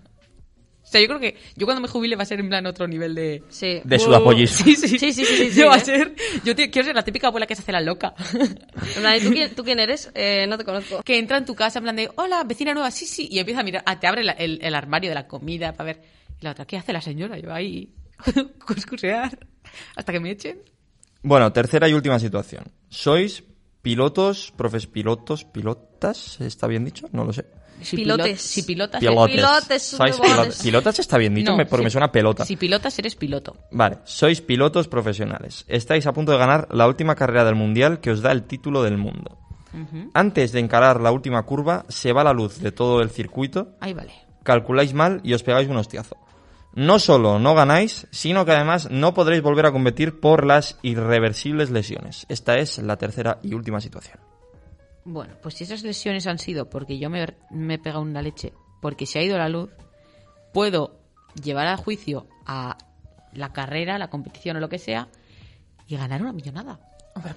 [0.85, 2.87] O sea, yo creo que yo cuando me jubile va a ser en plan otro
[2.87, 3.41] nivel de...
[3.49, 3.81] Sí.
[3.83, 4.63] De sudapollismo.
[4.65, 5.81] Sí, sí, Sí, sí, sí, sí, sí, yo va a ¿eh?
[5.81, 6.13] ser...
[6.43, 8.13] Yo te- quiero ser la típica abuela que se hace la loca.
[8.39, 10.11] En plan, ¿y ¿Tú quién, ¿Tú quién eres?
[10.13, 11.01] Eh, no te conozco.
[11.01, 13.61] que entra en tu casa en plan de, hola, vecina nueva, sí, sí, y empieza
[13.61, 16.01] a mirar, ah, te abre la- el, el armario de la comida para ver.
[16.39, 17.39] Y la otra, ¿qué hace la señora?
[17.39, 17.89] Yo ahí,
[18.63, 19.39] cuscusear,
[19.95, 20.59] hasta que me echen.
[21.23, 22.63] Bueno, tercera y última situación.
[22.89, 23.43] Sois
[23.85, 27.07] pilotos, profes pilotos, pilotas, ¿está bien dicho?
[27.11, 27.45] No lo sé.
[27.83, 28.25] Si Pilotes.
[28.25, 28.99] pilot- si pilotas...
[28.99, 29.35] Pilotes.
[29.35, 30.31] Pilotes, ¿Sois pilotes.
[30.31, 30.63] pilotas?
[30.63, 31.51] ¿Pilotas está bien dicho?
[31.51, 32.45] No, Me- porque si- me suena pelota.
[32.45, 33.57] Si pilotas, eres piloto.
[33.71, 35.65] Vale, sois pilotos profesionales.
[35.67, 38.81] Estáis a punto de ganar la última carrera del mundial que os da el título
[38.81, 39.37] del mundo.
[40.15, 43.93] Antes de encarar la última curva, se va la luz de todo el circuito, Ahí
[43.93, 44.13] vale.
[44.41, 46.15] calculáis mal y os pegáis un hostiazo.
[46.75, 51.69] No solo no ganáis, sino que además no podréis volver a competir por las irreversibles
[51.71, 52.25] lesiones.
[52.29, 54.19] Esta es la tercera y última situación.
[55.05, 58.53] Bueno, pues si esas lesiones han sido porque yo me, me he pegado una leche,
[58.81, 59.69] porque se ha ido la luz,
[60.53, 60.99] puedo
[61.41, 62.77] llevar a juicio a
[63.33, 65.07] la carrera, la competición o lo que sea
[65.87, 66.79] y ganar una millonada.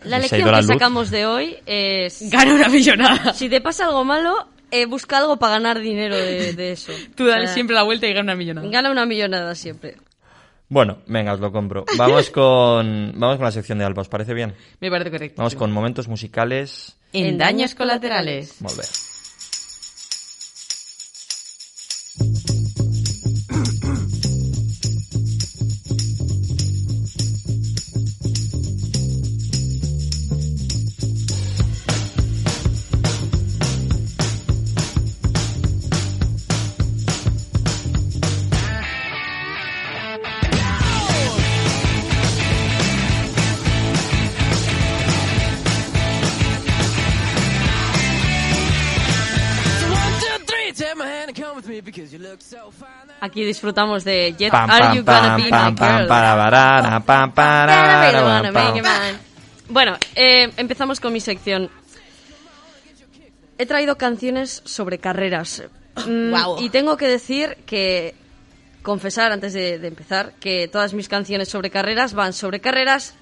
[0.04, 0.66] La Se ha lección la que luz.
[0.66, 2.28] sacamos de hoy es...
[2.30, 3.32] Gana una millonada.
[3.34, 6.92] Si te pasa algo malo, eh, busca algo para ganar dinero de, de eso.
[7.14, 8.68] Tú dale O sea, siempre la vuelta y gana una millonada.
[8.68, 9.96] Gana una millonada siempre.
[10.68, 11.84] Bueno, venga, os lo compro.
[11.96, 14.54] Vamos con, vamos con la sección de Alba, ¿os parece bien?
[14.80, 15.36] Me parece correcto.
[15.38, 16.96] Vamos con momentos musicales.
[17.12, 18.56] En daños colaterales.
[18.60, 18.86] Volver.
[53.28, 56.08] Aquí disfrutamos de Jet, Pam, Are pam, You Gonna pam, Be My Girl?
[56.08, 58.90] para, para.
[59.68, 61.70] Bueno, eh, empezamos con mi sección.
[63.58, 65.62] He traído canciones sobre carreras.
[66.06, 66.62] Mm, Guau.
[66.62, 68.14] Y tengo que decir que,
[68.82, 73.14] confesar antes de, de empezar, que todas mis canciones sobre carreras van sobre carreras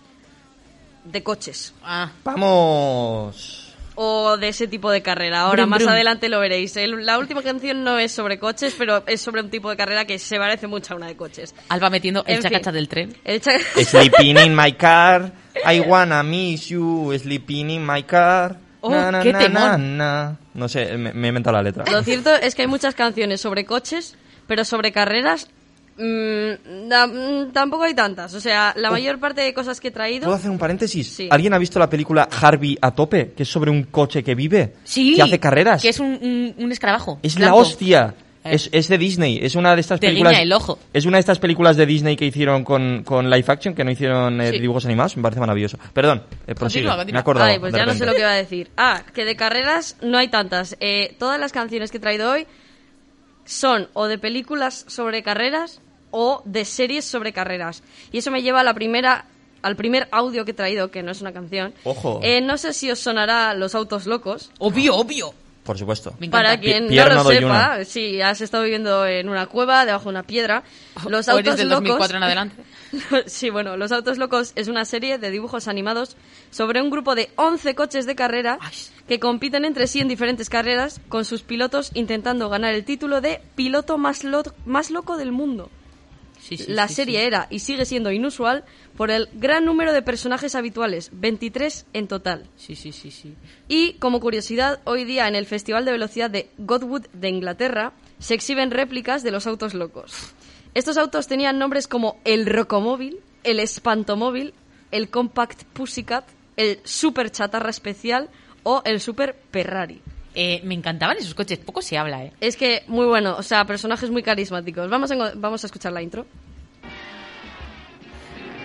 [1.02, 1.74] de coches.
[1.82, 3.65] Ah, Vamos.
[3.98, 5.40] O de ese tipo de carrera.
[5.40, 5.90] Ahora, Brum, más brum.
[5.90, 6.76] adelante lo veréis.
[6.76, 10.04] El- la última canción no es sobre coches, pero es sobre un tipo de carrera
[10.04, 11.54] que se parece mucho a una de coches.
[11.70, 13.16] Alba metiendo el chacacha del tren.
[13.24, 13.52] El cha-
[13.84, 15.32] Sleeping in my car,
[15.66, 18.56] I wanna miss you, sleeping in my car.
[18.82, 20.36] Oh, na, na, qué na, na.
[20.54, 21.84] No sé, me, me he inventado la letra.
[21.90, 24.14] Lo cierto es que hay muchas canciones sobre coches,
[24.46, 25.48] pero sobre carreras
[25.96, 28.34] mm, da- mm, tampoco hay tantas.
[28.34, 30.24] O sea, la mayor parte de cosas que he traído...
[30.24, 31.08] ¿Puedo hacer un paréntesis?
[31.08, 31.28] Sí.
[31.30, 33.32] ¿Alguien ha visto la película Harvey a tope?
[33.36, 34.74] Que es sobre un coche que vive.
[34.84, 35.14] Sí.
[35.16, 35.82] Que hace carreras.
[35.82, 37.18] Que es un, un, un escarabajo.
[37.22, 38.14] Es la hostia.
[38.18, 38.22] Eh.
[38.54, 39.40] Es, es de Disney.
[39.42, 40.38] Es una de estas Te películas.
[40.38, 40.78] el ojo.
[40.92, 43.90] Es una de estas películas de Disney que hicieron con, con live action, que no
[43.90, 44.60] hicieron eh, Sí.
[44.60, 45.16] dibujos animados.
[45.16, 45.78] Me parece maravilloso.
[45.92, 46.82] Perdón, eh, prosigue.
[46.84, 47.20] Continúa, Me continúa.
[47.22, 47.50] acordado.
[47.50, 48.70] Ay, pues ya no sé lo que iba a decir.
[48.76, 50.76] Ah, que de carreras no hay tantas.
[50.78, 52.46] Eh, todas las canciones que he traído hoy
[53.44, 55.80] son o de películas sobre carreras
[56.10, 57.82] o de series sobre carreras.
[58.12, 59.26] Y eso me lleva a la primera
[59.62, 61.74] al primer audio que he traído, que no es una canción.
[61.82, 62.20] Ojo.
[62.22, 64.52] Eh, no sé si os sonará Los Autos Locos.
[64.58, 65.34] Obvio, obvio.
[65.64, 66.14] Por supuesto.
[66.30, 70.10] Para quien Pierre no lo sepa, si has estado viviendo en una cueva, debajo de
[70.10, 70.62] una piedra,
[71.08, 71.82] Los O eres Autos del Locos...
[71.88, 72.62] 2004 en adelante.
[73.26, 76.16] sí, bueno, Los Autos Locos es una serie de dibujos animados
[76.52, 78.70] sobre un grupo de 11 coches de carrera Ay.
[79.08, 83.40] que compiten entre sí en diferentes carreras con sus pilotos intentando ganar el título de
[83.56, 85.68] piloto más, lo- más loco del mundo.
[86.46, 88.64] Sí, sí, La sí, serie era y sigue siendo inusual
[88.96, 92.48] por el gran número de personajes habituales, 23 en total.
[92.56, 93.34] Sí, sí, sí, sí.
[93.66, 98.34] Y como curiosidad, hoy día en el Festival de Velocidad de Godwood de Inglaterra se
[98.34, 100.34] exhiben réplicas de los autos locos.
[100.74, 104.54] Estos autos tenían nombres como el Rocomóvil, el Espantomóvil,
[104.92, 108.30] el Compact Pussycat, el Super Chatarra Especial
[108.62, 110.00] o el Super Ferrari.
[110.38, 111.58] Eh, me encantaban esos coches.
[111.58, 112.32] Poco se habla, ¿eh?
[112.42, 114.90] Es que muy bueno, o sea, personajes muy carismáticos.
[114.90, 116.26] Vamos a, vamos a escuchar la intro.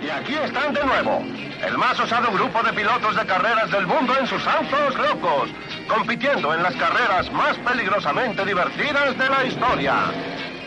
[0.06, 1.23] Y aquí están de nuevo,
[1.65, 5.49] el más osado grupo de pilotos de carreras del mundo en sus autos locos,
[5.88, 9.95] compitiendo en las carreras más peligrosamente divertidas de la historia.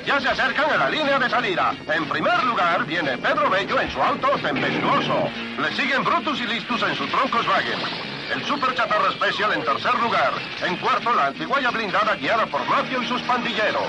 [0.07, 1.75] Ya se acercan a la línea de salida.
[1.95, 5.29] En primer lugar viene Pedro Bello en su auto tempestuoso.
[5.61, 8.14] Le siguen Brutus y Listus en su Troncoswagen.
[8.33, 10.33] El Super Chatarra Special en tercer lugar.
[10.67, 13.89] En cuarto, la antiguaya blindada guiada por Macio y sus pandilleros.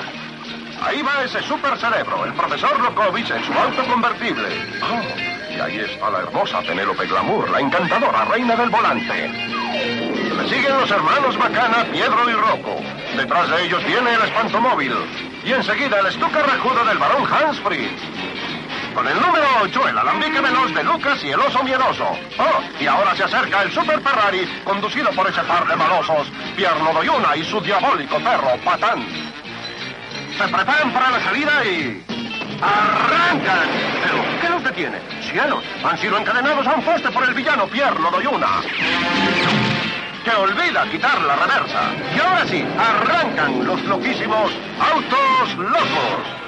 [0.84, 4.50] Ahí va ese super cerebro, el profesor Lokovic en su auto convertible.
[4.84, 9.30] Oh, y ahí está la hermosa Penélope Glamour, la encantadora reina del volante.
[9.30, 12.82] Le siguen los hermanos Bacana, Piedro y Rocco.
[13.16, 14.94] Detrás de ellos viene el espantomóvil.
[15.46, 17.90] Y enseguida el estuca rajudo del barón Hansfree.
[18.96, 22.18] Con el número 8, el alambique veloz de Lucas y el oso miedoso.
[22.40, 26.94] Oh, y ahora se acerca el Super Ferrari, conducido por ese par de malosos, Pierno
[26.94, 29.06] Doyuna y su diabólico perro, Patán.
[30.38, 32.06] Se preparan para la salida y...
[32.62, 33.68] ¡Arrancan!
[34.02, 34.98] ¿Pero qué los detiene?
[35.30, 35.64] ¡Cielos!
[35.84, 38.62] Han sido encadenados a un poste por el villano Pierno Doyuna.
[40.24, 41.82] Que olvida quitar la reversa.
[42.16, 46.45] Y ahora sí, arrancan los loquísimos autos locos.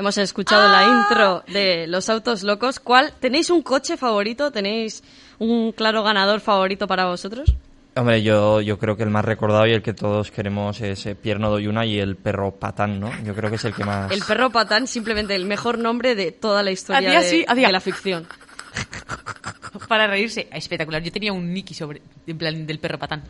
[0.00, 2.80] Hemos escuchado la intro de Los Autos Locos.
[2.80, 3.12] ¿Cuál?
[3.20, 4.50] ¿Tenéis un coche favorito?
[4.50, 5.02] ¿Tenéis
[5.38, 7.54] un claro ganador favorito para vosotros?
[7.96, 11.14] Hombre, yo, yo creo que el más recordado y el que todos queremos es eh,
[11.14, 13.12] Pierno Doyuna y el perro Patán, ¿no?
[13.24, 14.10] Yo creo que es el que más...
[14.10, 18.26] El perro patán, simplemente el mejor nombre de toda la historia de la ficción.
[19.88, 20.48] Para reírse.
[20.52, 21.02] Espectacular.
[21.02, 23.22] Yo tenía un Nicky sobre, en plan del perro patán.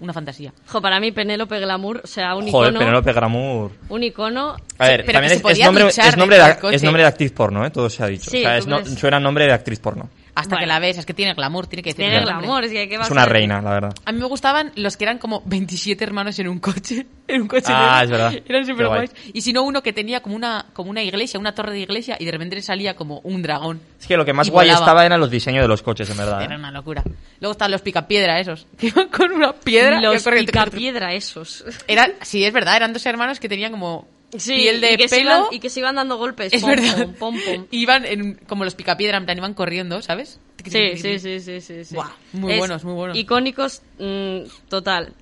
[0.00, 0.52] Una fantasía.
[0.68, 3.70] Jo, para mí Penélope Glamour, o sea, un Joder, icono, Penélope Glamour.
[3.88, 4.56] un icono.
[4.78, 6.76] A ver, pero también que se es, podía nombre, duchar es, nombre dentro de, coche.
[6.76, 7.70] es nombre de actriz porno, ¿eh?
[7.70, 8.30] Todo se ha dicho.
[8.30, 8.94] Sí, o sea, es tú no- ves.
[8.94, 10.08] suena nombre de actriz porno.
[10.36, 10.98] Hasta que la ves.
[10.98, 11.66] Es que tiene glamour.
[11.66, 13.32] Tiene que decir Tiene glamour, es que ¿qué va Es a una ser?
[13.32, 13.94] reina, la verdad.
[14.04, 17.06] A mí me gustaban los que eran como 27 hermanos en un coche.
[17.28, 18.32] En un coche Ah, de- es verdad.
[18.48, 18.98] Eran súper guay.
[19.08, 19.12] guays.
[19.34, 22.16] Y si no, uno que tenía como una, como una iglesia, una torre de iglesia,
[22.20, 23.80] y de repente le salía como un dragón.
[24.00, 24.84] Es que lo que más guay volaba.
[24.86, 26.40] estaba eran los diseños de los coches, en verdad.
[26.42, 26.44] ¿eh?
[26.44, 27.02] Era una locura.
[27.40, 30.00] Luego estaban los picapiedra esos, que iban con una piedra.
[30.00, 31.64] Los picapiedra esos.
[31.88, 34.06] Eran, sí, es verdad, eran dos hermanos que tenían como
[34.36, 35.30] Sí, piel de y que se pelo.
[35.30, 36.52] iban- y que se iban dando golpes.
[36.52, 37.08] es pom, verdad.
[37.18, 37.66] pom, pom.
[37.70, 40.40] Iban en, como los picapiedra, en plan, iban corriendo, ¿sabes?
[40.64, 41.94] Sí, sí, sí, sí, sí, sí.
[41.94, 43.16] Buah, muy Es buenos, muy buenos.
[43.16, 45.14] Icónicos, mm, total.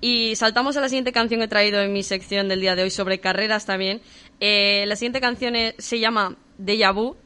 [0.00, 2.82] Y saltamos a la siguiente canción que he traído en mi sección del día de
[2.82, 4.00] hoy sobre carreras también.
[4.40, 7.16] Eh, la siguiente canción es- se llama Deja Vu,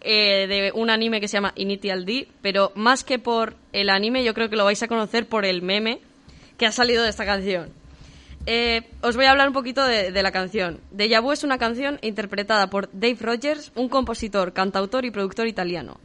[0.00, 4.22] eh, de un anime que se llama Initial D, pero más que por el anime,
[4.22, 5.98] yo creo que lo vais a conocer por el meme
[6.56, 7.70] que ha salido de esta canción.
[8.50, 10.80] Eh, os voy a hablar un poquito de, de la canción.
[10.90, 16.00] Deja Vu es una canción interpretada por Dave Rogers, un compositor, cantautor y productor italiano.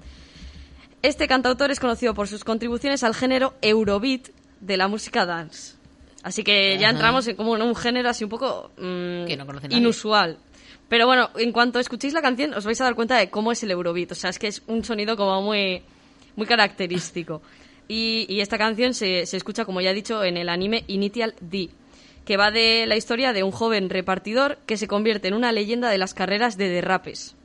[1.01, 4.27] Este cantautor es conocido por sus contribuciones al género Eurobeat
[4.59, 5.77] de la música dance.
[6.21, 6.95] Así que ya Ajá.
[6.95, 10.37] entramos en como en un género así un poco mm, Que no inusual.
[10.89, 13.63] Pero bueno, en cuanto escuchéis la canción os vais a dar cuenta de cómo es
[13.63, 14.11] el Eurobeat.
[14.11, 15.81] O sea, es que es un sonido como muy,
[16.35, 17.41] muy característico.
[17.87, 21.35] Y, y esta canción se, se escucha, como ya he dicho, en el anime Initial
[21.39, 21.69] D,
[22.25, 25.89] que va de la historia de un joven repartidor que se convierte en una leyenda
[25.89, 27.35] de las carreras de derrapes.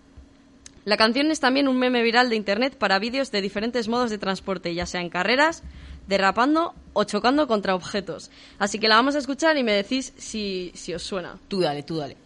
[0.84, 4.18] La canción es también un meme viral de internet para vídeos de diferentes modos de
[4.18, 5.62] transporte, ya sea en carreras,
[6.06, 8.30] derrapando o chocando contra objetos.
[8.58, 11.38] Así que la vamos a escuchar y me decís si, si os suena.
[11.48, 12.16] Tú dale, tú dale.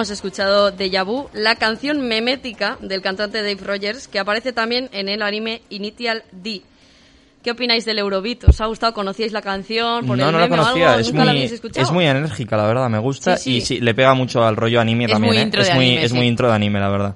[0.00, 5.10] Hemos escuchado Deja Vu, la canción memética del cantante Dave Rogers, que aparece también en
[5.10, 6.62] el anime Initial D.
[7.42, 8.44] ¿Qué opináis del Eurobeat?
[8.44, 8.94] ¿Os ha gustado?
[8.94, 10.06] ¿Conocíais la canción?
[10.06, 10.98] ¿Por no, el no la conocía.
[10.98, 11.86] Es ¿Nunca la muy, escuchado?
[11.86, 12.88] es muy enérgica, la verdad.
[12.88, 13.36] Me gusta.
[13.36, 13.56] Sí, sí.
[13.56, 15.34] Y sí, le pega mucho al rollo anime Es también.
[15.34, 15.42] muy ¿eh?
[15.42, 16.16] intro es de muy, anime, es sí.
[16.16, 17.14] muy intro de anime, la verdad.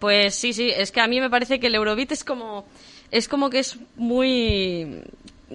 [0.00, 2.66] Pues sí, sí, es que a mí me parece que el Eurobeat es como
[3.12, 5.02] es como que es muy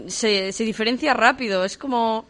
[0.07, 2.23] se, se diferencia rápido, es como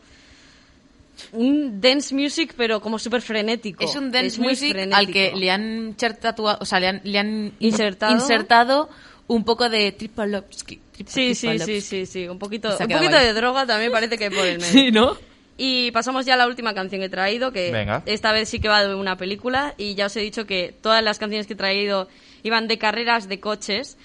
[1.32, 3.84] un dance music pero como súper frenético.
[3.84, 5.96] Es un dance music al que le han
[6.38, 8.14] o sea, le han, le han Insertado.
[8.14, 8.90] insertado
[9.28, 10.80] un poco de Tripalovsky.
[11.06, 14.30] Sí, sí, sí, sí, sí, un poquito, un poquito de droga también parece que hay
[14.30, 14.72] por el medio.
[14.72, 15.18] Sí, ¿no?
[15.58, 18.02] Y pasamos ya a la última canción que he traído, que Venga.
[18.06, 19.76] esta vez sí que va de una película.
[19.78, 22.10] Y ya os he dicho que todas las canciones que he traído
[22.42, 23.98] iban de carreras de coches.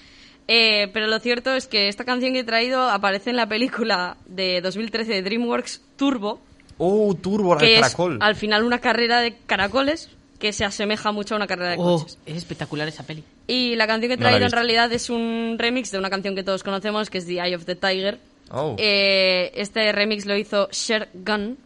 [0.47, 4.17] Eh, pero lo cierto es que esta canción que he traído aparece en la película
[4.27, 6.39] de 2013 de DreamWorks Turbo,
[6.79, 8.17] ¡Oh, Turbo, el que es caracol!
[8.21, 11.99] al final una carrera de caracoles que se asemeja mucho a una carrera de Oh,
[11.99, 12.17] coches.
[12.25, 13.23] es espectacular esa peli.
[13.45, 16.33] Y la canción que he No traído en realidad es un remix de una canción
[16.35, 18.17] que todos conocemos, que es The Eye of the Tiger.
[18.51, 18.75] Oh.
[18.79, 21.57] Eh, este remix lo hizo Cher Gunn.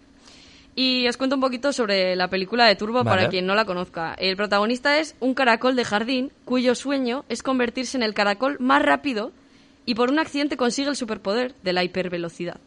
[0.75, 3.09] Y os cuento un poquito sobre la película de Turbo Vale.
[3.17, 4.15] para quien no la conozca.
[4.17, 8.81] El protagonista es un caracol de jardín cuyo sueño es convertirse en el caracol más
[8.81, 9.31] rápido
[9.85, 12.57] y por un accidente consigue el superpoder de la hipervelocidad.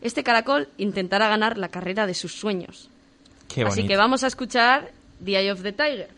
[0.00, 2.90] Este caracol intentará ganar la carrera de sus sueños.
[3.48, 4.92] Qué Así que vamos a escuchar
[5.24, 6.15] The Eye of the Tiger.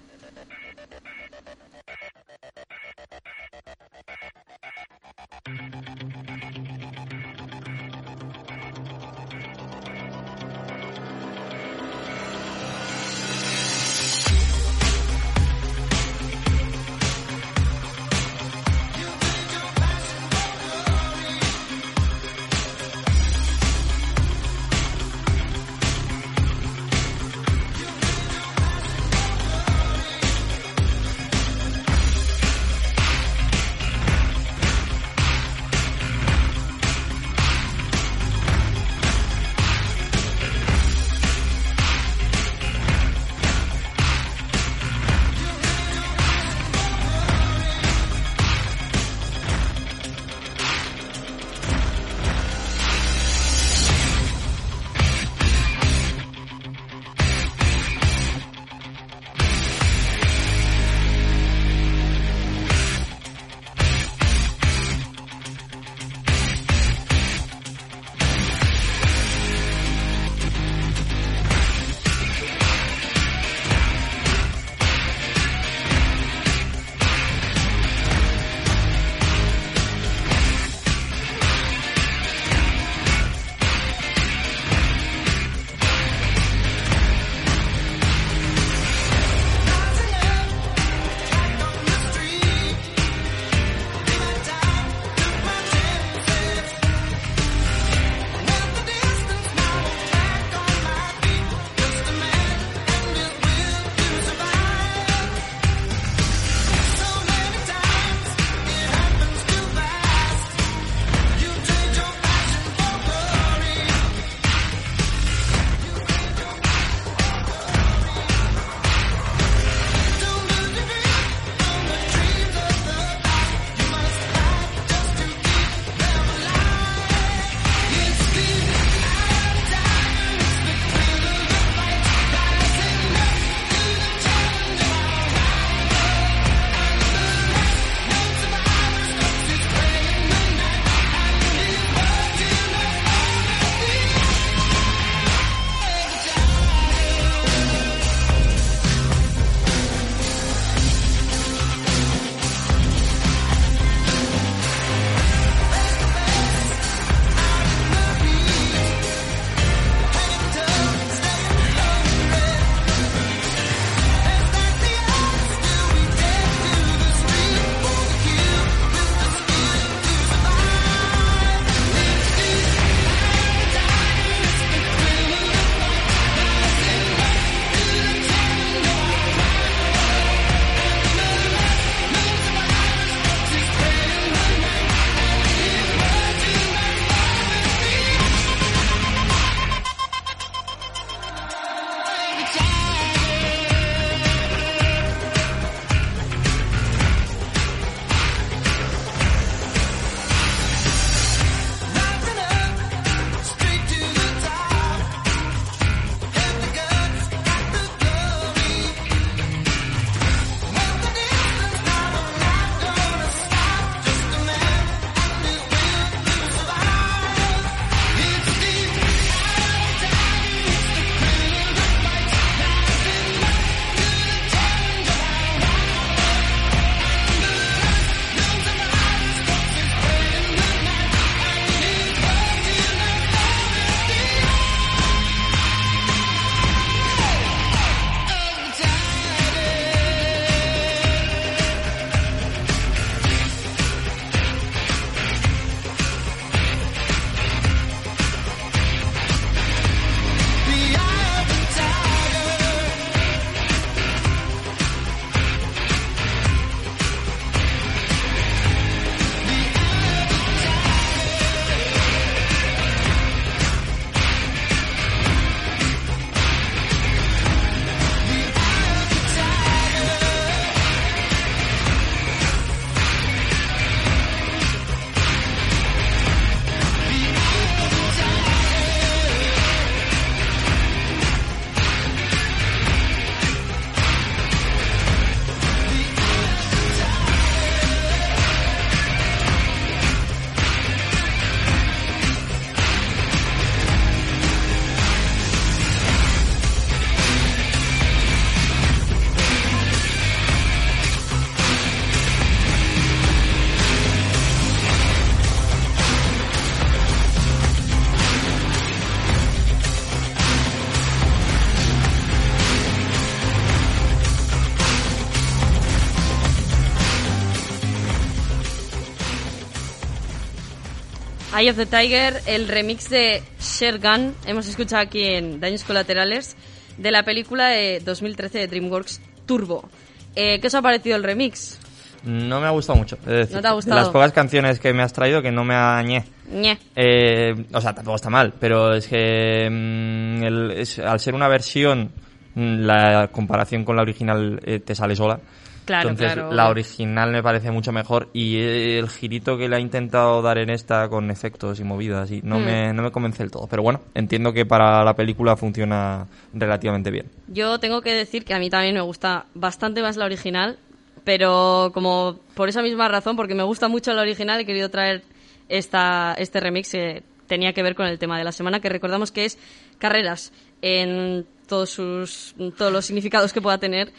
[321.59, 326.57] Eye of the Tiger, el remix de Shergan, hemos escuchado aquí en Daños Colaterales,
[326.99, 329.89] de la película de 2013 de DreamWorks Turbo.
[330.37, 331.79] Eh, ¿Qué os ha parecido el remix?
[332.25, 333.17] No me ha gustado mucho.
[333.25, 333.97] Decir, ¿No te ha gustado?
[333.97, 336.25] Las pocas canciones que me has traído que no me añé.
[336.53, 336.79] Ñe.
[336.95, 341.49] Eh, o sea, tampoco está mal, pero es que mm, el- es- al ser una
[341.49, 342.11] versión,
[342.59, 345.41] la comparación con la original eh, te sale sola.
[345.85, 346.53] Claro, Entonces, claro.
[346.53, 350.59] la original me parece mucho mejor y eh, el girito que le ha intentado dar
[350.59, 352.65] en esta con efectos y movidas y no, Mm.
[352.65, 353.67] me, no me convence del todo.
[353.69, 357.31] Pero bueno, entiendo que para la película funciona relativamente bien.
[357.47, 360.77] Yo tengo que decir que a mí también me gusta bastante más la original,
[361.25, 365.23] pero como por esa misma razón, porque me gusta mucho la original, he querido traer
[365.71, 369.33] esta, este remix que tenía que ver con el tema de la semana, que recordamos
[369.33, 369.59] que es
[369.99, 370.53] carreras
[370.83, 374.12] en todos, sus, todos los significados que pueda tener.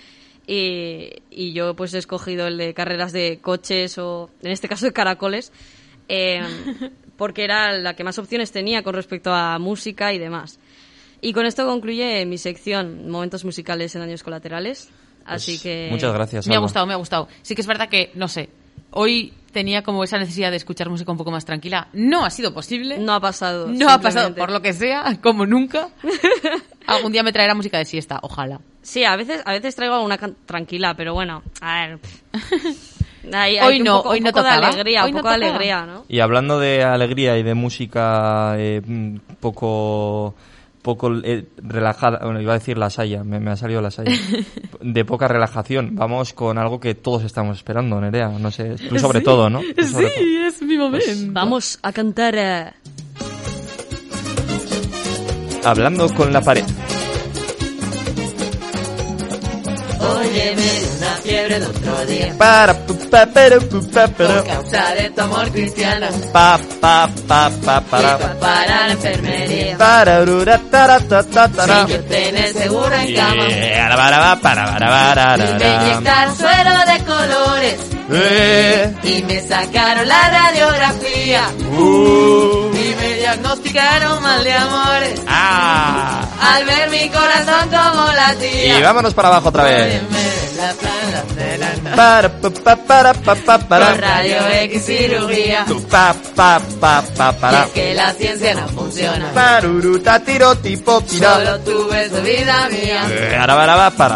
[0.48, 4.86] Y, y yo pues he escogido el de carreras de coches o en este caso
[4.88, 5.52] de caracoles
[6.08, 6.42] eh,
[7.18, 10.58] porque era la que más opciones tenía con respecto a música y demás.
[11.22, 14.90] Y con esto concluye mi sección Momentos musicales en años colaterales.
[15.26, 15.88] Así Pues, que.
[15.92, 16.48] Muchas gracias.
[16.48, 16.66] Me ha Alba.
[16.66, 17.28] gustado, me ha gustado.
[17.44, 18.50] Sí que es verdad que, no sé,
[18.92, 21.90] hoy tenía como esa necesidad de escuchar música un poco más tranquila.
[21.94, 22.98] No ha sido posible.
[22.98, 23.68] No ha pasado.
[23.68, 25.90] No ha pasado, por lo que sea, como nunca.
[26.96, 28.60] Algún día me traerá música de siesta, ojalá.
[28.82, 32.00] Sí, a veces, a veces traigo alguna can- tranquila, pero bueno, a ver.
[33.34, 34.68] Hay, hay Hoy un no, poco, hoy un no de tocaba.
[34.70, 35.52] alegría, Hoy un no poco de tocaba.
[35.56, 36.06] alegría, ¿no?
[36.08, 40.36] Y hablando de alegría y de música eh, mm, poco
[40.82, 44.10] poco eh, relajada, bueno, iba a decir la saya, me, me ha salido la saya,
[44.82, 45.96] de poca relajación.
[45.96, 49.60] Vamos con algo que todos estamos esperando, Nerea, no sé, tú sobre todo, ¿no?
[49.76, 50.24] Tú sobre todo.
[50.48, 51.10] es mi momento.
[51.28, 52.36] Vamos a cantar.
[52.38, 52.72] eh,
[55.66, 56.64] Hablando con la pared.
[60.02, 62.36] Oh, Óyeme, una fiebre de otro día.
[62.38, 63.60] Para, pa, pero,
[63.92, 66.08] pa, pero, causa de tu amor cristiano.
[66.32, 69.78] pa, pa, pa, pa, para, Para la enfermería.
[69.78, 71.86] para, rura, tara, ta, ta, tara.
[72.08, 75.38] tener seguro en Yeah, para, para, para, para, para,
[76.04, 76.36] para.
[76.36, 77.76] suero de colores.
[78.12, 81.44] Eh, Y me sacaron la radiografía.
[81.72, 85.22] uh, Y me diagnosticaron mal de amores.
[85.28, 86.26] ah.
[86.42, 88.80] Al ver mi corazón como latía.
[88.80, 90.02] Y vámonos para abajo otra vez.
[91.96, 93.92] Para, pa, pa, para, pa, pa, para.
[93.92, 95.66] Con rayo X cirugía.
[95.66, 97.64] Tu, pa, pa, pa, pa, Y para.
[97.66, 99.32] es que la ciencia no funciona.
[99.34, 101.36] Paruruta, tiro, tipo, pira.
[101.36, 103.06] Solo tu vida mía.
[103.10, 103.56] Eh, para,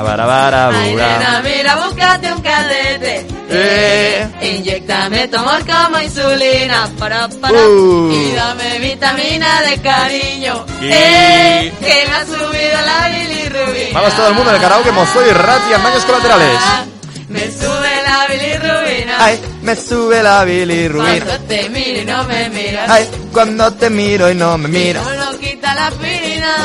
[0.01, 1.17] bara, Ay, bura.
[1.17, 3.27] nena, mira, búscate un cadete.
[3.49, 4.27] Eh.
[4.41, 6.89] Inyectame tu amor como insulina.
[6.97, 7.53] Para, para.
[7.53, 8.11] Uh.
[8.11, 10.65] Y dame vitamina de cariño.
[10.81, 13.99] Eh, que me ha subido la bilirrubina.
[13.99, 16.59] Vamos todo el mundo en el karaoke, Mozoy y Rati, en daños colaterales.
[17.29, 19.25] Me sube la bilirrubina.
[19.25, 21.25] Ay, me sube la bilirrubina.
[21.25, 22.89] Cuando te miro y no me miras.
[22.89, 25.03] Ay, cuando te miro y no me miras.
[25.05, 26.55] No lo quita la aspirina.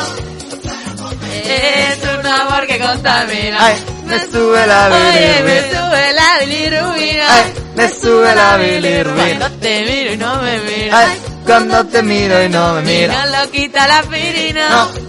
[1.45, 3.57] Es un amor que contamina.
[3.65, 3.77] Ay,
[4.07, 5.81] me sube la Oye, me bilirrubina.
[5.81, 7.27] sube la bilirrubina.
[7.35, 9.39] Ay, me sube la bilirrubina.
[9.39, 11.09] Cuando te miro y no me miras.
[11.09, 13.31] Ay, cuando te miro y no me miras.
[13.31, 14.69] No lo quita la aspirina.
[14.69, 15.08] No.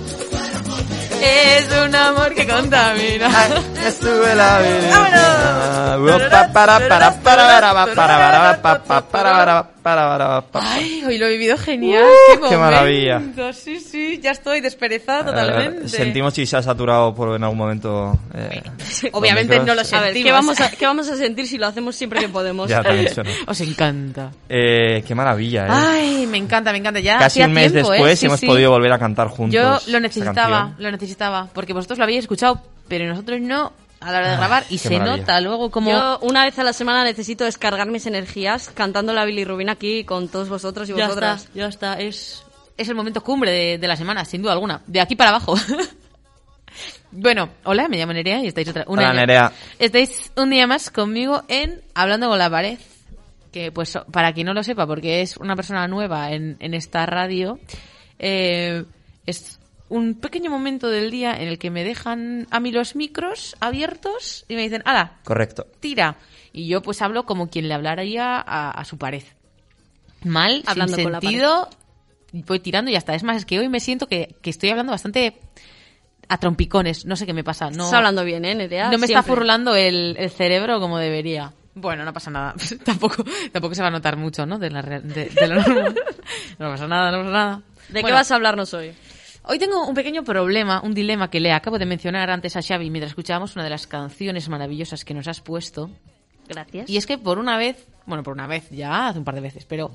[1.22, 3.30] Es un amor que contamina.
[3.74, 5.98] Me sube la bilirrubina.
[8.62, 9.70] Upa,
[10.54, 12.04] Ay, hoy lo he vivido genial.
[12.04, 13.22] Uh, qué, maravilla.
[13.54, 15.90] Sí, sí, ya estoy desperezada eh, totalmente.
[15.90, 18.18] Sentimos si se ha saturado por en algún momento.
[18.34, 19.94] Eh, pues, obviamente no lo sentimos.
[19.94, 22.70] A ver, ¿qué vamos ¿qué vamos a sentir si lo hacemos siempre que podemos?
[22.70, 23.08] ya, también.
[23.08, 24.32] Eh, os encanta.
[24.48, 25.70] Eh, qué maravilla, ¿eh?
[25.72, 27.00] Ay, me encanta, me encanta.
[27.00, 29.54] Ya Casi un mes después hemos podido volver a cantar juntos.
[29.54, 34.20] Yo lo necesitaba, lo necesitaba, porque vosotros lo habéis escuchado, pero nosotros no a la
[34.20, 35.18] hora de grabar y se maravilla.
[35.18, 39.26] nota luego como Yo una vez a la semana necesito descargar mis energías cantando la
[39.26, 41.42] bilirrubina aquí con todos vosotros y ya vosotras.
[41.42, 42.44] está, ya está, es
[42.80, 45.56] es el momento cumbre de, de la semana, sin duda alguna, de aquí para abajo.
[47.12, 49.52] bueno, hola, me llamo Nerea y estáis otra un Hola, Nerea.
[49.78, 52.80] Estáis un día más conmigo en Hablando con la pared.
[53.52, 57.06] Que pues para quien no lo sepa, porque es una persona nueva en, en esta
[57.06, 57.60] radio,
[58.20, 58.86] eh,
[59.26, 59.59] es
[59.90, 64.46] un pequeño momento del día en el que me dejan a mí los micros abiertos
[64.48, 65.14] y me dicen, ¡hala!
[65.24, 65.66] Correcto.
[65.80, 66.16] tira.
[66.54, 69.24] Y yo pues hablo como quien le hablaría a, a su pared.
[70.24, 71.70] Mal, Hablando sin con la sentido,
[72.34, 73.16] voy tirando y ya está.
[73.16, 75.38] Es más, es que hoy me siento que, que estoy hablando bastante
[76.28, 77.06] a trompicones.
[77.06, 77.66] No sé qué me pasa.
[77.70, 78.90] No, Estás hablando bien, ¿eh, Nerea?
[78.92, 81.54] no me está furlando el, el cerebro como debería.
[81.76, 82.54] Bueno, no pasa nada.
[82.84, 84.60] tampoco, tampoco se va a notar mucho, ¿no?
[84.60, 85.96] De, la, real- de, de lo normal.
[86.60, 87.62] No pasa nada, no pasa nada.
[87.90, 88.92] ¿De qué vas a hablarnos hoy?
[89.44, 92.90] Hoy tengo un pequeño problema, un dilema que le acabo de mencionar antes a Xavi
[92.90, 95.90] mientras escuchábamos una de las canciones maravillosas que nos has puesto.
[96.48, 96.90] Gracias.
[96.90, 99.42] Y es que por una vez, bueno, por una vez ya, hace un par de
[99.42, 99.92] veces, pero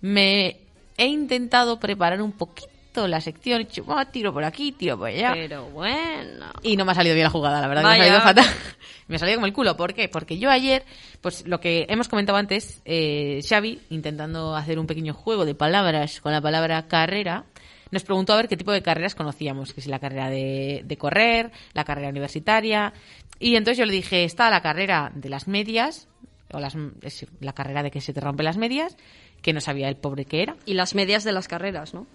[0.00, 0.56] me
[0.96, 3.60] he intentado preparar un poquito la sección.
[3.60, 5.32] He dicho, "Ah, tiro por aquí, tiro por allá.
[5.34, 6.46] Pero bueno.
[6.62, 7.82] Y no me ha salido bien la jugada, la verdad.
[7.82, 7.98] Vaya.
[7.98, 8.46] Me ha salido fatal.
[9.08, 9.76] me ha salido como el culo.
[9.76, 10.08] ¿Por qué?
[10.08, 10.84] Porque yo ayer,
[11.20, 16.20] pues lo que hemos comentado antes, eh, Xavi, intentando hacer un pequeño juego de palabras
[16.22, 17.44] con la palabra carrera,
[17.90, 19.72] nos preguntó a ver qué tipo de carreras conocíamos.
[19.72, 22.92] Que si la carrera de, de correr, la carrera universitaria.
[23.38, 26.08] Y entonces yo le dije, está la carrera de las medias,
[26.52, 28.96] o las, es la carrera de que se te rompen las medias,
[29.42, 30.56] que no sabía el pobre que era.
[30.66, 32.06] Y las medias de las carreras, ¿no?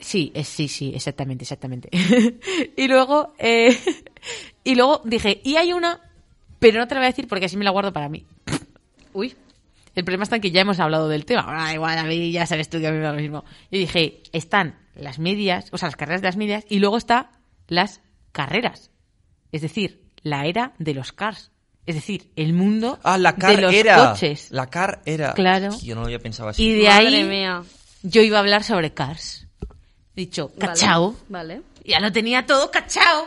[0.00, 1.88] Sí, es- sí, sí, exactamente, exactamente.
[2.76, 3.76] y luego, eh,
[4.64, 6.00] y luego dije, y hay una,
[6.58, 8.24] pero no te la voy a decir porque así me la guardo para mí.
[9.12, 9.34] Uy.
[9.94, 11.44] El problema está en que ya hemos hablado del tema.
[11.46, 13.44] Ah, igual, a mí ya sabes tú que a mí me lo mismo.
[13.70, 17.30] Y dije, están las medias, o sea, las carreras de las medias, y luego está
[17.68, 18.00] las
[18.32, 18.90] carreras.
[19.52, 21.50] Es decir, la era de los cars.
[21.86, 24.10] Es decir, el mundo Ah, la de car los era.
[24.12, 24.48] coches.
[24.50, 25.34] La car era.
[25.34, 25.70] Claro.
[25.82, 26.62] Yo no lo había pensado así.
[26.64, 27.62] Y de Madre ahí mía.
[28.02, 29.46] yo iba a hablar sobre cars.
[30.16, 30.58] He dicho, Vale.
[30.72, 31.14] cachao.
[31.28, 31.62] Vale.
[31.84, 33.26] Ya lo tenía todo cachao.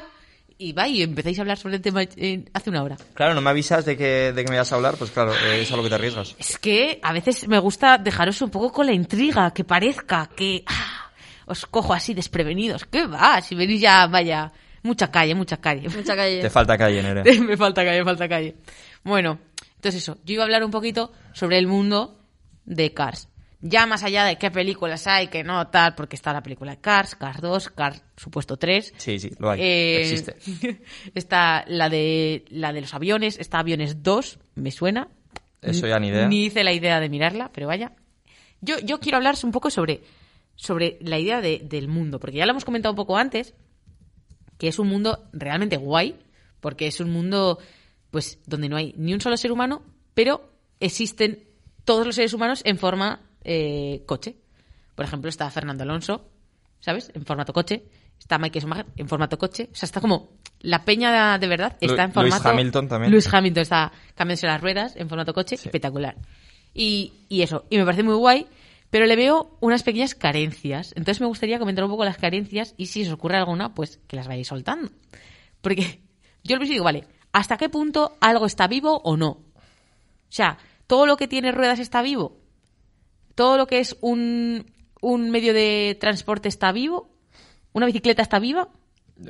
[0.59, 2.97] Y va, y empezáis a hablar sobre el tema eh, hace una hora.
[3.13, 5.61] Claro, no me avisas de que, de que me vas a hablar, pues claro, eh,
[5.61, 6.35] es a lo que te arriesgas.
[6.39, 10.63] Es que a veces me gusta dejaros un poco con la intriga, que parezca que
[10.65, 11.11] ah,
[11.45, 12.85] os cojo así desprevenidos.
[12.85, 13.39] ¿Qué va?
[13.41, 14.51] Si venís ya, vaya,
[14.81, 15.89] mucha calle, mucha calle.
[15.89, 16.41] Mucha calle.
[16.41, 17.39] Te falta calle, Nere.
[17.39, 18.55] me falta calle, me falta calle.
[19.03, 19.38] Bueno,
[19.75, 22.19] entonces eso, yo iba a hablar un poquito sobre el mundo
[22.65, 23.27] de Cars.
[23.59, 26.81] Ya más allá de qué películas hay, que no, tal, porque está la película de
[26.81, 28.93] Cars, Cars 2, Cars supuesto 3.
[28.97, 29.61] Sí, sí, lo hay.
[29.61, 30.81] Eh, Existe.
[31.15, 35.07] está la de la de los aviones, está Aviones 2, me suena.
[35.61, 36.27] Eso ya ni idea.
[36.27, 37.93] Ni hice la idea de mirarla, pero vaya.
[38.61, 40.01] Yo, yo quiero hablar un poco sobre,
[40.55, 43.55] sobre la idea de- del mundo, porque ya lo hemos comentado un poco antes,
[44.59, 46.15] que es un mundo realmente guay,
[46.59, 47.57] porque es un mundo
[48.11, 51.43] pues donde no hay ni un solo ser humano, pero existen
[51.85, 54.36] todos los seres humanos en forma eh, coche.
[54.94, 56.30] Por ejemplo, está Fernando Alonso,
[56.82, 57.11] ¿sabes?
[57.15, 57.86] En formato coche.
[58.19, 59.69] Está Michael Schumacher en formato coche.
[59.72, 63.11] O sea, está como la peña de verdad está en formato Hamilton también.
[63.11, 66.18] Lewis Hamilton está cambiándose las ruedas en formato coche, espectacular.
[66.74, 68.48] Y, y eso, y me parece muy guay,
[68.90, 70.94] pero le veo unas pequeñas carencias.
[70.98, 74.15] Entonces me gustaría comentar un poco las carencias y si os ocurre alguna, pues que
[74.18, 74.90] las vayáis soltando.
[75.61, 76.02] Porque
[76.44, 79.30] yo principio digo, vale, ¿hasta qué punto algo está vivo o no?
[79.30, 79.41] O
[80.30, 80.57] sea,
[80.88, 82.47] ¿todo lo que tiene ruedas está vivo?
[83.38, 84.65] ¿Todo lo que es un,
[84.99, 87.07] un medio de transporte está vivo?
[87.72, 88.68] ¿Una bicicleta está viva?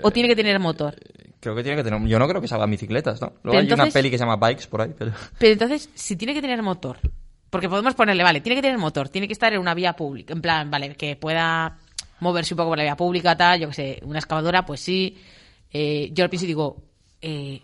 [0.02, 0.96] ¿O tiene que tener motor?
[1.42, 2.02] Creo que tiene que tener.
[2.08, 3.34] Yo no creo que salgan bicicletas, ¿no?
[3.44, 5.12] Luego Pero hay una peli que se llama Bikes por ahí, pero.
[5.38, 7.00] Pero entonces, si tiene que tener motor,
[7.50, 10.34] porque podemos ponerle, vale, tiene que tener motor, tiene que estar en una vía pública,
[10.34, 11.78] en plan, vale, que pueda
[12.22, 15.18] moverse un poco por la vía pública, tal, yo que sé, una excavadora, pues sí.
[15.70, 16.82] Eh, yo lo pienso y digo,
[17.20, 17.62] eh,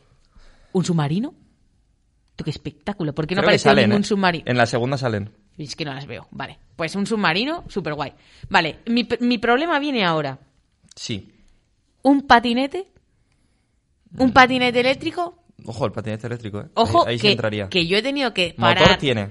[0.74, 1.34] ¿un submarino?
[2.36, 3.16] ¿Tú qué espectáculo?
[3.16, 4.08] ¿Por qué no Creo aparece salen, ningún ¿eh?
[4.08, 4.44] submarino?
[4.46, 5.32] En la segunda salen.
[5.58, 6.28] Es que no las veo.
[6.32, 8.14] Vale, pues un submarino, súper guay.
[8.50, 10.40] Vale, mi, mi problema viene ahora.
[10.96, 11.32] Sí.
[12.02, 12.88] ¿Un patinete?
[14.18, 15.44] ¿Un patinete eléctrico?
[15.66, 16.66] Ojo, el patinete eléctrico, ¿eh?
[16.74, 17.70] Ojo, ahí, ahí sí que, entraría.
[17.70, 18.84] que yo he tenido que parar...
[18.84, 19.30] Motor tiene.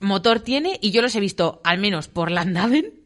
[0.00, 3.02] motor tiene y yo los he visto al menos por Landaven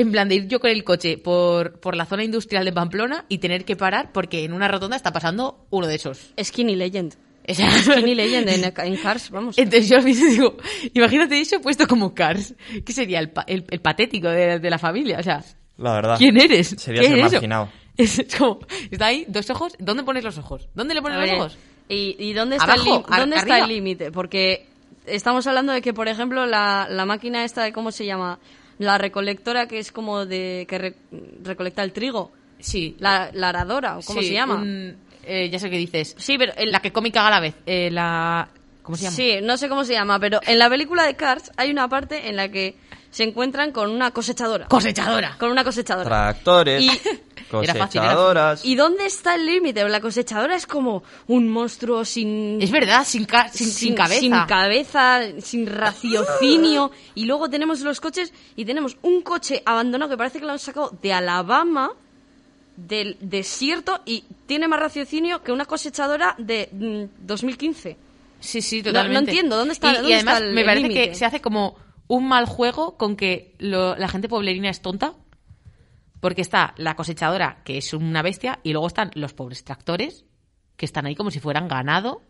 [0.00, 3.26] en plan de ir yo con el coche por, por la zona industrial de Pamplona
[3.28, 6.32] y tener que parar porque en una rotonda está pasando uno de esos.
[6.42, 7.14] Skinny Legend.
[7.48, 9.58] O sea, Skinny Legend en, en Cars, vamos.
[9.58, 10.56] Entonces yo digo,
[10.94, 12.54] imagínate eso puesto como Cars.
[12.84, 15.18] ¿Qué sería el, pa- el, el patético de, de la familia?
[15.18, 15.42] O sea,
[15.78, 16.16] La verdad.
[16.18, 16.68] ¿quién eres?
[16.78, 17.68] Sería ¿Qué ser es marginado.
[17.96, 18.60] Es como,
[18.90, 19.74] está ahí, dos ojos.
[19.78, 20.68] ¿Dónde pones los ojos?
[20.74, 21.58] ¿Dónde le pones ver, los ojos?
[21.88, 24.10] ¿Y, y dónde está el Abajo, lim- dónde está el límite?
[24.12, 24.66] Porque
[25.06, 28.38] estamos hablando de que, por ejemplo, la, la máquina esta de cómo se llama,
[28.78, 30.94] la recolectora que es como de que re-
[31.42, 32.96] recolecta el trigo, Sí.
[33.00, 34.54] la, la aradora, o cómo sí, se llama.
[34.54, 36.14] un- eh, ya sé qué dices.
[36.18, 37.54] Sí, pero el- La que come y caga a la vez.
[37.66, 38.48] Eh, la...
[38.82, 39.16] ¿Cómo se llama?
[39.16, 42.28] Sí, no sé cómo se llama, pero en la película de Cars hay una parte
[42.28, 42.76] en la que
[43.10, 44.66] se encuentran con una cosechadora.
[44.66, 45.36] Cosechadora.
[45.38, 46.08] con una cosechadora.
[46.08, 46.90] Tractores, Y-
[47.52, 48.64] Era fácil, cosechadoras.
[48.64, 49.86] ¿Y dónde está el límite?
[49.88, 52.62] La cosechadora es como un monstruo sin...
[52.62, 54.20] Es verdad, sin, ca- sin, sin cabeza.
[54.20, 56.90] Sin cabeza, sin raciocinio.
[57.14, 60.58] Y luego tenemos los coches y tenemos un coche abandonado que parece que lo han
[60.60, 61.90] sacado de Alabama,
[62.86, 67.96] del desierto, y tiene más raciocinio que una cosechadora de mm, 2015.
[68.40, 69.12] Sí, sí, No- totalmente.
[69.14, 71.40] no entiendo, ¿dónde está- Y, y dónde además está el- me parece que se hace
[71.40, 71.76] como
[72.08, 75.14] un mal juego con que lo- la gente poblerina es tonta.
[76.20, 80.26] Porque está la cosechadora, que es una bestia, y luego están los pobres tractores,
[80.76, 82.22] que están ahí como si fueran ganado.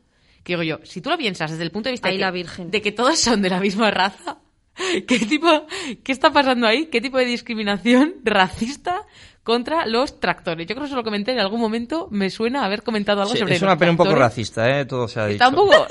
[0.44, 2.30] Que digo yo, si tú lo piensas desde el punto de vista de que, la
[2.30, 2.70] Virgen.
[2.70, 4.38] de que todos son de la misma raza,
[5.08, 5.66] ¿qué tipo,
[6.04, 6.86] qué está pasando ahí?
[6.86, 9.06] ¿Qué tipo de discriminación racista
[9.42, 10.66] contra los tractores?
[10.66, 13.38] Yo creo que eso lo comenté en algún momento, me suena haber comentado algo Sí,
[13.40, 14.84] sobre es una pena un poco racista, ¿eh?
[14.84, 15.44] Todo se ha dicho.
[15.44, 15.86] Está un poco...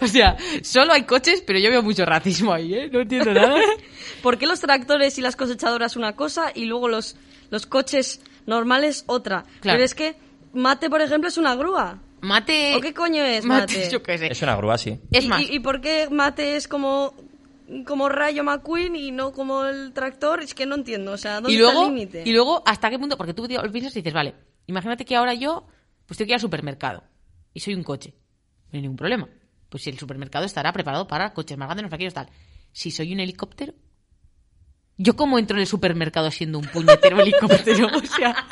[0.00, 2.88] o sea, solo hay coches, pero yo veo mucho racismo ahí, ¿eh?
[2.92, 3.56] No entiendo nada.
[4.22, 7.16] ¿por qué los tractores y las cosechadoras una cosa y luego los,
[7.50, 9.42] los coches normales otra?
[9.60, 9.76] Claro.
[9.76, 10.16] Pero es que
[10.52, 11.98] Mate, por ejemplo, es una grúa.
[12.22, 12.74] Mate.
[12.76, 13.90] ¿O qué coño es Mate, Mate?
[13.90, 14.32] yo qué sé.
[14.32, 14.98] Es una grúa, sí.
[15.12, 17.14] Es ¿Y, más, y- y por qué Mate es como,
[17.86, 20.42] como Rayo McQueen y no como el tractor?
[20.42, 22.22] Es que no entiendo, o sea, ¿dónde y está luego, el límite?
[22.24, 23.16] y luego, ¿hasta qué punto?
[23.16, 24.34] Porque tú tío, piensas y dices, vale,
[24.66, 25.66] imagínate que ahora yo,
[26.06, 27.02] pues tengo que ir al supermercado
[27.52, 28.14] y soy un coche.
[28.72, 29.28] No hay ningún problema.
[29.68, 32.28] Pues si el supermercado estará preparado para coches más grandes, no qué, tal.
[32.72, 33.74] Si soy un helicóptero,
[34.98, 37.88] ¿yo cómo entro en el supermercado siendo un puñetero helicóptero?
[37.88, 38.46] O sea,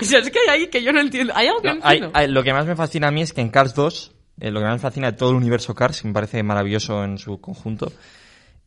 [0.00, 1.32] o sea, es que hay ahí que yo no entiendo.
[1.36, 2.18] Hay algo que no, No, hay- entiendo.
[2.18, 4.60] hay- lo que más me fascina a mí es que en Cars 2, eh, lo
[4.60, 7.40] que más me fascina de todo el universo Cars, que me parece maravilloso en su
[7.40, 7.92] conjunto,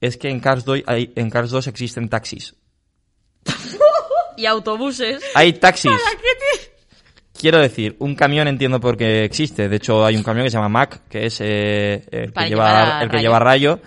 [0.02, 2.56] es que en Cars 2, hay, en Cars 2 existen taxis.
[4.38, 5.22] Y autobuses.
[5.36, 5.92] Hay taxis.
[7.38, 9.68] Quiero decir, un camión entiendo por qué existe.
[9.70, 13.02] De hecho, hay un camión que se llama Mac, que es eh, el, que lleva,
[13.02, 13.28] el que Rayo.
[13.28, 13.80] lleva rayo.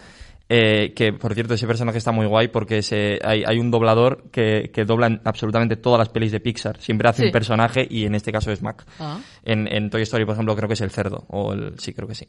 [0.48, 2.80] eh, que, por cierto, ese personaje está muy guay porque
[3.24, 6.78] hay, hay un doblador que, que dobla en absolutamente todas las pelis de Pixar.
[6.80, 7.26] Siempre hace Sí.
[7.26, 8.84] un personaje y en este caso es Mac.
[8.98, 9.18] Ah.
[9.44, 11.24] En, en Toy Story, por ejemplo, creo que es el cerdo.
[11.28, 12.28] O el, sí, creo que sí.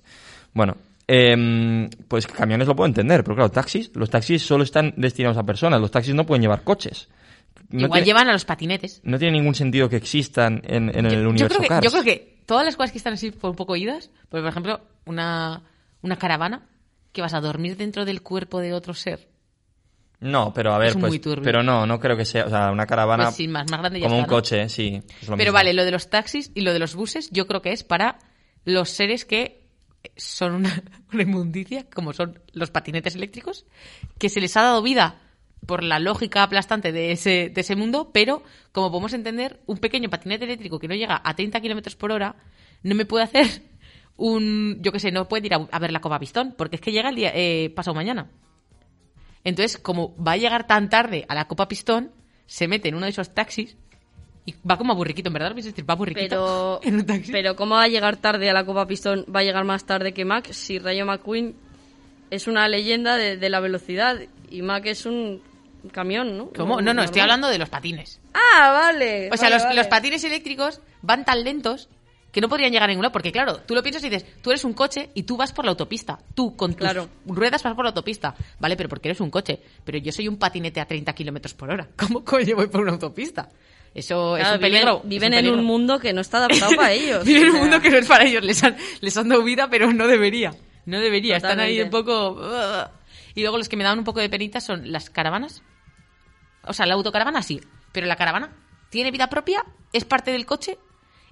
[0.53, 0.77] Bueno,
[1.07, 5.43] em, pues camiones lo puedo entender, pero claro, taxis, los taxis solo están destinados a
[5.43, 5.79] personas.
[5.81, 7.09] Los taxis no pueden llevar coches.
[7.69, 9.01] No Igual tiene- llevan a los patinetes.
[9.03, 11.91] no tiene ningún sentido que existan en, en el yo, yo universo creo que, yo
[11.91, 14.81] creo que todas las cosas que están así por un poco idas, pues, por ejemplo,
[15.05, 15.63] una,
[16.01, 16.67] una caravana
[17.11, 19.27] que vas a dormir dentro del cuerpo de otro ser.
[20.19, 21.43] No, pero a ver, Es pues, muy turbio.
[21.43, 24.07] pero no, no creo que sea, o sea, una caravana Pues más, más grande ya
[24.07, 25.01] como un coche, sí.
[25.21, 25.51] Pero mismo.
[25.51, 28.19] vale, lo de los taxis y lo de los buses, yo creo que es para
[28.63, 29.62] los seres que
[30.15, 33.65] son una, inmundicia, como son los patinetes eléctricos,
[34.17, 35.19] que se les ha dado vida
[35.65, 40.09] por la lógica aplastante de ese, de ese mundo, pero como podemos entender, un pequeño
[40.09, 42.35] patinete eléctrico que no llega a 30 kilómetros por hora
[42.83, 43.47] no me puede hacer
[44.17, 46.81] un, yo qué sé, no puede ir a, a ver la Copa Pistón, porque es
[46.81, 48.29] que llega el día, eh, pasado mañana.
[49.45, 52.11] Entonces, como va a llegar tan tarde a la Copa Pistón,
[52.45, 53.77] se mete en uno de esos taxis
[54.45, 57.31] y va como burriquito, en verdad lo pienso decir, va burriquito Pero, en un taxi.
[57.31, 59.25] pero ¿cómo va a llegar tarde a la Copa Pistón?
[59.33, 61.55] Va a llegar más tarde que Mac si Rayo McQueen
[62.29, 64.17] es una leyenda de, de la velocidad
[64.49, 65.41] y Mac es un
[65.91, 66.49] camión, ¿no?
[66.55, 66.81] ¿Cómo?
[66.81, 68.19] No, no, estoy hablando de los patines.
[68.33, 69.29] Ah, vale.
[69.31, 69.75] O sea, vale, los, vale.
[69.75, 71.89] los patines eléctricos van tan lentos
[72.31, 73.11] que no podrían llegar a ningún lado.
[73.11, 75.65] Porque, claro, tú lo piensas y dices, tú eres un coche y tú vas por
[75.65, 76.17] la autopista.
[76.33, 77.07] Tú, con tus Claro.
[77.27, 78.33] ruedas, vas por la autopista.
[78.59, 79.59] Vale, pero porque eres un coche.
[79.83, 81.87] Pero yo soy un patinete a 30 kilómetros por hora.
[81.97, 83.49] ¿Cómo coño voy por una autopista?
[83.93, 85.01] Eso es un peligro.
[85.03, 87.23] Viven, es viven un en un mundo que no está adaptado para ellos.
[87.23, 88.43] Viven en un mundo que no es para ellos.
[88.43, 90.53] Les han, les han dado vida, pero no debería.
[90.85, 91.37] No debería.
[91.37, 92.41] Están ahí un poco...
[93.35, 95.63] Y luego los que me dan un poco de penita son las caravanas.
[96.65, 97.61] O sea, la autocaravana sí.
[97.91, 98.55] Pero la caravana
[98.89, 100.77] tiene vida propia, es parte del coche,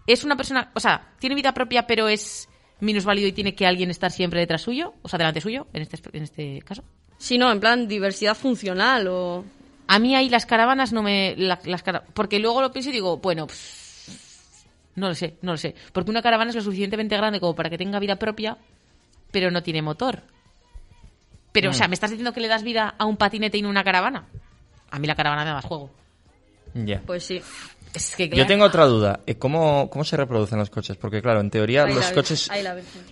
[0.07, 0.71] es una persona...
[0.73, 4.63] O sea, tiene vida propia, pero es minusválido y tiene que alguien estar siempre detrás
[4.63, 6.83] suyo, o sea, delante suyo, en este, en este caso.
[7.17, 9.45] Sí, no, en plan diversidad funcional o...
[9.93, 11.35] A mí ahí las caravanas no me...
[11.37, 14.07] la- las cara- porque luego lo pienso y digo, bueno, pff,
[14.95, 15.75] no lo sé, no lo sé.
[15.91, 18.57] Porque una caravana es lo suficientemente grande como para que tenga vida propia,
[19.31, 20.21] pero no tiene motor.
[21.51, 23.67] Pero, o sea, ¿me estás diciendo que le das vida a un patinete y no
[23.67, 24.25] a una caravana?
[24.91, 25.89] A mí la caravana me da más juego.
[26.73, 27.01] Ya.
[27.05, 27.41] Pues sí.
[27.93, 29.19] Es que, Yo claro, tengo otra duda.
[29.25, 30.95] Eh, ¿Cómo, ¿Cómo se reproducen los coches?
[30.95, 32.49] Porque, claro, en teoría Ahí los coches,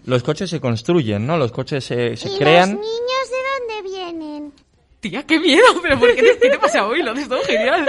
[0.06, 1.36] los coches se construyen, ¿no?
[1.38, 2.76] Los coches se, se ¿Y crean.
[2.76, 4.54] los niños de dónde vienen?
[5.00, 7.02] Tía, qué miedo, pero ¿por qué te, qué te pasa hoy?
[7.02, 7.86] Lo haces todo genial.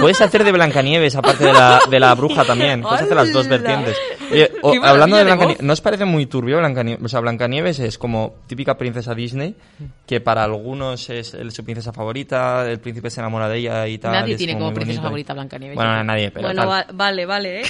[0.00, 2.80] Puedes hacer de Blancanieves, aparte de la, de la bruja también.
[2.80, 3.94] Puedes hacer las dos vertientes.
[4.32, 5.62] Oye, o- ¡Qué maravilla hablando de de Blancanieves!
[5.62, 7.04] ¿no os parece muy turbio Blancanieves?
[7.04, 9.54] O sea, Blancanieves es como típica princesa Disney,
[10.06, 13.98] que para algunos es el- su princesa favorita, el príncipe se enamora de ella y
[13.98, 14.12] tal.
[14.12, 15.08] Nadie tiene como princesa bonito.
[15.08, 15.76] favorita Blancanieves.
[15.76, 16.70] Bueno, nadie, pero bueno, tal.
[16.70, 17.64] va- vale, vale, ¿eh?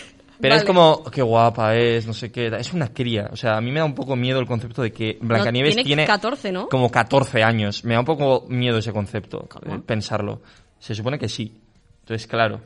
[0.45, 2.49] Pero es como, qué guapa es, no sé qué.
[2.59, 3.31] Es una cría.
[3.33, 5.87] O sea, a mí me da un poco miedo el concepto de que Blancanieves tiene
[5.87, 6.69] tiene 14, ¿no?
[6.69, 7.83] como 14 años.
[7.85, 10.43] Me da un poco miedo ese concepto, eh, pensarlo.
[10.79, 11.51] Se supone que sí.
[12.01, 12.61] Entonces, claro,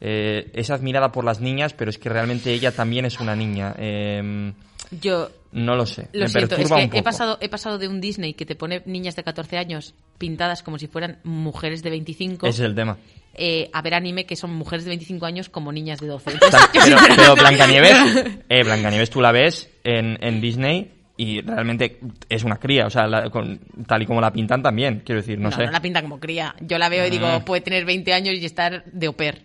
[0.00, 3.74] eh, es admirada por las niñas, pero es que realmente ella también es una niña.
[3.78, 4.52] Eh,
[5.00, 6.08] Yo no lo sé.
[6.12, 8.54] lo me siento, es un que he pasado, he pasado de un Disney que te
[8.54, 12.74] pone niñas de 14 años pintadas como si fueran mujeres de 25 Ese es el
[12.74, 12.98] tema.
[13.34, 16.32] Eh, a ver anime que son mujeres de 25 años como niñas de 12.
[16.38, 17.96] Ta- Entonces, pero, pero Blancanieves,
[18.48, 23.06] eh, Blancanieves tú la ves en, en Disney y realmente es una cría, o sea,
[23.06, 25.64] la- con- tal y como la pintan también, quiero decir, no, No, sé.
[25.66, 26.54] no la pinta como cría.
[26.60, 27.44] Yo la veo y digo, Mm.
[27.44, 29.42] puede tener 20 años y estar de au pair.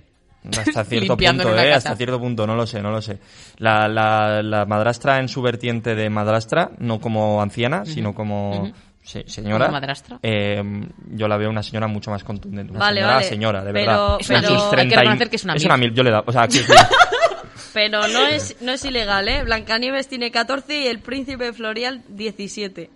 [0.58, 1.74] Hasta cierto punto, ¿eh?
[1.74, 3.20] Hasta cierto punto, no lo sé, no lo sé.
[3.58, 8.72] La, la, la madrastra en su vertiente de madrastra, no como anciana, sino como.
[9.04, 9.70] Se- señora.
[9.70, 10.20] Madrastra.
[10.22, 10.62] eh,
[11.12, 12.72] yo la veo una señora mucho más contundente.
[12.72, 13.28] Una Vale, señora, vale.
[13.28, 14.18] señora, de Pero- verdad.
[14.20, 14.62] Es una Con sus mil.
[14.62, 15.68] Hay que 30 reconocer que es una Es mil.
[15.68, 16.24] una mil, yo le da.
[16.26, 16.62] O sea, que-
[17.74, 19.44] Pero no es, no es ilegal, ¿eh?
[19.44, 22.90] Blancanieves tiene 14 y el príncipe Florial 17.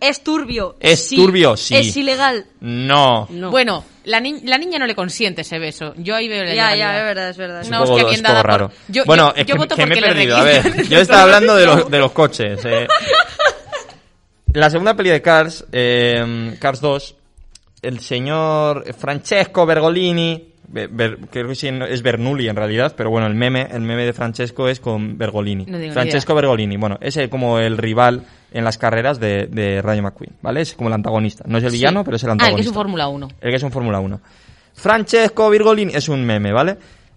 [0.00, 0.76] Es turbio.
[0.80, 1.74] Es turbio, sí.
[1.76, 2.46] Es ilegal.
[2.60, 3.26] No.
[3.30, 3.50] No.
[3.50, 5.92] Bueno, la, ni- la niña no le consiente ese beso.
[5.96, 7.60] Yo ahí veo la ya, ya, es verdad, es verdad.
[7.62, 8.72] Es Una hostia es bien dada por- raro.
[8.88, 10.36] Yo- bueno, yo- es yo que, voto que me he perdido.
[10.36, 12.60] A ver, yo estaba hablando de los, de los coches.
[12.64, 12.86] eh.
[14.54, 17.16] La segunda peli de Cars, eh, Cars 2,
[17.82, 23.26] el señor Francesco Bergolini, Be- Ber- creo que sí, es Bernoulli en realidad, pero bueno,
[23.26, 25.64] el meme, el meme de Francesco es con Bergolini.
[25.66, 30.02] No Francesco Bergolini, bueno, es el- como el rival en las carreras de, de Rayo
[30.02, 30.60] McQueen, ¿vale?
[30.62, 31.44] Es como el antagonista.
[31.46, 32.04] No es el villano, Sí.
[32.04, 32.70] pero es el Ah, el que antagonista.
[32.70, 33.28] es un Fórmula 1.
[33.40, 34.20] El que es un Fórmula 1.
[34.74, 36.76] Francesco Virgolini es un meme, ¿vale?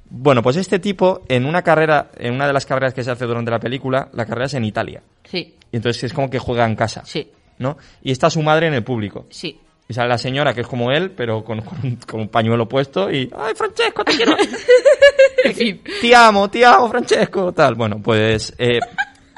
[0.09, 3.25] Bueno, pues este tipo, en una carrera, en una de las carreras que se hace
[3.25, 5.01] durante la película, la carrera es en Italia.
[5.31, 7.03] Sí, Y entonces es como que juega en casa.
[7.05, 7.77] sí, ¿No?
[8.03, 9.27] Y está su madre en el público.
[9.29, 9.57] sí.
[9.89, 12.65] Y sale la señora, que es como él, pero con, con un, con un pañuelo
[12.69, 13.29] puesto y...
[13.37, 14.37] ¡Ay, Francesco, te quiero!
[16.01, 17.75] Te amo, te amo, Francesco, tal.
[17.75, 18.53] Bueno, pues...
[18.57, 18.79] eh,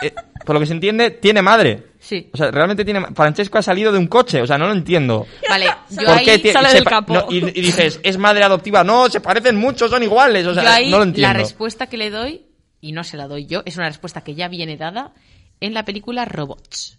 [0.02, 0.14] eh,
[0.46, 1.88] por lo que se entiende, tiene madre.
[2.00, 2.30] Sí.
[2.34, 3.02] O sea, realmente tiene...
[3.16, 5.26] Francesco ha salido de un coche, o sea, no lo entiendo.
[5.50, 7.14] Vale, yo ¿Por ahí, qué sale del capó.
[7.14, 8.84] no, y, y dices, es madre adoptiva.
[8.84, 10.46] No, se parecen mucho, son iguales.
[10.46, 11.34] O sea, yo ahí no lo la entiendo.
[11.40, 12.46] respuesta que le doy,
[12.82, 15.14] y no se la doy yo, es una respuesta que ya viene dada
[15.66, 16.98] en la película Robots.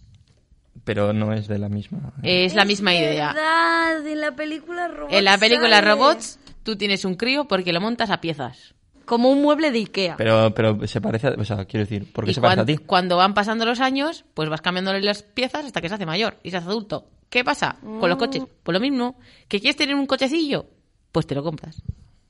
[0.83, 2.13] Pero no es de la misma.
[2.23, 3.33] Es la misma idea.
[3.33, 5.13] verdad, en la película Robots.
[5.13, 5.91] En la película sale.
[5.91, 8.73] Robots, tú tienes un crío porque lo montas a piezas.
[9.05, 10.15] Como un mueble de Ikea.
[10.17, 12.65] Pero, pero se parece, a- o sea, quiero decir, ¿por qué Y se parece a
[12.65, 12.77] ti?
[12.77, 16.37] cuando van pasando los años, pues vas cambiándole las piezas hasta que se hace mayor
[16.43, 17.07] y se hace adulto.
[17.29, 18.43] ¿Qué pasa con los coches?
[18.63, 19.17] Pues lo mismo.
[19.47, 20.65] ¿Que quieres tener un cochecillo?
[21.11, 21.81] Pues te lo compras.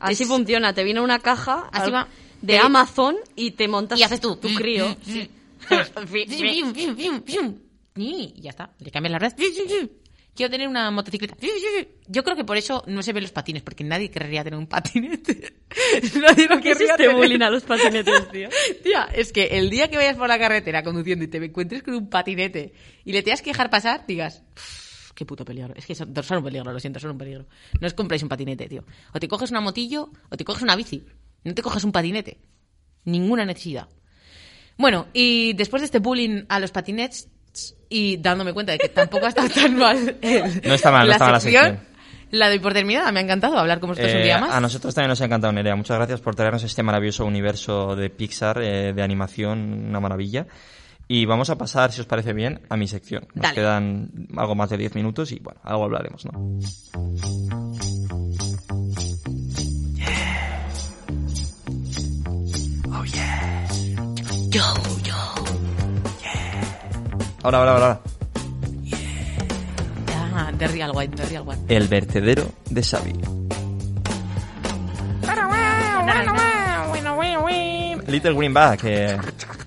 [0.01, 0.73] Así es- funciona.
[0.73, 2.09] Te viene una caja Así al- va.
[2.43, 4.37] De Te- Amazon y te montas y haces tú.
[4.37, 4.97] tu crío.
[5.05, 5.29] Sí.
[5.69, 7.55] Fium, fium, fium, fium.
[7.97, 8.71] Y ya está.
[8.79, 9.91] Le cambias las ruedas.
[10.35, 11.35] Quiero tener una motocicleta.
[12.09, 14.67] Yo creo que por eso no se ven los patines, porque nadie querría tener un
[14.67, 15.55] patinete.
[16.21, 17.43] nadie lo ¿Qué es querría este tener.
[17.43, 18.49] a los patinetes, tío?
[18.83, 21.95] Tía, es que el día que vayas por la carretera conduciendo y te encuentres con
[21.95, 22.75] un patinete
[23.07, 25.73] y le tengas que dejar pasar, digas, "Uf, qué puto peligro.
[25.75, 27.47] Es que son, son un peligro, lo siento, son un peligro.
[27.81, 28.85] No os compráis un patinete, tío.
[29.15, 31.03] O te coges una motillo o te coges una bici.
[31.47, 32.39] No te coges un patinete.
[33.05, 33.89] Ninguna necesidad.
[34.77, 37.29] Bueno, y después de este bullying a los patinets
[37.89, 41.07] y dándome cuenta de que tampoco ha estado tan mal el- No está mal, no
[41.07, 41.87] la está mal la sección, sección.
[42.33, 43.11] la doy por terminada.
[43.13, 44.53] Me ha encantado hablar con vosotros un Eh, día más.
[44.53, 45.77] a nosotros también nos ha encantado, Nerea.
[45.77, 50.47] Muchas gracias por traernos este maravilloso universo de Pixar, eh, de animación, una maravilla.
[51.09, 53.29] Y vamos a pasar, si os parece bien, a mi sección.
[53.35, 53.55] Nos Dale.
[53.55, 56.59] quedan algo más de 10 minutos y bueno, algo hablaremos, ¿no?
[63.05, 64.63] Yo,
[65.03, 65.15] yo.
[67.43, 68.01] Ahora, ahora, ahora.
[70.35, 71.75] Ah, de Real White, de Real White.
[71.75, 73.13] El vertedero de Xavi.
[78.09, 79.19] Little Green Bag, que,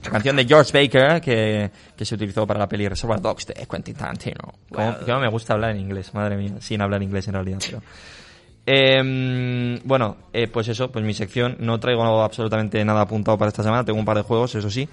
[0.01, 3.95] canción de George Baker que, que se utilizó para la peli Reservoir Dogs de Quentin
[3.95, 4.53] Tarantino.
[4.71, 7.59] Como, que no me gusta hablar en inglés, madre mía, sin hablar inglés en realidad,
[7.65, 7.81] pero...
[8.71, 13.63] Em, bueno, eh, pues eso, pues mi sección, no traigo absolutamente nada apuntado para esta
[13.63, 14.87] semana, tengo un par de juegos, eso sí.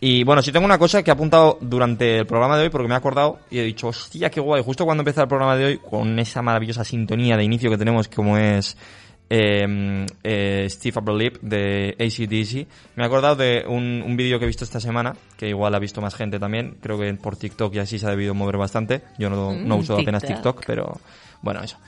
[0.00, 2.88] Y bueno, sí tengo una cosa que he apuntado durante el programa de hoy porque
[2.88, 5.64] me he acordado y he dicho, hostia, qué guay, justo cuando empezó el programa de
[5.66, 8.76] hoy, con esa maravillosa sintonía de inicio que tenemos como es
[9.30, 14.46] eh, eh, Steve Upper Lip de ACDC, me he acordado de un, un vídeo que
[14.46, 17.72] he visto esta semana, que igual ha visto más gente también, creo que por TikTok
[17.76, 20.24] y así se ha debido mover bastante, yo no, no Mm, uso apenas.
[20.24, 21.00] TikTok, pero
[21.40, 21.78] bueno, eso.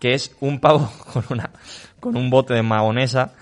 [0.00, 1.50] Que es un pavo con una
[2.00, 3.34] con un bote de mahonesa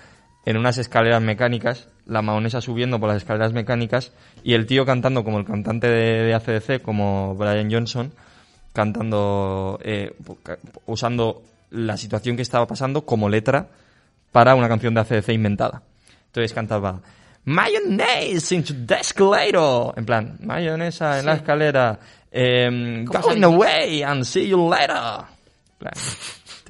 [0.45, 4.11] en unas escaleras mecánicas, la mahonesa subiendo por las escaleras mecánicas
[4.43, 8.11] y el tío cantando como el cantante de, de ACDC, como Brian Johnson,
[8.73, 10.15] cantando, eh,
[10.85, 13.67] usando la situación que estaba pasando como letra
[14.31, 15.83] para una canción de ACDC inventada.
[16.27, 17.01] Entonces cantaba
[17.45, 19.93] Mayonnaise into the escalator.
[19.97, 21.99] En plan, mayonesa en la escalera.
[22.31, 25.25] em, ¿Cómo going away and see you later.
[25.77, 25.93] Plan,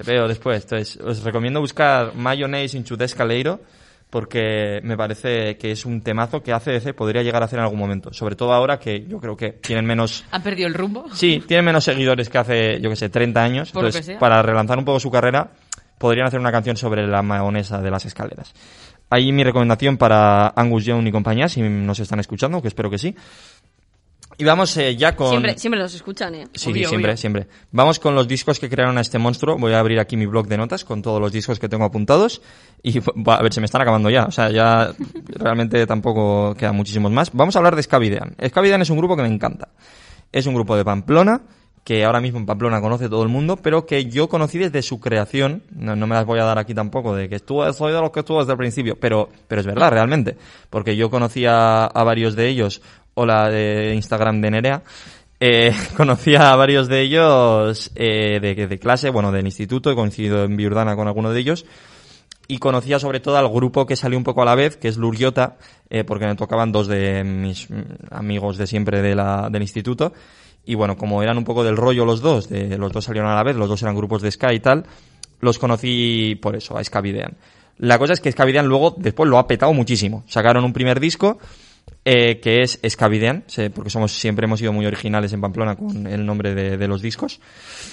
[0.02, 0.62] te veo después.
[0.62, 3.60] Entonces, os recomiendo buscar Mayonnaise the escalator
[4.08, 7.78] porque me parece que es un temazo que ACDC podría llegar a hacer en algún
[7.78, 8.12] momento.
[8.12, 11.06] Sobre todo ahora que yo creo que tienen menos ¿Han perdido el rumbo?
[11.12, 13.70] Sí, tiene menos seguidores que hace, yo que sé, 30 años.
[13.70, 15.50] Por Entonces, para relanzar un poco su carrera,
[15.98, 18.52] podrían hacer una canción sobre la mahonesa de las escaleras.
[19.10, 22.98] Ahí mi recomendación para Angus Young y compañía, si nos están escuchando, que espero que
[22.98, 23.14] sí.
[24.40, 25.28] Y vamos eh, ya con...
[25.28, 26.48] Siempre, siempre los escuchan, ¿eh?
[26.54, 27.16] Sí, Obvio, siempre, obvio.
[27.18, 27.46] siempre.
[27.72, 29.58] Vamos con los discos que crearon a este monstruo.
[29.58, 32.40] Voy a abrir aquí mi blog de notas con todos los discos que tengo apuntados.
[32.82, 34.24] Y a ver, se me están acabando ya.
[34.24, 34.92] O sea, ya
[35.28, 37.30] realmente tampoco quedan muchísimos más.
[37.34, 38.34] Vamos a hablar de Scavidean.
[38.48, 39.68] Scavidean es un grupo que me encanta.
[40.32, 41.42] Es un grupo de Pamplona,
[41.84, 45.00] que ahora mismo en Pamplona conoce todo el mundo, pero que yo conocí desde su
[45.00, 45.64] creación.
[45.70, 48.10] No, no me las voy a dar aquí tampoco de que estuvo, soy de los
[48.10, 50.36] que estuvo desde el principio, pero, pero es verdad, realmente.
[50.70, 52.80] Porque yo conocí a, a varios de ellos
[53.14, 54.82] o la de Instagram de Nerea,
[55.40, 60.44] eh, conocía a varios de ellos eh, de, de clase, bueno, del instituto, he coincidido
[60.44, 61.64] en Viurdana con alguno de ellos,
[62.50, 64.96] y conocía sobre todo al grupo que salió un poco a la vez, que es
[64.96, 65.56] Luriota,
[65.88, 67.68] eh, porque me tocaban dos de mis
[68.10, 70.12] amigos de siempre de la, del instituto.
[70.64, 73.36] Y bueno, como eran un poco del rollo los dos, de, los dos salieron a
[73.36, 74.84] la vez, los dos eran grupos de ska y tal,
[75.38, 77.36] los conocí por eso, a Scavidean.
[77.78, 80.24] La cosa es que Scavidean luego, después lo ha petado muchísimo.
[80.26, 81.38] Sacaron un primer disco,
[82.04, 86.06] eh, que es Scavidean, sé, porque somos, siempre hemos sido muy originales en Pamplona con
[86.06, 87.40] el nombre de, los discos.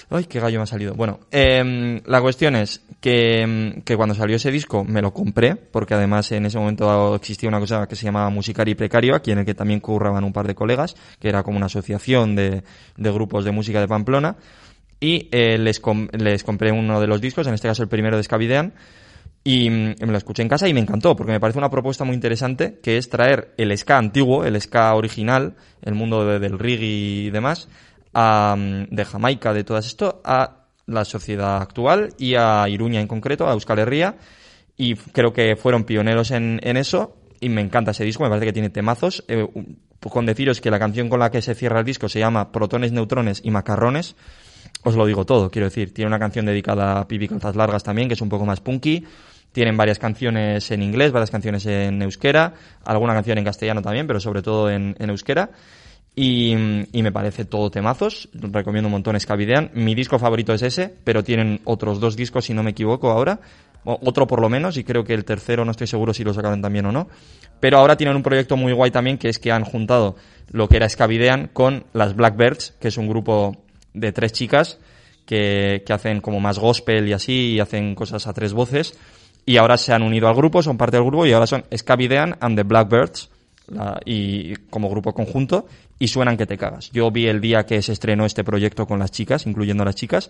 [0.09, 0.93] Ay, qué gallo me ha salido.
[0.95, 5.55] Bueno, em, la cuestión es que, em, que cuando salió ese disco me lo compré,
[5.55, 9.39] porque además en ese momento existía una cosa que se llamaba Musicari Precario, aquí en
[9.39, 12.63] el que también curraban un par de colegas, que era como una asociación de,
[12.95, 14.37] de grupos de música de Pamplona.
[14.99, 15.81] Y eh, les,
[16.13, 18.73] les compré uno de los discos, en este caso el primero de Scavidean,
[19.49, 22.03] y mm, me lo escuché en casa y me encantó, porque me parece una propuesta
[22.03, 26.59] muy interesante, que es traer el ska antiguo, el ska original, el mundo de- del
[26.59, 27.69] reggae y demás,
[28.13, 33.07] a, mm, de Jamaica, de todo esto, a la sociedad actual y a Iruña en
[33.07, 34.15] concreto, a Euskal Herria,
[34.75, 38.53] y creo que fueron pioneros en, eso, y me encanta ese disco, me parece que
[38.53, 39.23] tiene temazos.
[39.29, 42.19] Eh, un- con deciros que la canción con la que se cierra el disco se
[42.19, 44.15] llama Protones, Neutrones y Macarrones,
[44.83, 45.93] os lo digo todo, quiero decir.
[45.93, 49.03] Tiene una canción dedicada a Pipi Calzas Largas también, que es un poco más punky.
[49.51, 52.53] Tienen varias canciones en inglés, varias canciones en euskera,
[52.85, 55.49] alguna canción en castellano también, pero sobre todo en, euskera.
[56.15, 58.29] Y, me parece todo temazos.
[58.33, 59.71] Recomiendo un montón Scavidean.
[59.73, 63.39] Mi disco favorito es ese, pero tienen otros dos discos, si no me equivoco, ahora.
[63.83, 66.61] Otro por lo menos, y creo que el tercero no estoy seguro si lo sacaron
[66.61, 67.07] también o no.
[67.59, 70.17] Pero ahora tienen un proyecto muy guay también, que es que han juntado
[70.51, 73.55] lo que era Scavidean con las Blackbirds, que es un grupo
[73.93, 74.79] de tres chicas
[75.25, 78.97] que, que hacen como más gospel y así, y hacen cosas a tres voces.
[79.47, 82.35] Y ahora se han unido al grupo, son parte del grupo, y ahora son Scavidean
[82.41, 83.29] and the Blackbirds,
[83.69, 85.65] la- y como grupo conjunto,
[85.97, 86.91] y suenan que te cagas.
[86.91, 89.95] Yo vi el día que se estrenó este proyecto con las chicas, incluyendo a las
[89.95, 90.29] chicas,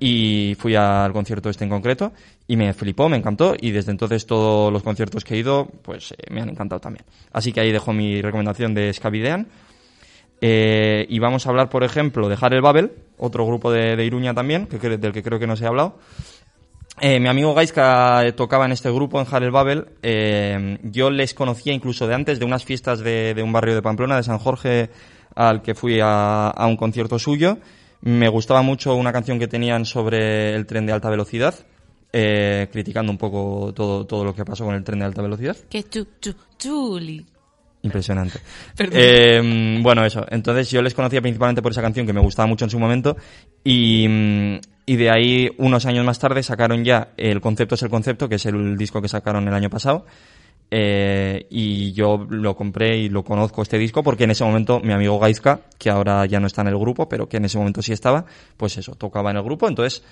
[0.00, 2.12] y fui al concierto este en concreto
[2.48, 6.10] y me flipó, me encantó y desde entonces todos los conciertos que he ido pues
[6.10, 7.04] eh, me han encantado también.
[7.32, 9.46] Así que ahí dejo mi recomendación de Scavidean.
[10.40, 14.34] Eh, y vamos a hablar, por ejemplo, de Harel Babel, otro grupo de, de Iruña
[14.34, 15.98] también, que, del que creo que no se ha hablado.
[17.00, 19.86] Eh, mi amigo Gaiska eh, tocaba en este grupo en Harel Babel.
[20.02, 23.82] Eh, yo les conocía incluso de antes, de unas fiestas de, de un barrio de
[23.82, 24.90] Pamplona, de San Jorge,
[25.34, 27.58] al que fui a, a un concierto suyo.
[28.02, 31.54] Me gustaba mucho una canción que tenían sobre el tren de alta velocidad,
[32.12, 35.56] eh, criticando un poco todo, todo lo que pasó con el tren de alta velocidad.
[35.70, 37.24] Que chu, chu, chuli.
[37.82, 38.38] Impresionante.
[38.78, 40.26] Eh, bueno, eso.
[40.28, 43.16] Entonces yo les conocía principalmente por esa canción que me gustaba mucho en su momento
[43.64, 47.90] y, mm, y de ahí unos años más tarde sacaron ya El concepto es el
[47.90, 50.04] concepto, que es el disco que sacaron el año pasado.
[50.74, 54.94] Eh, y yo lo compré y lo conozco este disco porque en ese momento mi
[54.94, 57.82] amigo Gaizka, que ahora ya no está en el grupo, pero que en ese momento
[57.82, 58.24] sí estaba,
[58.56, 59.68] pues eso, tocaba en el grupo.
[59.68, 60.02] Entonces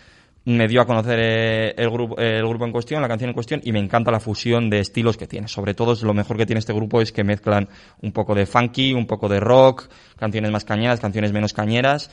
[0.44, 3.60] me dio a conocer eh, el, grupo, el grupo en cuestión, la canción en cuestión,
[3.64, 5.48] y me encanta la fusión de estilos que tiene.
[5.48, 7.68] Sobre todo, lo mejor que tiene este grupo es que mezclan
[8.02, 9.88] un poco de funky, un poco de rock,
[10.18, 12.10] canciones más cañeras, canciones menos cañeras,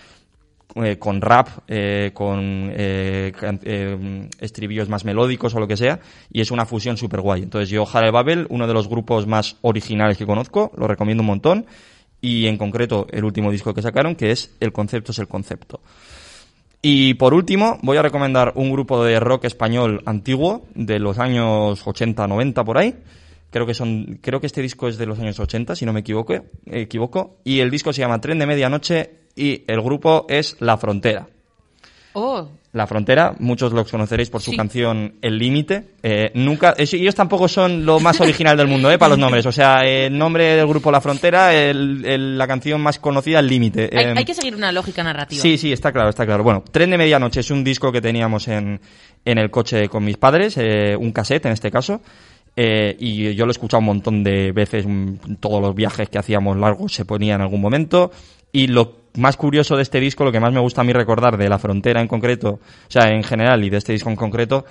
[0.75, 3.31] eh, con rap, eh, con eh,
[4.39, 5.99] estribillos más melódicos o lo que sea,
[6.31, 7.43] y es una fusión súper guay.
[7.43, 11.27] Entonces yo, Harel Babel, uno de los grupos más originales que conozco, lo recomiendo un
[11.27, 11.65] montón,
[12.21, 15.79] y en concreto el último disco que sacaron, que es El concepto es el concepto.
[16.81, 21.81] Y por último, voy a recomendar un grupo de rock español antiguo, de los años
[21.85, 22.95] 80, 90 por ahí.
[23.49, 26.01] Creo que son, creo que este disco es de los años 80, si no me
[26.01, 26.35] equivoco,
[26.65, 27.37] equivoco.
[27.43, 31.27] Y el disco se llama Tren de Medianoche y el grupo es La Frontera.
[32.13, 34.57] Oh, La Frontera, muchos los conoceréis por su Sí.
[34.57, 35.83] canción El Límite.
[36.03, 39.45] Eh, nunca, ellos tampoco son lo más original del mundo, eh, para los nombres.
[39.45, 43.47] O sea, el nombre del grupo La Frontera, el- el- la canción más conocida, El
[43.47, 43.89] Límite.
[43.93, 45.41] hay, Eh, hay que seguir una lógica narrativa.
[45.41, 46.43] Sí, sí, está claro, está claro.
[46.43, 48.79] Bueno, Tren de Medianoche es un disco que teníamos en,
[49.25, 52.01] en el coche con mis padres, eh, un cassette en este caso,
[52.55, 54.85] eh, y yo lo he escuchado un montón de veces,
[55.39, 58.11] todos los viajes que hacíamos largos se ponía en algún momento,
[58.51, 61.37] y lo más curioso de este disco, lo que más me gusta a mí recordar
[61.37, 64.65] de La Frontera en concreto, o sea, en general y de este disco en concreto,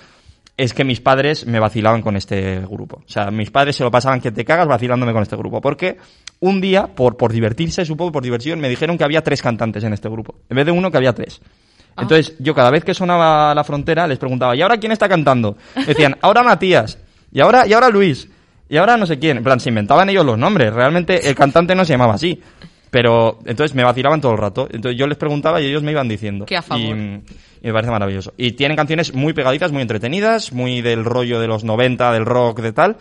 [0.57, 3.03] es que mis padres me vacilaban con este grupo.
[3.07, 5.61] O sea, mis padres se lo pasaban que te cagas vacilándome con este grupo.
[5.61, 5.99] Porque
[6.41, 9.93] un día, por, por divertirse, supongo, por diversión, me dijeron que había tres cantantes en
[9.93, 10.37] este grupo.
[10.49, 11.43] En vez de uno, que había tres.
[11.99, 15.57] Entonces, yo cada vez que sonaba la frontera, les preguntaba, ¿y ahora quién está cantando?
[15.87, 16.99] Decían, ahora Matías,
[17.33, 18.29] y ahora, y ahora Luis,
[18.69, 19.39] y ahora no sé quién.
[19.39, 20.73] En plan, se inventaban ellos los nombres.
[20.73, 22.41] Realmente el cantante no se llamaba así.
[22.91, 24.69] Pero entonces me vacilaban todo el rato.
[24.71, 26.47] Entonces yo les preguntaba y ellos me iban diciendo.
[26.47, 26.97] Qué a favor.
[26.97, 27.23] Y,
[27.63, 28.33] y me parece maravilloso.
[28.37, 32.61] Y tienen canciones muy pegaditas, muy entretenidas, muy del rollo de los 90, del rock,
[32.61, 32.97] de tal.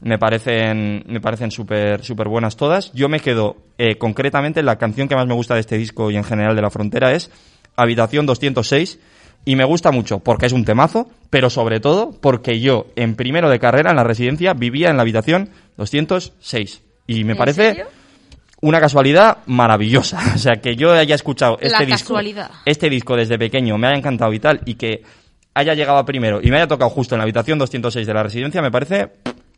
[0.00, 2.92] Me parecen, me parecen súper súper buenas todas.
[2.92, 6.16] Yo me quedo, eh, concretamente, la canción que más me gusta de este disco y
[6.16, 7.30] en general de La Frontera es
[7.76, 8.98] Habitación 206.
[9.46, 13.50] Y me gusta mucho porque es un temazo, pero sobre todo porque yo, en primero
[13.50, 16.82] de carrera en la residencia, vivía en la habitación 206.
[17.06, 17.86] Y me ¿En parece serio?
[18.66, 20.20] Una casualidad maravillosa.
[20.34, 22.18] O sea, que yo haya escuchado este disco,
[22.64, 25.02] este disco desde pequeño, me haya encantado y tal, y que
[25.54, 28.22] haya llegado a primero y me haya tocado justo en la habitación 206 de la
[28.22, 29.12] residencia, me parece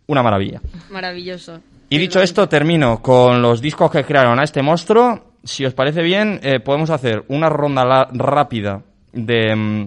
[0.09, 0.61] una maravilla.
[0.91, 1.61] Maravilloso.
[1.89, 5.35] Y dicho esto, termino con los discos que crearon a este monstruo.
[5.45, 9.87] Si os parece bien, eh, podemos hacer una ronda la- rápida de...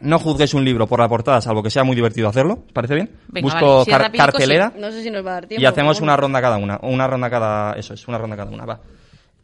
[0.00, 2.64] no juzguéis un libro por la portada, salvo que sea muy divertido hacerlo.
[2.66, 3.10] ¿Os parece bien?
[3.28, 3.84] Venga, Busco vale.
[3.84, 5.62] Si es car- rapidico, cartelera No sé si nos va a dar tiempo.
[5.62, 6.76] y hacemos una ronda cada una.
[6.76, 7.72] o Una ronda cada...
[7.74, 8.64] Eso es, una ronda cada una.
[8.66, 8.80] Va.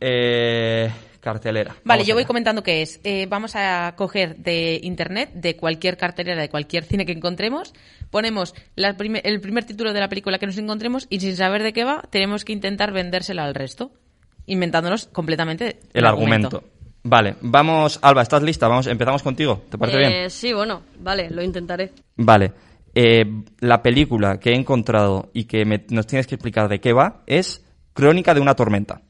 [0.00, 1.70] Eh, cartelera.
[1.84, 3.00] Vale, Vamos yo voy comentando qué es.
[3.04, 7.72] Eh, vamos a coger de internet, de cualquier cartelera, de cualquier cine que encontremos,
[8.10, 11.62] ponemos la prime- el primer título de la película que nos encontremos y sin saber
[11.62, 13.92] de qué va, tenemos que intentar vendérsela al resto,
[14.46, 16.64] inventándonos completamente El argumento.
[17.04, 17.98] Vale, vamos...
[18.02, 18.68] Alba, ¿estás lista?
[18.68, 19.62] Vamos, empezamos contigo.
[19.68, 20.30] ¿Te parece Eh, bien?
[20.30, 21.90] Sí, bueno, vale, lo intentaré.
[22.16, 22.52] Vale.
[22.94, 23.24] Eh,
[23.60, 27.22] la película que he encontrado y que me- nos tienes que explicar de qué va
[27.26, 27.64] es
[27.94, 29.02] Crónica de una tormenta.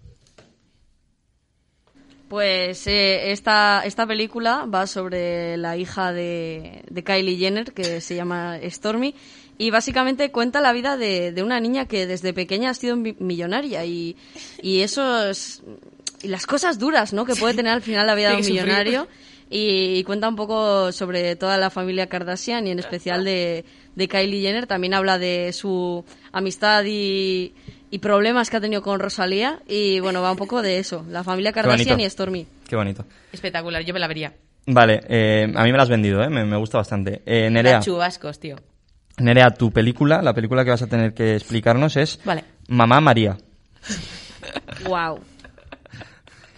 [2.28, 8.16] Pues eh, esta, esta película va sobre la hija de, de Kylie Jenner, que se
[8.16, 9.14] llama Stormy,
[9.58, 13.16] y básicamente cuenta la vida de, de una niña que desde pequeña ha sido mi-
[13.18, 14.16] millonaria y,
[14.62, 15.62] y esos
[16.22, 17.24] y las cosas duras ¿no?
[17.24, 19.08] que puede tener al final la vida de un millonario
[19.50, 24.08] y, y cuenta un poco sobre toda la familia Kardashian y en especial de, de
[24.08, 24.66] Kylie Jenner.
[24.66, 27.54] También habla de su amistad y,
[27.90, 31.22] y problemas que ha tenido con Rosalía y bueno, va un poco de eso, la
[31.24, 32.46] familia Kardashian y Stormy.
[32.68, 33.04] Qué bonito.
[33.32, 34.32] Espectacular, yo me la vería.
[34.66, 36.30] Vale, eh, a mí me la has vendido, ¿eh?
[36.30, 37.20] me, me gusta bastante.
[37.26, 38.56] Eh, Nerea, chubascos, tío.
[39.18, 42.44] Nerea, tu película, la película que vas a tener que explicarnos es Vale.
[42.68, 43.36] Mamá María.
[44.86, 45.20] Wow.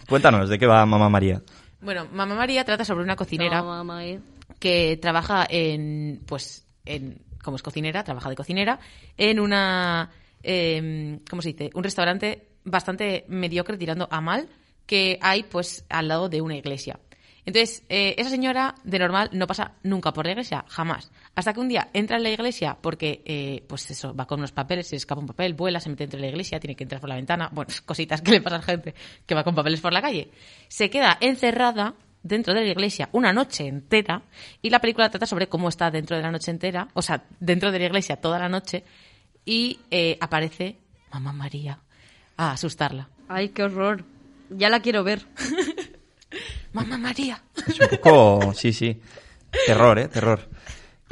[0.08, 1.42] Cuéntanos, ¿de qué va Mamá María?
[1.80, 4.20] Bueno, Mamá María trata sobre una cocinera No, mamá, eh.
[4.58, 8.78] que trabaja en, pues, en, como es cocinera, trabaja de cocinera,
[9.16, 10.10] en una,
[10.42, 11.70] eh, ¿cómo se dice?
[11.74, 14.48] Un restaurante bastante mediocre, tirando a mal,
[14.86, 16.98] que hay, pues, al lado de una iglesia.
[17.46, 21.10] Entonces, eh, esa señora, de normal, no pasa nunca por la iglesia, jamás.
[21.34, 24.52] Hasta que un día entra en la iglesia porque, eh, pues eso, va con unos
[24.52, 27.00] papeles, se escapa un papel, vuela, se mete dentro de la iglesia, tiene que entrar
[27.00, 27.48] por la ventana.
[27.52, 28.94] Bueno, cositas que le pasa a la gente
[29.26, 30.30] que va con papeles por la calle.
[30.68, 34.22] Se queda encerrada dentro de la iglesia una noche entera
[34.62, 37.70] y la película trata sobre cómo está dentro de la noche entera, o sea, dentro
[37.70, 38.84] de la iglesia toda la noche
[39.44, 40.78] y eh, aparece
[41.12, 41.78] Mamá María
[42.36, 43.08] a asustarla.
[43.28, 44.04] Ay, qué horror.
[44.50, 45.26] Ya la quiero ver.
[46.72, 47.42] Mamá María.
[47.66, 48.52] Es un poco...
[48.54, 49.00] sí, sí.
[49.66, 50.08] Terror, ¿eh?
[50.08, 50.48] Terror.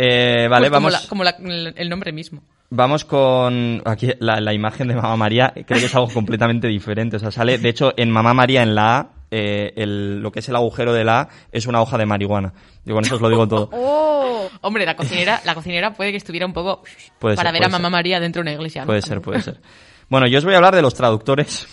[0.04, 0.92] Eh, vale, Pues como vamos...
[0.92, 2.42] la- como la- el nombre mismo.
[2.70, 7.16] Vamos con aquí la, la imagen de Mamá María, creo que es algo completamente diferente.
[7.16, 10.40] O sea, sale, de hecho, en Mamá María, en la A, eh, el- lo que
[10.40, 12.52] es el agujero de la A es una hoja de marihuana.
[12.84, 13.68] Yo con eso os lo digo todo.
[13.74, 14.48] ¡Oh!
[14.62, 16.82] Hombre, la cocinera, la cocinera puede que estuviera un poco
[17.18, 17.92] Puede para ser, ver a Mamá ser.
[17.92, 18.82] María dentro de una iglesia.
[18.82, 18.86] ¿no?
[18.86, 19.60] Puede ser, puede ser.
[20.08, 21.66] Bueno, yo os voy a hablar de los traductores,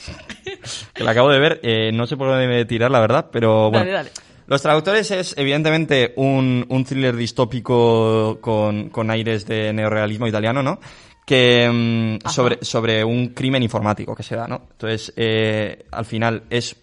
[0.93, 1.59] que la acabo de ver.
[1.63, 3.79] eh, no sé por dónde me tirar, la verdad, pero bueno.
[3.79, 4.09] Dale, dale.
[4.49, 10.79] Los traductores es, evidentemente, un, un thriller distópico con, con aires de neorealismo italiano, ¿no?
[11.23, 12.33] Que mm, Ajá.
[12.33, 14.63] sobre, sobre un crimen informático que se da, ¿no?
[14.71, 16.75] Entonces, eh, al final es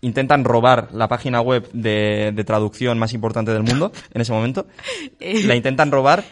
[0.00, 4.68] intentan robar la página web de, de traducción más importante del mundo en ese momento.
[5.18, 6.22] La intentan robar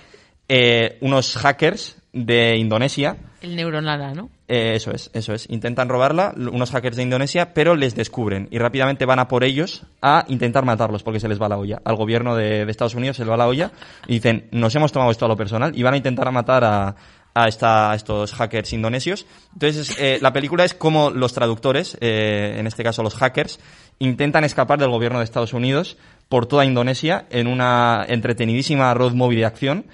[0.48, 3.16] eh, unos hackers de Indonesia.
[3.42, 4.30] El neuronada, ¿no?
[4.48, 5.48] Eh, eso es, eso es.
[5.50, 9.82] Intentan robarla unos hackers de Indonesia, pero les descubren y rápidamente van a por ellos
[10.00, 11.80] a intentar matarlos porque se les va la olla.
[11.84, 13.70] Al gobierno de, de Estados Unidos se les va la olla
[14.06, 16.96] y dicen, nos hemos tomado esto a lo personal y van a intentar matar a,
[17.34, 19.26] a, esta- a estos hackers indonesios.
[19.52, 23.60] Entonces, eh, la película es como los traductores, eh, en este caso los hackers,
[23.98, 25.98] intentan escapar del gobierno de Estados Unidos
[26.28, 29.84] por toda Indonesia en una entretenidísima road movie de acción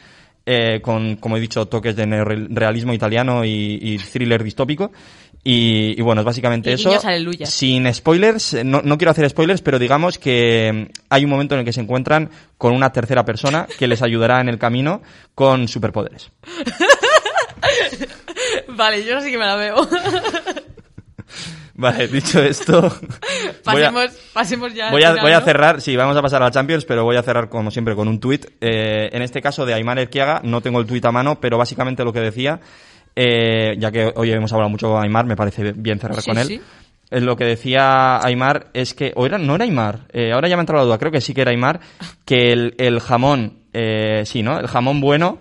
[0.46, 4.90] eh, con, como he dicho, toques de neorrealismo italiano y, y thriller distópico.
[5.44, 6.88] Y, y bueno, es básicamente Y eso.
[6.88, 7.50] guiños aleluyas.
[7.50, 11.60] Sin spoilers, no, no quiero hacer spoilers, pero digamos que mm, hay un momento en
[11.60, 15.02] el que se encuentran con una tercera persona que les ayudará en el camino
[15.34, 16.30] con superpoderes.
[18.68, 19.76] Vale, yo sí que me la veo.
[21.74, 22.78] Vale, dicho esto,
[23.66, 24.90] a- pasemos, ya.
[24.90, 27.22] Voy a, voy a cerrar, sí, vamos a pasar a la Champions, pero voy a
[27.22, 28.44] cerrar como siempre con un tuit.
[28.60, 32.04] Eh, en este caso de Aymar Erquiaga, no tengo el tuit a mano, pero básicamente
[32.04, 32.60] lo que decía,
[33.16, 36.38] eh, ya que hoy hemos hablado mucho con Aymar, me parece bien cerrar Sí, con
[36.38, 36.46] él.
[36.46, 36.60] sí.
[37.10, 40.56] Eh, Lo que decía Aymar es que, o era, no era Aymar, eh, ahora ya
[40.56, 41.80] me ha entrado la duda, creo que sí que era Aymar,
[42.24, 44.58] que el, el jamón, eh, sí, ¿no?
[44.58, 45.38] El jamón bueno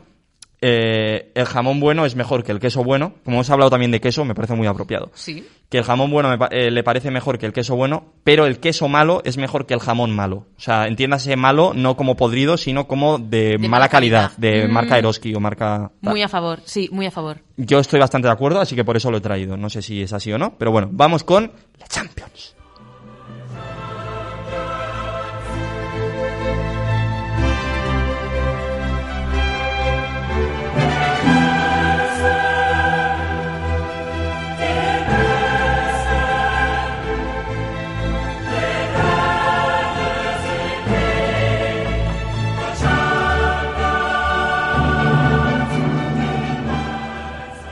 [0.62, 3.16] eh, el jamón bueno es mejor que el queso bueno.
[3.26, 5.10] Como hemos hablado también de queso, me parece muy apropiado.
[5.16, 5.46] Sí.
[5.70, 8.60] Que el jamón bueno me eh, le parece mejor que el queso bueno, pero el
[8.60, 10.46] queso malo es mejor que el jamón malo.
[10.58, 14.38] O sea, entiéndase malo no como podrido, sino como de, mala, mala calidad, calidad.
[14.38, 14.72] de Mm.
[14.72, 15.92] marca Eroski o marca...
[16.02, 16.12] tal.
[16.12, 17.40] Muy a favor, sí, muy a favor.
[17.58, 19.58] Yo estoy bastante de acuerdo, así que por eso lo he traído.
[19.58, 22.56] No sé si es así o no, pero bueno, vamos con la Champions.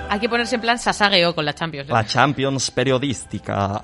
[0.10, 1.90] Hay que ponerse en plan sasageo con la Champions.
[1.90, 1.94] ¿eh?
[1.94, 3.82] La Champions periodística.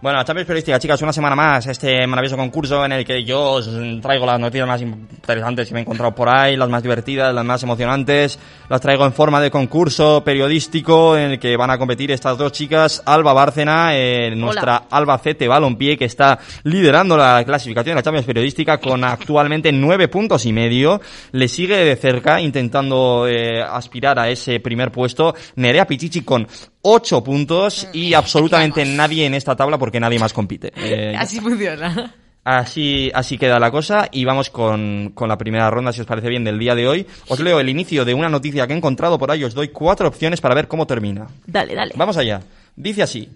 [0.00, 3.54] Bueno, la Champions periodística, chicas, una semana más, este maravilloso concurso en el que yo
[3.54, 3.68] os
[4.00, 7.44] traigo las noticias más interesantes que me he encontrado por ahí, las más divertidas, las
[7.44, 8.38] más emocionantes,
[8.68, 12.52] las traigo en forma de concurso periodístico en el que van a competir estas dos
[12.52, 18.26] chicas, Alba Bárcena, eh, nuestra Albacete Balompié, que está liderando la clasificación de la Champions
[18.26, 21.00] periodística con actualmente nueve puntos y medio,
[21.32, 26.46] le sigue de cerca intentando eh, aspirar a ese primer puesto Nerea Pichichi con
[26.90, 30.72] ocho puntos y absolutamente nadie en esta tabla porque nadie más compite.
[30.78, 32.14] Eh, Así funciona.
[32.44, 36.30] Así, así queda la cosa y vamos con, con la primera ronda, si os parece
[36.30, 37.06] bien, del día de hoy.
[37.28, 40.08] Os leo el inicio de una noticia que he encontrado por ahí, os doy cuatro
[40.08, 41.26] opciones para ver cómo termina.
[41.46, 41.92] Dale, dale.
[41.94, 42.40] Vamos allá.
[42.74, 43.28] Dice así.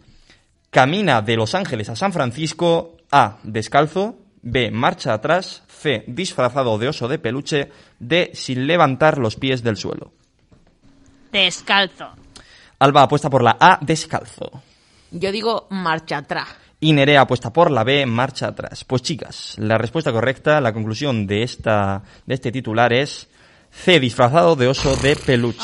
[0.70, 2.96] Camina de Los Ángeles a San Francisco.
[3.10, 3.36] A.
[3.42, 4.16] Descalzo.
[4.40, 4.70] B.
[4.70, 5.62] Marcha atrás.
[5.68, 6.04] C.
[6.06, 7.70] Disfrazado de oso de peluche.
[7.98, 8.30] D.
[8.32, 10.12] Sin levantar los pies del suelo.
[11.30, 12.12] Descalzo.
[12.82, 13.78] Alba apuesta por la A.
[13.80, 14.50] Descalzo.
[15.12, 16.48] Yo digo marcha atrás.
[16.80, 18.82] Y Nerea apuesta por la B, marcha atrás.
[18.84, 23.28] Pues chicas, la respuesta correcta, la conclusión de esta de este titular es
[23.70, 25.62] C, disfrazado de oso de peluche.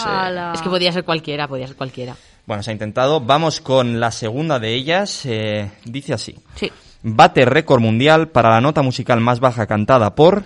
[0.54, 2.14] Es que podía ser cualquiera, podía ser cualquiera.
[2.46, 3.20] Bueno, se ha intentado.
[3.20, 5.26] Vamos con la segunda de ellas.
[5.26, 6.36] eh, dice así.
[6.54, 6.70] Sí.
[7.02, 10.44] Bate récord mundial para la nota musical más baja cantada por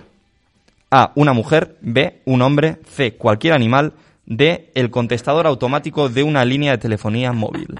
[0.89, 3.93] A, una mujer, B, un hombre, C, cualquier animal,
[4.25, 7.79] D, el contestador automático de una línea de telefonía móvil.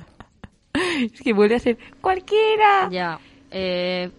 [1.14, 2.90] Es que vuelve a ser cualquiera.
[2.92, 3.20] Ya.
[3.52, 4.10] Eh,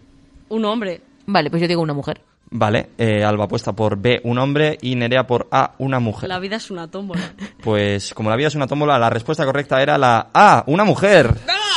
[0.49, 1.01] un hombre.
[1.25, 2.21] Vale, pues yo digo una mujer.
[2.51, 6.29] Vale, eh, Alba apuesta por B, un hombre, y Nerea por A, una mujer.
[6.29, 7.33] La vida es una tómbola.
[7.63, 11.33] Pues como la vida es una tómbola, la respuesta correcta era la A, una mujer.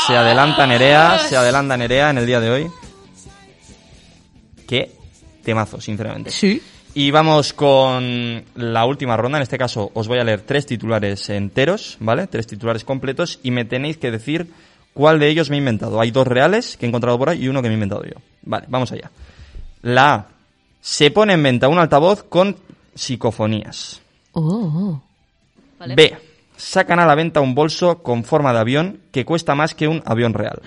[0.06, 2.70] Se adelanta Nerea, se adelanta Nerea en el día de hoy.
[4.66, 4.92] Qué
[5.42, 6.30] temazo, sinceramente.
[6.30, 6.62] Sí.
[6.98, 9.38] Y vamos con la última ronda.
[9.38, 12.26] En este caso os voy a leer tres titulares enteros, ¿vale?
[12.26, 14.52] Tres titulares completos y me tenéis que decir
[14.94, 16.00] cuál de ellos me he inventado.
[16.00, 18.20] Hay dos reales que he encontrado por ahí y uno que me he inventado yo.
[18.42, 19.12] Vale, vamos allá.
[19.82, 20.26] La A.
[20.80, 22.56] Se pone en venta un altavoz con
[22.96, 24.02] psicofonías.
[24.32, 25.00] Oh.
[25.78, 25.94] ¿Vale?
[25.94, 26.18] B.
[26.56, 30.02] Sacan a la venta un bolso con forma de avión que cuesta más que un
[30.04, 30.60] avión real.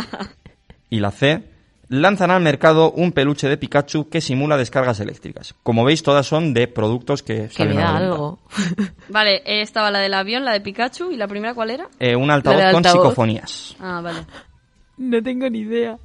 [0.88, 1.51] y la C.
[1.92, 5.54] Lanzan al mercado un peluche de Pikachu que simula descargas eléctricas.
[5.62, 8.14] Como veis, todas son de productos que Que me salen a da la venta.
[8.14, 8.38] algo.
[9.10, 11.10] Vale, eh, estaba la del avión, la de Pikachu.
[11.10, 11.88] ¿Y la primera cuál era?
[12.00, 13.76] Eh, un altavoz con psicofonías.
[13.78, 14.20] Ah, vale.
[14.96, 15.98] No tengo ni idea.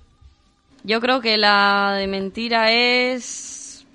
[0.83, 3.85] Yo creo que la de mentira es...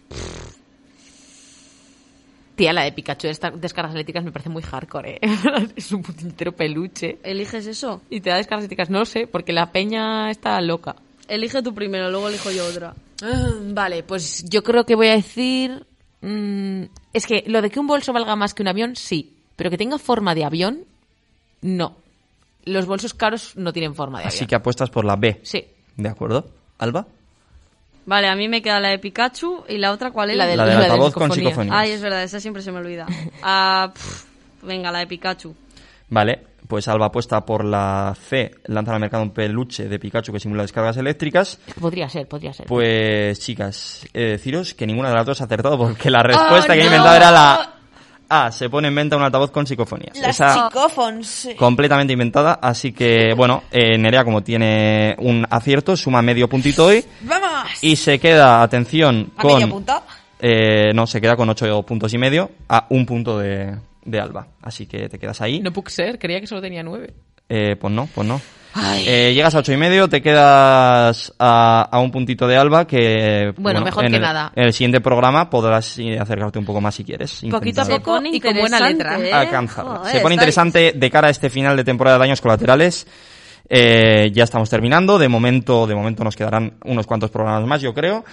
[2.55, 5.20] Tía, la de Pikachu de estas descargas eléctricas me parece muy hardcore, ¿eh?
[5.77, 7.19] es un puntero peluche.
[7.23, 8.01] ¿Eliges eso?
[8.09, 10.97] Y te da descargas eléctricas, no lo sé, porque la peña está loca.
[11.34, 12.94] Elige tú primero, luego elijo yo otra.
[13.22, 15.86] Ah, vale, pues yo creo que voy a decir...
[16.20, 16.82] mm,
[17.14, 19.34] es que lo de que un bolso valga más que un avión, sí.
[19.56, 20.84] Pero que tenga forma de avión,
[21.62, 21.96] no.
[22.64, 24.48] Los bolsos caros no tienen forma de Así avión.
[24.48, 25.40] que apuestas por la B.
[25.42, 25.64] Sí.
[25.96, 26.50] ¿De acuerdo?
[26.78, 27.06] ¿Alba?
[28.04, 30.38] Vale, a mí me queda la de Pikachu y la otra cuál era?
[30.38, 31.74] La del- La del la de altavoz con psicofonías.
[31.76, 33.06] Ay, es verdad, esa siempre se me olvida.
[33.42, 34.24] Ah, pff,
[34.64, 35.54] venga, la de Pikachu.
[36.10, 36.40] Vale,
[36.73, 38.51] pues Alba apuesta por la C.
[38.65, 41.59] Lanzan al mercado un peluche de Pikachu que simula descargas eléctricas.
[41.78, 42.65] Podría ser, podría ser.
[42.65, 46.73] Pues, chicas, he de deciros que ninguna de las dos ha acertado porque la respuesta
[46.73, 46.86] ¡Oh, que he no!
[46.86, 47.74] inventado era la
[48.27, 48.51] A.
[48.51, 50.16] Se pone en venta un altavoz con psicofonías.
[50.16, 51.51] Esa psicófons.
[51.59, 57.05] completamente inventada, así que, bueno, eh, Nerea, como tiene un acierto, suma medio puntito hoy
[57.20, 57.69] ¡Vamos!
[57.82, 59.70] y se queda, atención, ¿A medio con...
[59.73, 60.03] punto?
[60.40, 64.48] eh, no, se queda con ocho puntos y medio a un punto de, de Alba.
[64.62, 65.60] Así que te quedas ahí.
[65.60, 67.14] No puede ser, creía que solo tenía nueve.
[67.48, 68.40] Eh, pues no, pues no.
[68.74, 69.04] Ay.
[69.06, 73.52] Eh, llegas a ocho y medio, te quedas a, a un puntito de Alba que...
[73.58, 74.50] Bueno, mejor en que el- nada.
[74.56, 77.42] En el siguiente programa podrás acercarte un poco más si quieres.
[77.50, 79.18] Poquito a poco y con buena letra.
[79.20, 79.30] ¿eh?
[79.68, 83.06] Joder, Se pone interesante de cara a este final de temporada de daños colaterales.
[83.68, 85.18] Eh, ya estamos terminando.
[85.18, 88.24] De momento, de momento nos quedarán unos cuantos programas más, yo creo.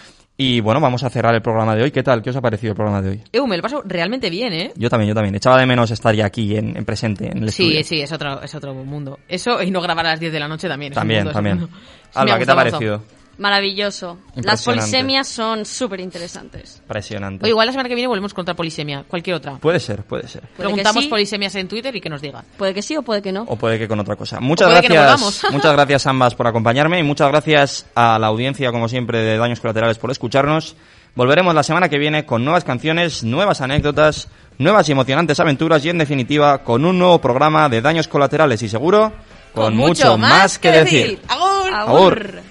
[0.42, 1.92] Y bueno, vamos a cerrar el programa de hoy.
[1.92, 2.22] ¿Qué tal?
[2.22, 3.22] ¿Qué os ha parecido el programa de hoy?
[3.34, 4.72] Eu, me lo paso realmente bien, ¿eh?
[4.78, 5.36] Yo también, yo también.
[5.36, 7.84] Echaba de menos estar ya aquí en, en presente, en el Sí, estudio.
[7.84, 9.20] sí, es otro, es otro mundo.
[9.28, 10.94] Eso y no grabar a las 10 de la noche también.
[10.94, 11.58] es un También, es un también.
[11.60, 11.76] mundo.
[11.76, 11.82] Sí,
[12.16, 13.04] me Alba, ¿qué te ha parecido?
[13.40, 14.20] Maravilloso.
[14.36, 16.78] Las polisemias son súper interesantes.
[16.82, 17.46] Impresionante.
[17.46, 19.56] O igual la semana que viene volvemos contra polisemia, cualquier otra.
[19.56, 20.42] Puede ser, puede ser.
[20.42, 21.10] Puede Preguntamos sí.
[21.10, 22.44] polisemias en Twitter y que nos digan.
[22.58, 23.44] Puede que sí o puede que no.
[23.44, 24.42] O puede que con otra cosa.
[24.42, 28.28] Muchas puede que no gracias, muchas gracias ambas por acompañarme y muchas gracias a la
[28.28, 30.76] audiencia, como siempre, de Daños Colaterales por escucharnos.
[31.16, 35.90] Volveremos la semana que viene con nuevas canciones, nuevas anécdotas, nuevas y emocionantes aventuras y,
[35.90, 39.14] en definitiva, con un nuevo programa de Daños Colaterales y seguro,
[39.54, 41.22] con, mucho más que decir.
[41.30, 41.74] ¡Agur!
[41.74, 42.49] Agur.